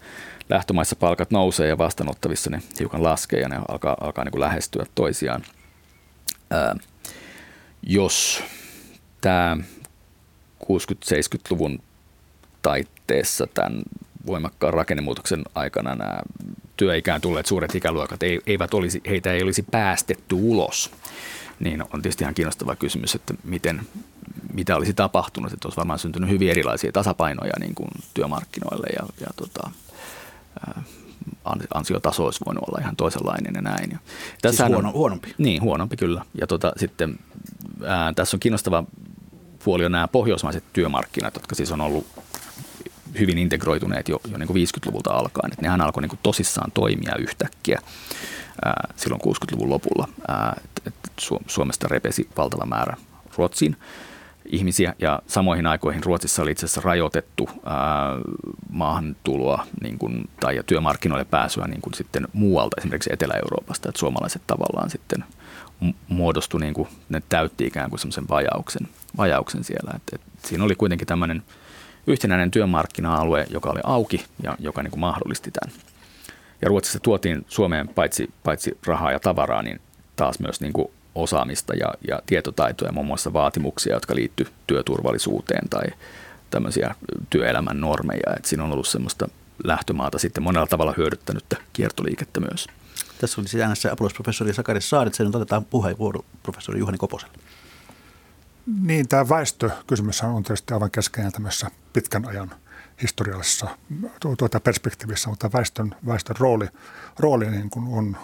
lähtömaissa 0.49 0.95
palkat 0.95 1.32
nousee 1.32 1.68
ja 1.68 1.78
vastaanottavissa 1.78 2.49
ne 2.49 2.61
hiukan 2.80 3.03
laskee 3.03 3.39
ja 3.39 3.49
ne 3.49 3.59
alkaa, 3.68 3.97
alkaa 4.01 4.24
niin 4.24 4.32
kuin 4.32 4.41
lähestyä 4.41 4.86
toisiaan. 4.95 5.43
Ää, 6.49 6.76
jos 7.84 8.43
tämä 9.22 9.57
60-70-luvun 10.63 11.80
taitteessa 12.61 13.47
tämän 13.53 13.84
voimakkaan 14.26 14.74
rakennemuutoksen 14.74 15.44
aikana 15.56 15.96
nämä 15.96 16.20
työikään 16.78 17.22
tulleet 17.22 17.46
suuret 17.46 17.76
ikäluokat 17.76 18.20
eivät 18.48 18.74
olisi, 18.74 19.02
heitä 19.08 19.34
ei 19.34 19.44
olisi 19.44 19.66
päästetty 19.72 20.36
ulos, 20.36 20.92
niin 21.60 21.84
on 21.94 22.02
tietysti 22.02 22.24
ihan 22.24 22.34
kiinnostava 22.34 22.76
kysymys, 22.76 23.16
että 23.16 23.34
miten, 23.44 23.82
mitä 24.54 24.76
olisi 24.76 24.94
tapahtunut. 24.94 25.54
Että 25.54 25.68
olisi 25.68 25.78
varmaan 25.78 26.00
syntynyt 26.00 26.30
hyvin 26.30 26.52
erilaisia 26.52 26.92
tasapainoja 26.92 27.54
niin 27.60 27.76
kuin 27.76 27.90
työmarkkinoille 28.14 28.88
ja, 28.88 29.06
ja 29.20 29.28
tota, 29.36 29.72
ansiotaso 31.74 32.26
olisi 32.26 32.46
voinut 32.46 32.64
olla 32.68 32.80
ihan 32.82 32.96
toisenlainen 32.96 33.54
ja 33.56 33.62
näin. 33.62 33.92
Ja 33.92 34.52
siis 34.52 34.70
huono, 34.70 34.88
on, 34.88 34.94
huonompi? 34.94 35.36
Niin, 35.38 35.62
huonompi 35.62 35.98
kyllä. 35.98 36.26
Ja 36.42 36.48
tota, 36.48 36.74
sitten 36.78 37.20
ää, 37.86 38.14
tässä 38.14 38.36
on 38.36 38.40
kiinnostava 38.40 38.84
puoli 39.64 39.86
on 39.86 39.92
nämä 39.92 40.08
pohjoismaiset 40.08 40.64
työmarkkinat, 40.74 41.34
jotka 41.34 41.56
siis 41.56 41.72
on 41.72 41.82
ollut 41.82 42.08
hyvin 43.20 43.38
integroituneet 43.38 44.09
jo, 44.09 44.20
jo 44.32 44.38
niin 44.38 44.47
kuin 44.47 44.68
50-luvulta 44.68 45.13
alkaen. 45.13 45.51
Että 45.51 45.61
nehän 45.61 45.82
alkoi 45.82 46.01
niin 46.01 46.09
kuin 46.09 46.20
tosissaan 46.24 46.72
toimia 46.72 47.16
yhtäkkiä 47.20 47.80
ää, 48.66 48.88
silloin 48.95 49.22
60-luvun 49.22 49.70
lopulla. 49.70 50.07
Ää, 50.28 50.61
et, 50.66 50.88
et 50.88 51.11
Suomesta 51.47 51.88
repesi 51.88 52.30
valtava 52.38 52.66
määrä 52.66 52.97
Ruotsiin 53.38 53.78
ihmisiä 54.45 54.93
ja 54.99 55.20
samoihin 55.28 55.68
aikoihin 55.68 56.03
Ruotsissa 56.03 56.41
oli 56.41 56.51
itse 56.51 56.66
asiassa 56.66 56.82
rajoitettu 56.84 57.49
ää, 57.66 57.76
maahantuloa 58.70 59.68
niin 59.82 59.97
kuin, 59.97 60.30
tai 60.39 60.55
ja 60.55 60.63
työmarkkinoille 60.63 61.26
pääsyä 61.26 61.68
niin 61.68 61.82
kuin 61.82 61.93
sitten 61.93 62.28
muualta, 62.34 62.76
esimerkiksi 62.78 63.13
Etelä-Euroopasta, 63.13 63.89
että 63.89 63.99
suomalaiset 63.99 64.41
tavallaan 64.47 64.89
sitten 64.89 65.24
muodostui, 66.07 66.59
niin 66.59 66.74
kuin, 66.74 66.88
ne 67.09 67.22
täytti 67.30 67.66
ikään 67.66 67.89
kuin 67.89 67.99
semmoisen 67.99 68.30
vajauksen, 68.30 68.88
vajauksen 69.18 69.63
siellä. 69.63 69.91
Et, 69.95 70.03
et 70.13 70.22
siinä 70.45 70.63
oli 70.63 70.76
kuitenkin 70.76 71.07
tämmöinen 71.07 71.43
yhtenäinen 72.08 72.51
työmarkkina-alue, 72.51 73.45
joka 73.49 73.70
oli 73.70 73.80
auki 73.84 74.26
ja 74.43 74.56
joka 74.60 74.84
niin 74.84 74.91
kuin 74.91 74.99
mahdollisti 74.99 75.51
tämän. 75.51 75.76
Ja 76.62 76.68
Ruotsissa 76.68 76.99
tuotiin 76.99 77.45
Suomeen 77.47 77.88
paitsi, 77.88 78.30
paitsi 78.43 78.78
rahaa 78.86 79.12
ja 79.12 79.20
tavaraa, 79.20 79.64
niin 79.64 79.82
taas 80.16 80.39
myös 80.39 80.62
niin 80.62 80.74
kuin 80.74 80.88
osaamista 81.16 81.74
ja, 81.76 81.93
ja 82.08 82.22
tietotaitoja, 82.26 82.91
muun 82.91 83.08
muassa 83.08 83.34
vaatimuksia, 83.34 83.93
jotka 83.93 84.16
liittyy 84.16 84.47
työturvallisuuteen 84.68 85.70
tai 85.70 85.86
tämmöisiä 86.49 86.95
työelämän 87.30 87.82
normeja. 87.82 88.34
Et 88.38 88.45
siinä 88.45 88.64
on 88.64 88.72
ollut 88.72 88.88
semmoista 88.88 89.30
lähtömaata 89.64 90.18
sitten 90.18 90.43
monella 90.43 90.68
tavalla 90.68 90.93
hyödyttänyttä 90.97 91.58
kiertoliikettä 91.74 92.39
myös. 92.39 92.68
Tässä 93.22 93.41
oli 93.41 93.62
äänessä 93.62 93.91
apulaisprofessori 93.91 94.53
Sakari 94.53 94.82
Saaritsen, 94.82 95.26
nyt 95.26 95.36
otetaan 95.36 95.66
puheenvuoro 95.66 96.26
professori 96.43 96.80
Juhani 96.80 96.97
Koposelle. 96.97 97.34
Niin, 98.66 99.07
tämä 99.07 99.30
väestökysymys 99.30 100.24
on 100.24 100.43
tietysti 100.43 100.74
aivan 100.74 100.91
keskeinen 100.91 101.32
tämmöisessä 101.32 101.72
pitkän 101.93 102.26
ajan 102.26 102.51
historiallisessa 103.01 103.78
tuota 104.38 104.59
perspektiivissä, 104.59 105.30
mutta 105.30 105.51
väestön, 105.53 105.95
väestön 106.07 106.36
rooli, 106.39 106.68
rooli 107.20 107.51
niin 107.51 107.70
kuin 107.70 107.88
on 107.88 108.18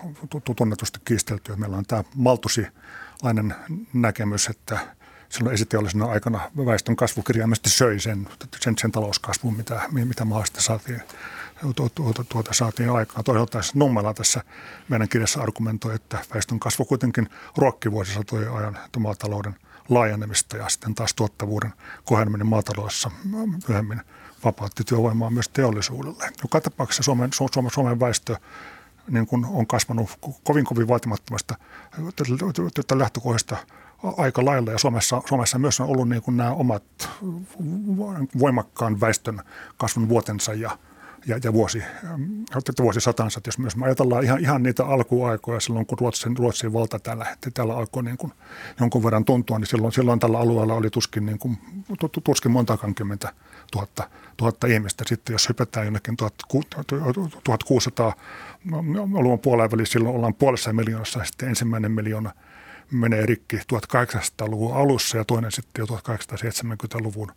tunnetusti 0.58 1.00
kiistelty. 1.06 1.56
Meillä 1.56 1.78
on 1.78 1.86
tämä 1.86 2.04
maltusilainen 2.16 3.56
näkemys, 3.94 4.48
että 4.48 4.80
silloin 5.30 5.54
esiteollisena 5.54 6.06
aikana 6.06 6.52
väestön 6.66 6.96
kasvu 6.96 7.22
kirjaimellisesti 7.22 7.70
söi 7.70 8.00
sen, 8.00 8.28
sen, 8.60 8.78
sen 8.78 8.92
talouskasvun, 8.92 9.58
mitä, 9.58 9.82
mitä 9.92 10.26
maasta 10.26 10.62
saatiin, 10.62 11.02
tuota, 11.76 12.24
tuota 12.30 12.54
saatiin 12.54 12.90
aikaan. 12.90 13.24
Toisaalta 13.24 13.60
Nummela 13.74 14.14
tässä 14.14 14.44
meidän 14.90 15.10
kirjassa 15.10 15.42
argumentoi, 15.42 15.96
että 15.96 16.18
väestön 16.34 16.60
kasvu 16.60 16.86
kuitenkin 16.86 17.30
ruokki 17.58 17.92
vuosisatojen 17.92 18.52
ajan 18.52 18.78
maatalouden 19.00 19.56
laajenemista 19.92 20.58
ja 20.58 20.70
sitten 20.70 20.96
taas 20.96 21.14
tuottavuuden 21.14 21.74
koheneminen 22.06 22.48
maataloudessa 22.48 23.12
myöhemmin 23.68 24.02
vapautti 24.46 24.84
työvoimaa 24.84 25.30
myös 25.30 25.50
teollisuudelle. 25.50 26.30
Joka 26.44 26.62
tapauksessa 26.62 27.04
Suomen, 27.04 27.30
Suomen, 27.34 27.72
Suomen 27.72 28.00
väestö 28.00 28.36
niin 29.10 29.28
kuin 29.28 29.46
on 29.46 29.68
kasvanut 29.68 30.10
kovin 30.44 30.66
kovin 30.66 30.88
vaatimattomasta 30.88 31.56
lähtökohdasta 32.96 33.58
aika 34.18 34.46
lailla 34.46 34.72
ja 34.72 34.78
Suomessa, 34.78 35.22
Suomessa 35.30 35.60
myös 35.60 35.80
on 35.80 35.88
ollut 35.88 36.10
niin 36.10 36.22
kuin 36.22 36.38
nämä 36.38 36.52
omat 36.52 36.84
voimakkaan 38.40 39.02
väestön 39.02 39.42
kasvun 39.78 40.10
vuotensa 40.10 40.54
ja 40.54 40.78
ja, 41.26 41.40
ja 41.44 41.54
vuosi, 41.54 41.84
vuosisatansa. 42.80 43.40
Että 43.40 43.48
jos 43.48 43.58
myös 43.58 43.76
me 43.76 43.86
ajatellaan 43.86 44.24
ihan, 44.24 44.40
ihan 44.40 44.64
niitä 44.64 44.86
alkuaikoja 44.86 45.60
silloin, 45.60 45.86
kun 45.86 46.00
Ruotsin, 46.00 46.38
Ruotsin 46.38 46.74
valta 46.74 47.00
täällä, 47.00 47.38
täällä 47.54 47.78
alkoi 47.78 48.04
niin 48.04 48.18
kuin 48.18 48.34
jonkun 48.80 49.04
verran 49.04 49.26
tuntua, 49.26 49.60
niin 49.60 49.68
silloin, 49.68 49.94
silloin 49.94 50.20
tällä 50.20 50.40
alueella 50.40 50.74
oli 50.74 50.90
tuskin, 50.90 51.26
niin 51.26 51.40
kuin, 51.40 51.58
tuskin 52.24 52.52
montakaan 52.52 52.96
tuhatta, 53.72 54.10
tuhatta 54.38 54.68
ihmistä. 54.68 55.04
Sitten 55.08 55.34
jos 55.34 55.50
hypätään 55.50 55.86
jonnekin 55.86 56.18
1600-luvun 57.50 59.40
puoleen 59.40 59.72
väliin, 59.72 59.88
silloin 59.88 60.16
ollaan 60.16 60.34
puolessa 60.34 60.74
miljoonassa, 60.74 61.24
sitten 61.24 61.50
ensimmäinen 61.50 61.92
miljoona 61.92 62.32
menee 62.92 63.26
rikki 63.26 63.58
1800-luvun 63.58 64.76
alussa 64.76 65.18
ja 65.18 65.26
toinen 65.26 65.52
sitten 65.52 65.82
jo 65.82 65.86
1870-luvun 65.86 67.32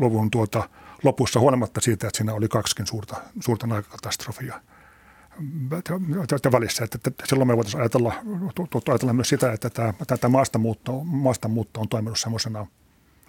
luvun 0.00 0.30
tuota, 0.30 0.68
lopussa 1.02 1.40
huolimatta 1.40 1.80
siitä, 1.80 2.06
että 2.06 2.16
siinä 2.16 2.34
oli 2.34 2.48
kaksikin 2.48 2.86
suurta, 2.86 3.16
suurta 3.40 3.66
naikakatastrofia 3.66 4.60
välissä. 6.52 6.84
Että, 6.84 6.98
että 7.06 7.24
silloin 7.28 7.48
me 7.48 7.56
voitaisiin 7.56 7.80
ajatella, 7.80 8.12
ajatella 8.88 9.12
myös 9.12 9.28
sitä, 9.28 9.52
että 9.52 9.70
tämä, 9.70 9.92
tämä 10.20 10.32
maastamuutto, 10.32 11.04
maastamuutto 11.04 11.80
on 11.80 11.88
toiminut 11.88 12.18
semmoisena 12.18 12.66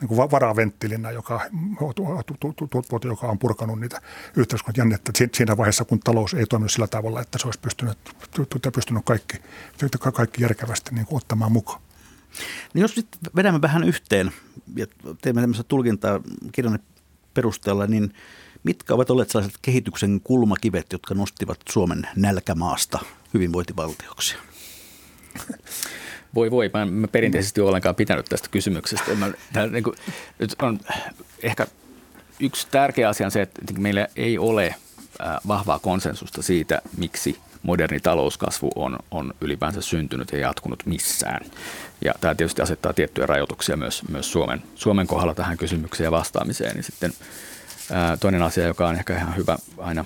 niin 0.01 0.07
kuin 0.07 0.31
varaventtilinä, 0.31 1.11
joka, 1.11 1.41
joka 3.03 3.27
on 3.27 3.39
purkanut 3.39 3.79
niitä 3.79 4.01
yhteiskunnan 4.35 4.77
jännettä 4.77 5.11
siinä 5.33 5.57
vaiheessa, 5.57 5.85
kun 5.85 5.99
talous 5.99 6.33
ei 6.33 6.45
toiminut 6.45 6.71
sillä 6.71 6.87
tavalla, 6.87 7.21
että 7.21 7.37
se 7.37 7.47
olisi 7.47 7.59
pystynyt, 7.59 7.97
pystynyt 8.75 9.05
kaikki, 9.05 9.37
kaikki 10.13 10.43
järkevästi 10.43 10.95
niin 10.95 11.05
kuin 11.05 11.17
ottamaan 11.17 11.51
mukaan. 11.51 11.81
Niin 12.75 12.81
jos 12.81 12.97
nyt 12.97 13.07
vedämme 13.35 13.61
vähän 13.61 13.83
yhteen 13.83 14.31
ja 14.75 14.87
teemme 15.21 15.41
tämmöistä 15.41 15.63
tulkintaa 15.63 16.19
kirjan 16.51 16.79
perusteella, 17.33 17.87
niin 17.87 18.13
mitkä 18.63 18.93
ovat 18.93 19.09
olleet 19.09 19.29
sellaiset 19.29 19.59
kehityksen 19.61 20.21
kulmakivet, 20.23 20.85
jotka 20.91 21.13
nostivat 21.13 21.59
Suomen 21.69 22.07
nälkämaasta 22.15 22.99
hyvinvointivaltioksi? 23.33 24.35
Voi 26.35 26.51
voi, 26.51 26.69
mä 26.73 26.81
en 26.81 26.93
mä 26.93 27.07
perinteisesti 27.07 27.61
ollenkaan 27.61 27.95
pitänyt 27.95 28.25
tästä 28.25 28.49
kysymyksestä. 28.51 29.15
Mä, 29.15 29.31
tää, 29.53 29.67
niin 29.67 29.83
kuin, 29.83 29.95
nyt 30.39 30.55
on 30.61 30.79
ehkä 31.43 31.67
yksi 32.39 32.67
tärkeä 32.71 33.09
asia 33.09 33.27
on 33.27 33.31
se, 33.31 33.41
että 33.41 33.73
meillä 33.77 34.07
ei 34.15 34.37
ole 34.37 34.75
vahvaa 35.47 35.79
konsensusta 35.79 36.41
siitä, 36.41 36.81
miksi 36.97 37.39
moderni 37.65 37.99
talouskasvu 37.99 38.71
on, 38.75 38.99
on 39.11 39.33
ylipäänsä 39.41 39.81
syntynyt 39.81 40.31
ja 40.31 40.39
jatkunut 40.39 40.85
missään. 40.85 41.45
Ja 42.03 42.13
tämä 42.21 42.35
tietysti 42.35 42.61
asettaa 42.61 42.93
tiettyjä 42.93 43.27
rajoituksia 43.27 43.77
myös, 43.77 44.03
myös 44.09 44.31
Suomen, 44.31 44.63
Suomen 44.75 45.07
kohdalla 45.07 45.33
tähän 45.33 45.57
kysymykseen 45.57 46.05
ja 46.05 46.11
vastaamiseen. 46.11 46.75
Niin 46.75 46.83
sitten 46.83 47.13
ää, 47.91 48.17
toinen 48.17 48.41
asia, 48.41 48.65
joka 48.67 48.87
on 48.87 48.95
ehkä 48.95 49.17
ihan 49.17 49.35
hyvä 49.35 49.57
aina 49.77 50.05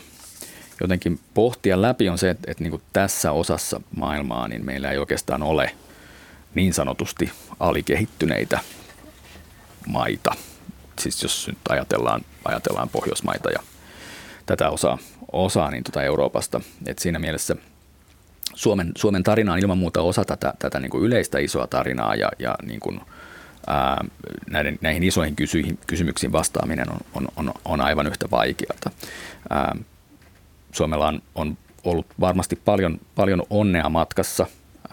jotenkin 0.82 1.20
pohtia 1.34 1.82
läpi, 1.82 2.10
on 2.10 2.18
se, 2.18 2.30
että, 2.30 2.52
että 2.52 2.64
niin 2.64 2.72
kuin 2.72 2.82
tässä 2.94 3.32
osassa 3.32 3.82
maailmaa 3.96 4.48
niin 4.48 4.66
meillä 4.66 4.92
ei 4.92 4.98
oikeastaan 4.98 5.44
ole 5.44 5.76
niin 6.56 6.74
sanotusti 6.74 7.32
alikehittyneitä 7.60 8.60
maita. 9.88 10.32
Siis 11.00 11.24
jos 11.24 11.48
nyt 11.48 11.58
ajatellaan, 11.70 12.22
ajatellaan 12.46 12.90
Pohjoismaita 12.90 13.50
ja 13.50 13.60
tätä 14.46 14.70
osaa, 14.70 14.98
osaa 15.34 15.72
niin 15.72 15.84
tota 15.84 16.04
Euroopasta. 16.04 16.62
Et 16.86 17.00
siinä 17.00 17.20
mielessä 17.20 17.56
Suomen, 18.56 18.92
Suomen 18.98 19.24
tarina 19.24 19.54
on 19.54 19.60
ilman 19.60 19.78
muuta 19.78 20.02
osa 20.02 20.26
tätä, 20.26 20.54
tätä 20.60 20.80
niin 20.80 20.90
kuin 20.90 21.04
yleistä 21.04 21.40
isoa 21.40 21.68
tarinaa 21.68 22.16
ja, 22.16 22.30
ja 22.40 22.56
niin 22.64 22.80
kuin, 22.80 23.02
ää, 23.68 24.06
näiden, 24.50 24.80
näihin 24.82 25.04
isoihin 25.04 25.36
kysyihin, 25.36 25.80
kysymyksiin 25.88 26.32
vastaaminen 26.32 26.92
on, 26.92 27.00
on, 27.14 27.28
on, 27.36 27.54
on 27.66 27.82
aivan 27.82 28.08
yhtä 28.08 28.32
vaikeata. 28.32 28.92
Ää, 29.50 29.76
Suomella 30.72 31.08
on, 31.08 31.22
on 31.36 31.58
ollut 31.84 32.06
varmasti 32.20 32.56
paljon, 32.56 33.00
paljon 33.16 33.44
onnea 33.50 33.90
matkassa. 33.90 34.46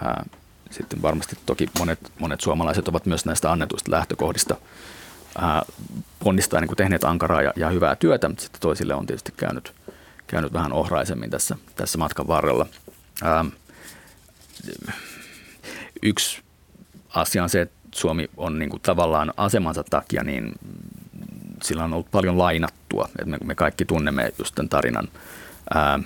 Ää, 0.04 0.24
sitten 0.70 1.02
varmasti 1.02 1.36
toki 1.46 1.68
monet, 1.78 2.12
monet 2.18 2.40
suomalaiset 2.40 2.88
ovat 2.88 3.06
myös 3.06 3.24
näistä 3.24 3.52
annetuista 3.52 3.90
lähtökohdista 3.90 4.56
ää, 5.38 5.62
ponnistaa 6.24 6.60
niin 6.60 6.68
kuin 6.68 6.76
tehneet 6.76 7.04
ankaraa 7.04 7.42
ja, 7.42 7.52
ja 7.56 7.70
hyvää 7.70 7.96
työtä, 7.96 8.28
mutta 8.28 8.42
sitten 8.42 8.60
toisille 8.60 8.94
on 8.94 9.06
tietysti 9.06 9.32
käynyt, 9.36 9.74
käynyt 10.26 10.52
vähän 10.52 10.72
ohraisemmin 10.72 11.30
tässä, 11.30 11.56
tässä 11.74 11.98
matkan 11.98 12.26
varrella. 12.26 12.66
Ää, 13.22 13.44
yksi 16.02 16.42
asia 17.14 17.42
on 17.42 17.48
se, 17.48 17.60
että 17.60 17.76
Suomi 17.94 18.30
on 18.36 18.58
niin 18.58 18.70
kuin 18.70 18.82
tavallaan 18.82 19.32
asemansa 19.36 19.84
takia, 19.84 20.24
niin 20.24 20.52
sillä 21.62 21.84
on 21.84 21.92
ollut 21.92 22.10
paljon 22.10 22.38
lainattua. 22.38 23.08
että 23.18 23.30
me, 23.30 23.38
me 23.44 23.54
kaikki 23.54 23.84
tunnemme 23.84 24.32
just 24.38 24.54
tämän 24.54 24.68
tarinan 24.68 25.08
ää, 25.74 25.98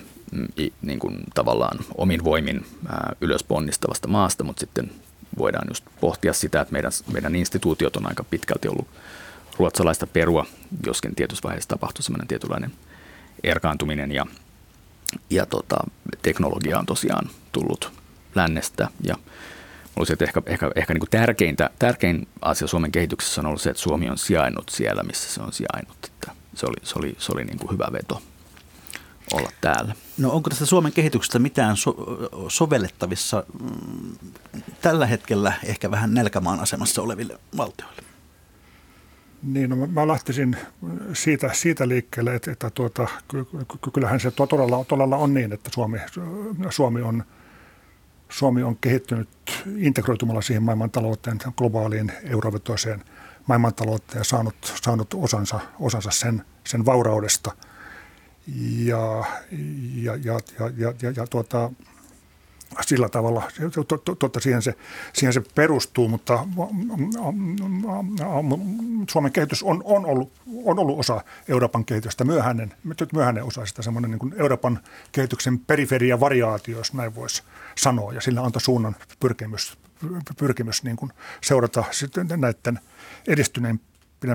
niin 0.83 0.99
kuin 0.99 1.19
tavallaan 1.35 1.79
omin 1.97 2.25
voimin 2.25 2.67
ää, 2.89 3.13
ylös 3.21 3.45
ponnistavasta 3.45 4.09
maasta, 4.09 4.45
mutta 4.45 4.61
sitten 4.61 4.91
voidaan 5.39 5.69
just 5.69 5.85
pohtia 6.01 6.33
sitä, 6.33 6.61
että 6.61 6.73
meidän, 6.73 6.93
meidän 7.13 7.35
instituutiot 7.35 7.97
on 7.97 8.09
aika 8.09 8.25
pitkälti 8.25 8.69
ollut 8.69 8.89
ruotsalaista 9.59 10.07
perua, 10.07 10.47
joskin 10.87 11.15
tietyssä 11.15 11.43
vaiheessa 11.43 11.69
tapahtui 11.69 12.03
semmoinen 12.03 12.29
tietynlainen 12.29 12.73
erkaantuminen 13.45 14.13
ja, 14.13 14.27
ja 15.31 15.47
tota, 15.47 15.77
teknologia 16.23 16.79
on 16.79 16.87
tosiaan 16.87 17.31
tullut 17.53 17.93
lännestä 18.35 18.89
ja 19.05 19.17
olisi, 19.97 20.13
että 20.13 20.25
ehkä, 20.25 20.43
ehkä, 20.47 20.71
ehkä 20.75 20.95
niin 20.95 21.01
kuin 21.01 21.11
tärkeintä, 21.11 21.71
tärkein 21.79 22.29
asia 22.43 22.69
Suomen 22.69 22.93
kehityksessä 22.93 23.41
on 23.41 23.47
ollut 23.47 23.61
se, 23.61 23.71
että 23.71 23.83
Suomi 23.83 24.11
on 24.11 24.19
sijainnut 24.19 24.69
siellä, 24.69 25.03
missä 25.03 25.35
se 25.35 25.43
on 25.43 25.53
sijainnut. 25.53 25.97
Että 26.05 26.33
se 26.55 26.67
oli, 26.67 26.77
se 26.83 26.95
oli, 26.99 27.15
se 27.19 27.33
oli 27.33 27.45
niin 27.45 27.59
kuin 27.59 27.73
hyvä 27.73 27.89
veto 27.93 28.23
olla 29.33 29.53
täällä. 29.61 29.95
No 30.19 30.31
onko 30.31 30.51
tästä 30.51 30.67
Suomen 30.67 30.93
kehityksestä 30.93 31.39
mitään 31.39 31.77
so- 31.77 32.07
sovellettavissa 32.49 33.45
mm, 33.61 34.31
tällä 34.83 35.07
hetkellä 35.07 35.53
ehkä 35.65 35.91
vähän 35.91 36.15
nälkämaan 36.15 36.61
asemassa 36.61 37.03
oleville 37.03 37.39
valtioille? 37.57 38.03
Niin, 39.43 39.71
no 39.71 39.77
mä 39.77 40.09
lähtisin 40.09 40.57
siitä, 41.13 41.51
siitä 41.53 41.89
liikkeelle, 41.89 42.35
että, 42.35 42.53
että 42.53 42.71
tuota, 42.71 43.09
kyllähän 43.93 44.21
se 44.21 44.31
todella, 44.31 44.85
todella 44.85 45.17
on 45.17 45.35
niin, 45.35 45.53
että 45.53 45.71
Suomi, 45.75 45.99
Suomi, 46.71 47.03
on, 47.03 47.25
Suomi 48.29 48.63
on 48.63 48.77
kehittynyt 48.77 49.29
integroitumalla 49.77 50.43
siihen 50.43 50.63
maailmantalouteen, 50.63 51.39
globaaliin 51.57 52.13
eurovetoiseen 52.25 53.05
maailmantalouteen 53.47 54.21
ja 54.21 54.25
saanut, 54.25 54.55
saanut 54.83 55.15
osansa, 55.15 55.61
osansa 55.79 56.11
sen, 56.11 56.45
sen 56.67 56.87
vauraudesta– 56.87 57.53
ja, 58.85 59.25
ja, 60.03 60.17
ja, 60.17 60.41
ja, 60.59 60.71
ja, 60.77 60.95
ja, 61.03 61.13
ja 61.17 61.27
tuota, 61.27 61.71
sillä 62.81 63.09
tavalla, 63.09 63.43
totta 64.19 64.41
siihen 64.41 64.63
se, 64.63 64.75
siihen 65.13 65.33
se 65.33 65.43
perustuu, 65.55 66.09
mutta 66.09 66.47
Suomen 69.11 69.33
kehitys 69.33 69.63
on, 69.63 69.83
on, 69.85 70.07
ollut, 70.07 70.33
on 70.65 70.79
ollut 70.79 70.99
osa 70.99 71.25
Euroopan 71.49 71.85
kehitystä, 71.85 72.25
myöhäinen, 72.25 72.75
myöhäinen 73.13 73.45
osa 73.45 73.67
sitä, 73.67 73.83
semmoinen 73.83 74.11
niin 74.11 74.35
Euroopan 74.37 74.81
kehityksen 75.13 75.59
periferia 75.59 76.21
variaatio, 76.21 76.79
jos 76.79 76.95
näin 76.95 77.15
voisi 77.15 77.43
sanoa, 77.75 78.13
ja 78.13 78.21
sillä 78.21 78.43
antoi 78.43 78.63
suunnan 78.63 78.97
pyrkimys, 79.21 79.79
pyrkimys 80.39 80.83
niin 80.83 80.97
kuin 80.97 81.13
seurata 81.41 81.85
sitten 81.91 82.27
näiden 82.37 82.81
edistyneen 83.29 83.81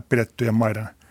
pidettyjen 0.09 0.55
maiden– 0.55 0.89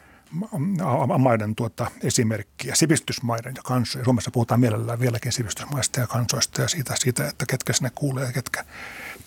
maiden 1.18 1.54
tuota, 1.54 1.90
esimerkkiä, 2.02 2.74
sivistysmaiden 2.74 3.54
ja 3.56 3.62
kansoja. 3.62 4.04
Suomessa 4.04 4.30
puhutaan 4.30 4.60
mielellään 4.60 5.00
vieläkin 5.00 5.32
sivistysmaista 5.32 6.00
ja 6.00 6.06
kansoista 6.06 6.62
ja 6.62 6.68
siitä, 6.68 6.94
siitä 6.96 7.28
että 7.28 7.46
ketkä 7.46 7.72
sinne 7.72 7.90
kuulee 7.94 8.24
ja 8.24 8.32
ketkä, 8.32 8.64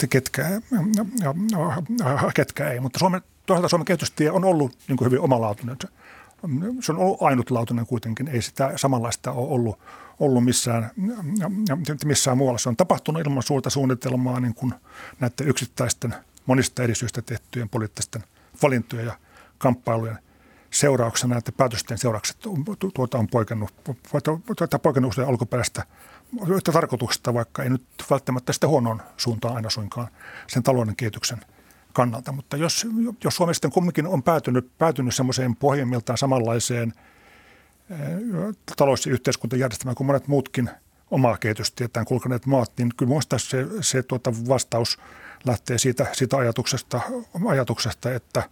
ketkä, 0.09 0.61
ketkä 2.35 2.69
ei. 2.69 2.79
Mutta 2.79 2.99
Suomen, 2.99 3.21
toisaalta 3.45 3.69
Suomen 3.69 3.85
kehitystie 3.85 4.31
on 4.31 4.45
ollut 4.45 4.77
niin 4.87 4.97
kuin 4.97 5.05
hyvin 5.05 5.19
omalaatuinen. 5.19 5.77
Se 6.81 6.91
on 6.91 6.97
ollut 6.97 7.21
ainutlaatuinen 7.21 7.85
kuitenkin, 7.85 8.27
ei 8.27 8.41
sitä 8.41 8.73
samanlaista 8.75 9.31
ole 9.31 9.47
ollut, 9.49 9.79
ollut 10.19 10.43
missään, 10.43 10.91
missään 12.05 12.37
muualla. 12.37 12.57
Se 12.57 12.69
on 12.69 12.77
tapahtunut 12.77 13.21
ilman 13.21 13.43
suurta 13.43 13.69
suunnitelmaa 13.69 14.39
niin 14.39 14.53
kuin 14.53 14.73
näiden 15.19 15.47
yksittäisten 15.47 16.15
monista 16.45 16.83
eri 16.83 16.95
syistä 16.95 17.21
tehtyjen 17.21 17.69
poliittisten 17.69 18.23
valintojen 18.63 19.05
ja 19.05 19.17
kamppailujen 19.57 20.17
seurauksena, 20.71 21.37
että 21.37 21.51
päätösten 21.51 21.97
seuraukset 21.97 22.37
tuota 22.93 23.17
on 23.17 23.27
poikennut, 23.27 23.73
tuota 24.57 24.79
poikennut 24.79 25.11
usein 25.11 25.27
alkuperäistä 25.27 25.83
yhtä 26.47 26.71
tarkoituksesta, 26.71 27.33
vaikka 27.33 27.63
ei 27.63 27.69
nyt 27.69 27.83
välttämättä 28.09 28.53
sitä 28.53 28.67
huonoon 28.67 29.01
suuntaan 29.17 29.55
aina 29.55 29.69
suinkaan 29.69 30.07
sen 30.47 30.63
talouden 30.63 30.95
kehityksen 30.95 31.41
kannalta. 31.93 32.31
Mutta 32.31 32.57
jos, 32.57 32.87
jos 33.23 33.35
Suomi 33.35 33.53
sitten 33.53 33.71
kumminkin 33.71 34.07
on 34.07 34.23
päätynyt, 34.23 34.77
päätynyt 34.77 35.15
semmoiseen 35.15 35.55
pohjimmiltaan 35.55 36.17
samanlaiseen 36.17 36.93
eh, 37.89 37.99
talous- 38.77 39.05
ja 39.05 39.11
yhteiskuntajärjestelmään 39.11 39.95
kuin 39.95 40.07
monet 40.07 40.27
muutkin 40.27 40.69
omaa 41.11 41.37
kehitystieteen 41.37 42.05
kulkeneet 42.05 42.45
maat, 42.45 42.71
niin 42.77 42.89
kyllä 42.97 43.09
minusta 43.09 43.37
se, 43.37 43.65
se 43.81 44.03
tuota 44.03 44.31
vastaus 44.47 44.99
lähtee 45.45 45.77
siitä, 45.77 46.05
siitä 46.13 46.37
ajatuksesta, 46.37 47.01
ajatuksesta, 47.47 48.13
että 48.13 48.43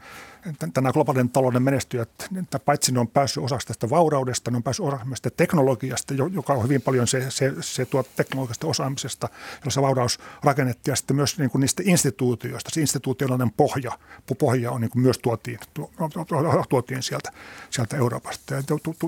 tänä 0.74 0.92
globaalinen 0.92 1.30
talouden 1.30 1.64
menestyjät, 1.64 2.10
että 2.42 2.60
paitsi 2.60 2.92
ne 2.92 3.00
on 3.00 3.08
päässyt 3.08 3.44
osaksi 3.44 3.68
tästä 3.68 3.90
vauraudesta, 3.90 4.52
ne 4.52 4.58
on 4.58 4.64
päässyt 4.64 4.86
osaksi 4.86 5.10
tästä 5.10 5.30
teknologiasta, 5.30 6.14
joka 6.14 6.54
on 6.54 6.64
hyvin 6.64 6.82
paljon 6.82 7.08
se, 7.08 7.32
se, 7.32 7.54
se 7.62 7.86
tuo 7.86 8.04
teknologisesta 8.16 8.68
osaamisesta, 8.68 9.30
jolla 9.60 9.72
se 9.72 9.82
vauraus 9.82 10.20
rakennettiin, 10.44 10.92
ja 10.92 10.96
sitten 10.96 11.16
myös 11.16 11.38
niin 11.38 11.50
kuin 11.50 11.60
niistä 11.60 11.84
instituutioista. 11.86 12.70
Se 12.74 12.82
institutionaalinen 12.82 13.54
pohja, 13.58 13.92
pohja 14.40 14.72
on 14.72 14.82
niin 14.82 14.92
kuin 14.92 15.02
myös 15.02 15.18
tuotiin, 15.18 15.60
tuotiin 16.70 17.04
sieltä, 17.04 17.32
sieltä 17.70 17.98
Euroopasta. 17.98 18.54
Ja 18.54 18.64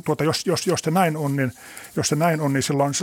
tuota, 0.06 0.24
jos, 0.24 0.46
jos, 0.46 0.68
jos, 0.68 0.80
se 0.80 0.92
näin 0.92 1.18
on, 1.18 1.36
niin, 1.36 1.52
jos 1.96 2.08
se 2.08 2.16
näin 2.16 2.42
on, 2.42 2.54
niin 2.54 2.64
silloin, 2.64 2.94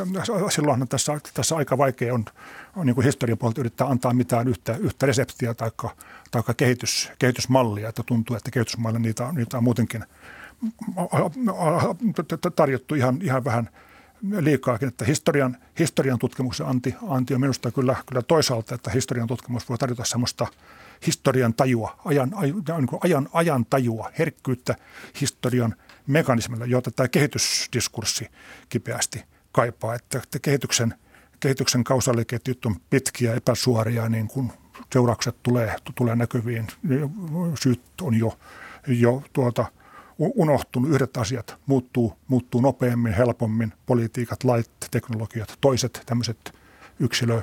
silloin 0.51 0.89
tässä, 0.89 1.21
tässä 1.35 1.57
aika 1.57 1.79
vaikea 1.79 2.15
on, 2.15 2.25
on 2.77 2.87
niin 2.87 2.95
kuin 2.95 3.05
historian 3.05 3.39
puolelta 3.39 3.61
yrittää 3.61 3.87
antaa 3.87 4.15
mitään 4.15 4.49
yhtä, 4.49 4.77
yhtä 4.77 5.07
reseptiä 5.07 5.55
tai 5.55 5.71
tai 6.43 6.55
kehitys, 6.57 7.11
kehitysmallia, 7.19 7.89
että 7.89 8.03
tuntuu, 8.07 8.37
että 8.37 8.51
kehitysmaille 8.51 8.99
niitä, 8.99 9.33
niitä 9.33 9.57
on 9.57 9.65
muutenkin 9.65 10.05
tarjottu 12.57 12.95
ihan, 12.95 13.19
ihan 13.23 13.45
vähän 13.45 13.71
liikaakin, 14.41 14.89
että 14.89 15.05
historian, 15.05 15.57
historian 15.79 16.19
tutkimuksen 16.19 16.67
anti, 16.67 16.95
anti 17.09 17.35
on 17.35 17.41
minusta 17.41 17.71
kyllä, 17.71 17.97
kyllä 18.07 18.23
toisaalta, 18.23 18.75
että 18.75 18.91
historian 18.91 19.29
tutkimus 19.29 19.69
voi 19.69 19.79
tarjota 19.79 20.05
semmoista 20.05 20.47
historian 21.07 21.55
tajua, 21.55 21.99
ajan, 22.05 22.33
niin 22.41 22.89
ajan, 23.01 23.29
ajan 23.33 23.67
tajua, 23.67 24.11
herkkyyttä 24.19 24.75
historian 25.21 25.75
mekanismilla, 26.07 26.67
jota 26.67 26.91
tämä 26.91 27.09
kehitysdiskurssi 27.09 28.29
kipeästi 28.69 29.25
kaipaa, 29.53 29.95
että, 29.95 30.19
että 30.19 30.39
kehityksen, 30.39 30.95
kehityksen 31.41 31.85
kausaaliketjut 31.85 32.67
on 32.67 32.77
pitkiä, 32.91 33.35
epäsuoria, 33.35 34.09
niin 34.09 34.29
kuin 34.29 34.53
seuraukset 34.93 35.37
tulee, 35.43 35.77
tulee 35.95 36.17
näkyviin. 36.17 36.67
Syyt 37.63 37.81
on 38.03 38.15
jo, 38.15 38.39
jo 38.87 39.23
tuota, 39.33 39.67
unohtunut. 40.19 40.91
Yhdet 40.91 41.17
asiat 41.17 41.57
muuttuu, 41.67 42.17
muuttuu 42.29 42.61
nopeammin, 42.61 43.13
helpommin. 43.13 43.73
Politiikat, 43.87 44.45
lait, 44.45 44.71
teknologiat, 44.91 45.59
toiset 45.61 46.03
tämmöiset 46.07 46.55
yksilö, 47.01 47.43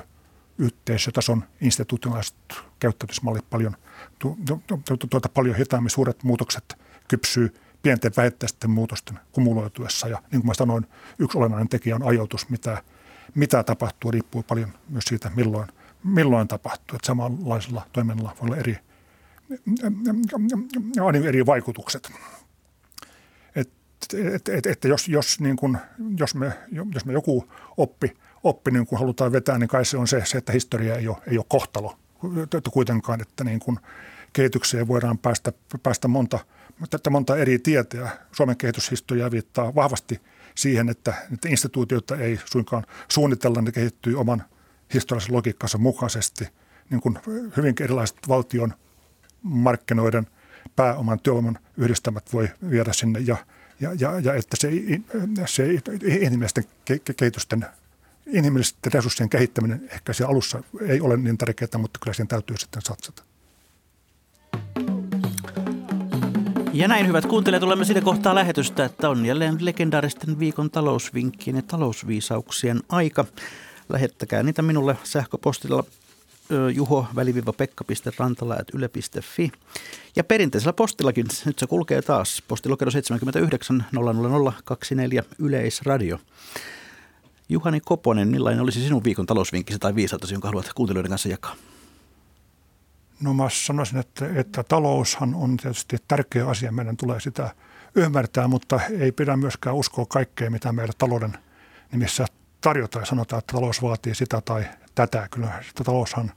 yhteisötason 0.58 1.44
institutionaaliset 1.60 2.36
käyttäytymismallit 2.78 3.50
paljon, 3.50 3.76
tu, 4.18 4.38
tu, 4.46 4.62
tu, 4.84 5.06
tuota, 5.10 5.28
paljon 5.28 5.56
hitaammin. 5.56 5.90
Suuret 5.90 6.22
muutokset 6.22 6.78
kypsyy 7.08 7.54
pienten 7.82 8.12
väittäisten 8.16 8.70
muutosten 8.70 9.18
kumuloituessa. 9.32 10.08
Ja 10.08 10.18
niin 10.18 10.40
kuin 10.40 10.46
mä 10.46 10.54
sanoin, 10.54 10.86
yksi 11.18 11.38
olennainen 11.38 11.68
tekijä 11.68 11.94
on 11.94 12.02
ajoitus, 12.02 12.48
mitä, 12.48 12.82
mitä 13.34 13.62
tapahtuu, 13.62 14.10
riippuu 14.10 14.42
paljon 14.42 14.72
myös 14.88 15.04
siitä, 15.04 15.30
milloin– 15.36 15.68
milloin 16.04 16.48
tapahtuu. 16.48 16.96
Että 16.96 17.06
samanlaisella 17.06 17.86
toiminnalla 17.92 18.36
voi 18.40 18.48
olla 18.48 18.56
eri, 18.56 18.78
eri 21.28 21.46
vaikutukset. 21.46 22.12
Että 23.56 23.72
et, 24.34 24.48
et, 24.48 24.66
et, 24.66 24.84
jos, 24.84 25.08
jos, 25.08 25.40
niin 25.40 25.56
kun, 25.56 25.78
jos, 26.18 26.34
me, 26.34 26.52
jos 26.94 27.04
me 27.04 27.12
joku 27.12 27.48
oppi, 27.76 28.16
oppi 28.42 28.70
niin 28.70 28.86
kun 28.86 28.98
halutaan 28.98 29.32
vetää, 29.32 29.58
niin 29.58 29.68
kai 29.68 29.84
se 29.84 29.96
on 29.96 30.08
se, 30.08 30.22
se 30.24 30.38
että 30.38 30.52
historia 30.52 30.96
ei 30.96 31.08
ole, 31.08 31.16
ei 31.26 31.38
ole 31.38 31.46
kohtalo 31.48 31.96
että 32.42 32.70
kuitenkaan, 32.72 33.20
että 33.20 33.44
niin 33.44 33.60
kun 33.60 33.80
kehitykseen 34.32 34.88
voidaan 34.88 35.18
päästä, 35.18 35.52
päästä 35.82 36.08
monta, 36.08 36.38
että 36.94 37.10
monta 37.10 37.36
eri 37.36 37.58
tietä. 37.58 38.08
Suomen 38.32 38.56
kehityshistoria 38.56 39.30
viittaa 39.30 39.74
vahvasti 39.74 40.20
siihen, 40.54 40.88
että, 40.88 41.14
että 41.32 41.48
instituutioita 41.48 42.16
ei 42.16 42.40
suinkaan 42.44 42.86
suunnitella, 43.08 43.62
ne 43.62 43.72
kehittyy 43.72 44.20
oman 44.20 44.44
historiallisen 44.94 45.34
logiikkansa 45.34 45.78
mukaisesti 45.78 46.48
niin 46.90 47.00
kuin 47.00 47.18
hyvin 47.56 47.74
erilaiset 47.80 48.18
valtion 48.28 48.74
markkinoiden 49.42 50.26
pääoman 50.76 51.20
työvoiman 51.20 51.58
yhdistämät 51.76 52.32
voi 52.32 52.48
viedä 52.70 52.92
sinne 52.92 53.20
ja, 53.20 53.36
ja, 53.80 53.90
ja, 53.98 54.20
ja 54.20 54.34
että 54.34 54.56
se, 54.56 54.70
se 55.46 55.66
inhimillisten 56.04 56.64
kehitysten 57.16 57.66
inhimillisten 58.26 58.92
resurssien 58.92 59.28
kehittäminen 59.28 59.88
ehkä 59.90 60.12
siellä 60.12 60.30
alussa 60.30 60.62
ei 60.86 61.00
ole 61.00 61.16
niin 61.16 61.38
tärkeää, 61.38 61.78
mutta 61.78 62.00
kyllä 62.02 62.14
siihen 62.14 62.28
täytyy 62.28 62.56
sitten 62.56 62.82
satsata. 62.82 63.22
Ja 66.72 66.88
näin 66.88 67.06
hyvät 67.06 67.26
kuuntelijat, 67.26 67.60
tulemme 67.60 67.84
siitä 67.84 68.00
kohtaa 68.00 68.34
lähetystä, 68.34 68.84
että 68.84 69.10
on 69.10 69.26
jälleen 69.26 69.56
legendaaristen 69.60 70.38
viikon 70.38 70.70
talousvinkkien 70.70 71.56
ja 71.56 71.62
talousviisauksien 71.62 72.80
aika. 72.88 73.24
Lähettäkää 73.92 74.42
niitä 74.42 74.62
minulle 74.62 74.96
sähköpostilla 75.04 75.84
juho 76.74 77.06
pekka.rantala.yle.fi. 77.56 79.52
Ja 80.16 80.24
perinteisellä 80.24 80.72
postillakin, 80.72 81.26
nyt 81.44 81.58
se 81.58 81.66
kulkee 81.66 82.02
taas, 82.02 82.42
postilokero 82.48 82.90
79 82.90 83.84
000 83.92 84.52
24 84.64 85.22
Yleisradio. 85.38 86.18
Juhani 87.48 87.80
Koponen, 87.80 88.28
millainen 88.28 88.62
olisi 88.62 88.82
sinun 88.82 89.04
viikon 89.04 89.26
talousvinkkisi 89.26 89.78
tai 89.78 89.94
viisautasi, 89.94 90.34
jonka 90.34 90.48
haluat 90.48 90.72
kuuntelijoiden 90.74 91.10
kanssa 91.10 91.28
jakaa? 91.28 91.56
No 93.20 93.34
mä 93.34 93.48
sanoisin, 93.50 93.98
että, 93.98 94.28
että 94.34 94.62
taloushan 94.62 95.34
on 95.34 95.56
tietysti 95.56 95.96
tärkeä 96.08 96.48
asia. 96.48 96.72
Meidän 96.72 96.96
tulee 96.96 97.20
sitä 97.20 97.54
ymmärtää, 97.94 98.48
mutta 98.48 98.80
ei 98.98 99.12
pidä 99.12 99.36
myöskään 99.36 99.76
uskoa 99.76 100.06
kaikkea, 100.08 100.50
mitä 100.50 100.72
meidän 100.72 100.94
talouden 100.98 101.38
nimissä 101.92 102.26
tarjotaan 102.62 103.02
ja 103.02 103.06
sanotaan, 103.06 103.38
että 103.38 103.52
talous 103.52 103.82
vaatii 103.82 104.14
sitä 104.14 104.40
tai 104.40 104.64
tätä. 104.94 105.28
Kyllä 105.30 105.62
sitä 105.68 105.84
taloushan 105.84 106.32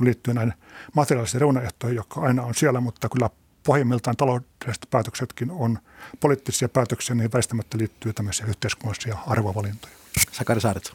kun 0.00 0.06
liittyy 0.06 0.34
näin 0.34 0.52
materiaalisiin 0.94 1.40
reunaehtoihin, 1.40 1.96
jotka 1.96 2.20
aina 2.20 2.42
on 2.42 2.54
siellä, 2.54 2.80
mutta 2.80 3.08
kyllä 3.08 3.30
pohjimmiltaan 3.64 4.16
taloudelliset 4.16 4.86
päätöksetkin 4.90 5.50
on 5.50 5.78
poliittisia 6.20 6.68
päätöksiä, 6.68 7.14
niin 7.14 7.32
väistämättä 7.32 7.78
liittyy 7.78 8.12
tämmöisiä 8.12 8.46
yhteiskunnallisia 8.46 9.18
arvovalintoja. 9.26 9.94
Sakari 10.32 10.60
Saaret. 10.60 10.92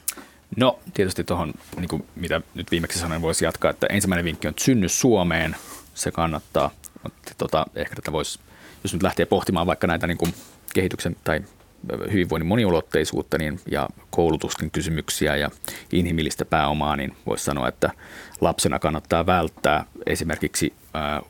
No 0.58 0.80
tietysti 0.94 1.24
tuohon, 1.24 1.54
niin 1.78 2.06
mitä 2.16 2.42
nyt 2.56 2.72
viimeksi 2.72 3.00
sanoin, 3.00 3.22
voisi 3.22 3.46
jatkaa, 3.46 3.72
että 3.72 3.88
ensimmäinen 3.90 4.26
vinkki 4.26 4.48
on, 4.48 4.50
että 4.50 4.64
synny 4.64 4.90
Suomeen, 4.90 5.56
se 5.94 6.12
kannattaa. 6.12 6.72
Mutta 7.04 7.32
tota, 7.38 7.66
ehkä 7.76 7.96
tätä 7.96 8.12
voisi, 8.12 8.40
jos 8.84 8.94
nyt 8.94 9.04
lähtee 9.04 9.26
pohtimaan 9.26 9.68
vaikka 9.68 9.88
näitä 9.88 10.08
niin 10.08 10.18
kuin 10.18 10.34
kehityksen 10.74 11.16
tai 11.24 11.42
hyvinvoinnin 12.12 12.48
moniulotteisuutta 12.48 13.38
niin, 13.38 13.60
ja 13.72 13.90
koulutusten 14.10 14.72
kysymyksiä 14.72 15.36
ja 15.36 15.52
inhimillistä 15.92 16.46
pääomaa, 16.46 16.96
niin 16.96 17.16
voisi 17.26 17.44
sanoa, 17.44 17.68
että 17.68 17.92
lapsena 18.42 18.80
kannattaa 18.80 19.26
välttää 19.26 19.86
esimerkiksi 20.06 20.74
ää, 20.94 21.22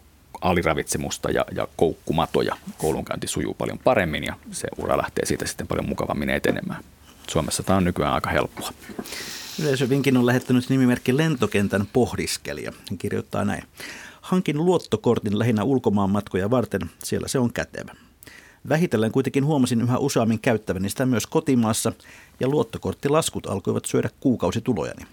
aliravitsemusta 0.41 1.31
ja, 1.31 1.45
ja 1.55 1.67
koukkumatoja. 1.75 2.57
Koulunkäynti 2.77 3.27
sujuu 3.27 3.53
paljon 3.53 3.79
paremmin 3.79 4.23
ja 4.23 4.33
se 4.51 4.67
ura 4.77 4.97
lähtee 4.97 5.25
siitä 5.25 5.47
sitten 5.47 5.67
paljon 5.67 5.89
mukavammin 5.89 6.29
etenemään. 6.29 6.83
Suomessa 7.29 7.63
tämä 7.63 7.77
on 7.77 7.83
nykyään 7.83 8.13
aika 8.13 8.29
helppoa. 8.29 8.69
Yleisövinkin 9.59 10.17
on 10.17 10.25
lähettänyt 10.25 10.69
nimimerkki 10.69 11.17
Lentokentän 11.17 11.87
pohdiskelija. 11.93 12.73
Hän 12.89 12.97
kirjoittaa 12.97 13.45
näin. 13.45 13.63
Hankin 14.21 14.65
luottokortin 14.65 15.39
lähinnä 15.39 15.63
ulkomaan 15.63 16.09
matkoja 16.09 16.49
varten, 16.49 16.81
siellä 17.03 17.27
se 17.27 17.39
on 17.39 17.53
kätevä. 17.53 17.95
Vähitellen 18.69 19.11
kuitenkin 19.11 19.45
huomasin 19.45 19.81
yhä 19.81 19.97
useammin 19.97 20.39
käyttäväni 20.39 20.89
sitä 20.89 21.05
myös 21.05 21.27
kotimaassa 21.27 21.91
ja 22.39 22.47
luottokorttilaskut 22.47 23.47
alkoivat 23.47 23.85
syödä 23.85 24.09
kuukausitulojani. 24.19 25.05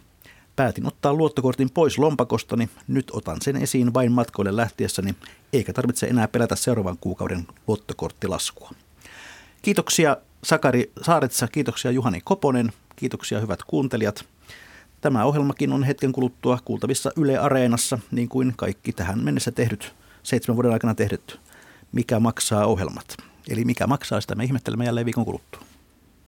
Päätin 0.57 0.87
ottaa 0.87 1.15
luottokortin 1.15 1.71
pois 1.71 1.99
lompakostani, 1.99 2.69
nyt 2.89 3.11
otan 3.13 3.37
sen 3.43 3.57
esiin 3.57 3.95
vain 3.95 4.13
matkoille 4.13 4.57
lähtiessäni, 4.57 5.15
eikä 5.53 5.73
tarvitse 5.73 6.07
enää 6.07 6.29
pelätä 6.29 6.57
seuraavan 6.57 6.99
kuukauden 7.01 7.47
luottokorttilaskua. 7.67 8.71
Kiitoksia 9.63 10.17
Sakari 10.45 10.93
Saaretsa, 11.03 11.49
kiitoksia 11.49 11.91
Juhani 11.91 12.21
Koponen, 12.25 12.73
kiitoksia 12.97 13.41
hyvät 13.41 13.61
kuuntelijat. 13.67 14.25
Tämä 15.01 15.25
ohjelmakin 15.25 15.73
on 15.73 15.85
hetken 15.85 16.13
kuluttua 16.13 16.59
kuultavissa 16.65 17.11
Yle 17.17 17.39
Areenassa, 17.39 17.99
niin 18.11 18.29
kuin 18.29 18.53
kaikki 18.57 18.93
tähän 18.93 19.19
mennessä 19.19 19.53
tehdyt, 19.53 19.95
seitsemän 20.23 20.57
vuoden 20.57 20.73
aikana 20.73 20.95
tehdyt 20.95 21.41
Mikä 21.93 22.21
maksaa 22.21 22.67
ohjelmat. 22.67 23.32
Eli 23.49 23.65
mikä 23.65 23.87
maksaa, 23.87 24.21
sitä 24.21 24.35
me 24.35 24.45
ihmettelemme 24.45 24.85
jälleen 24.85 25.07
viikon 25.07 25.25
kuluttua. 25.25 25.72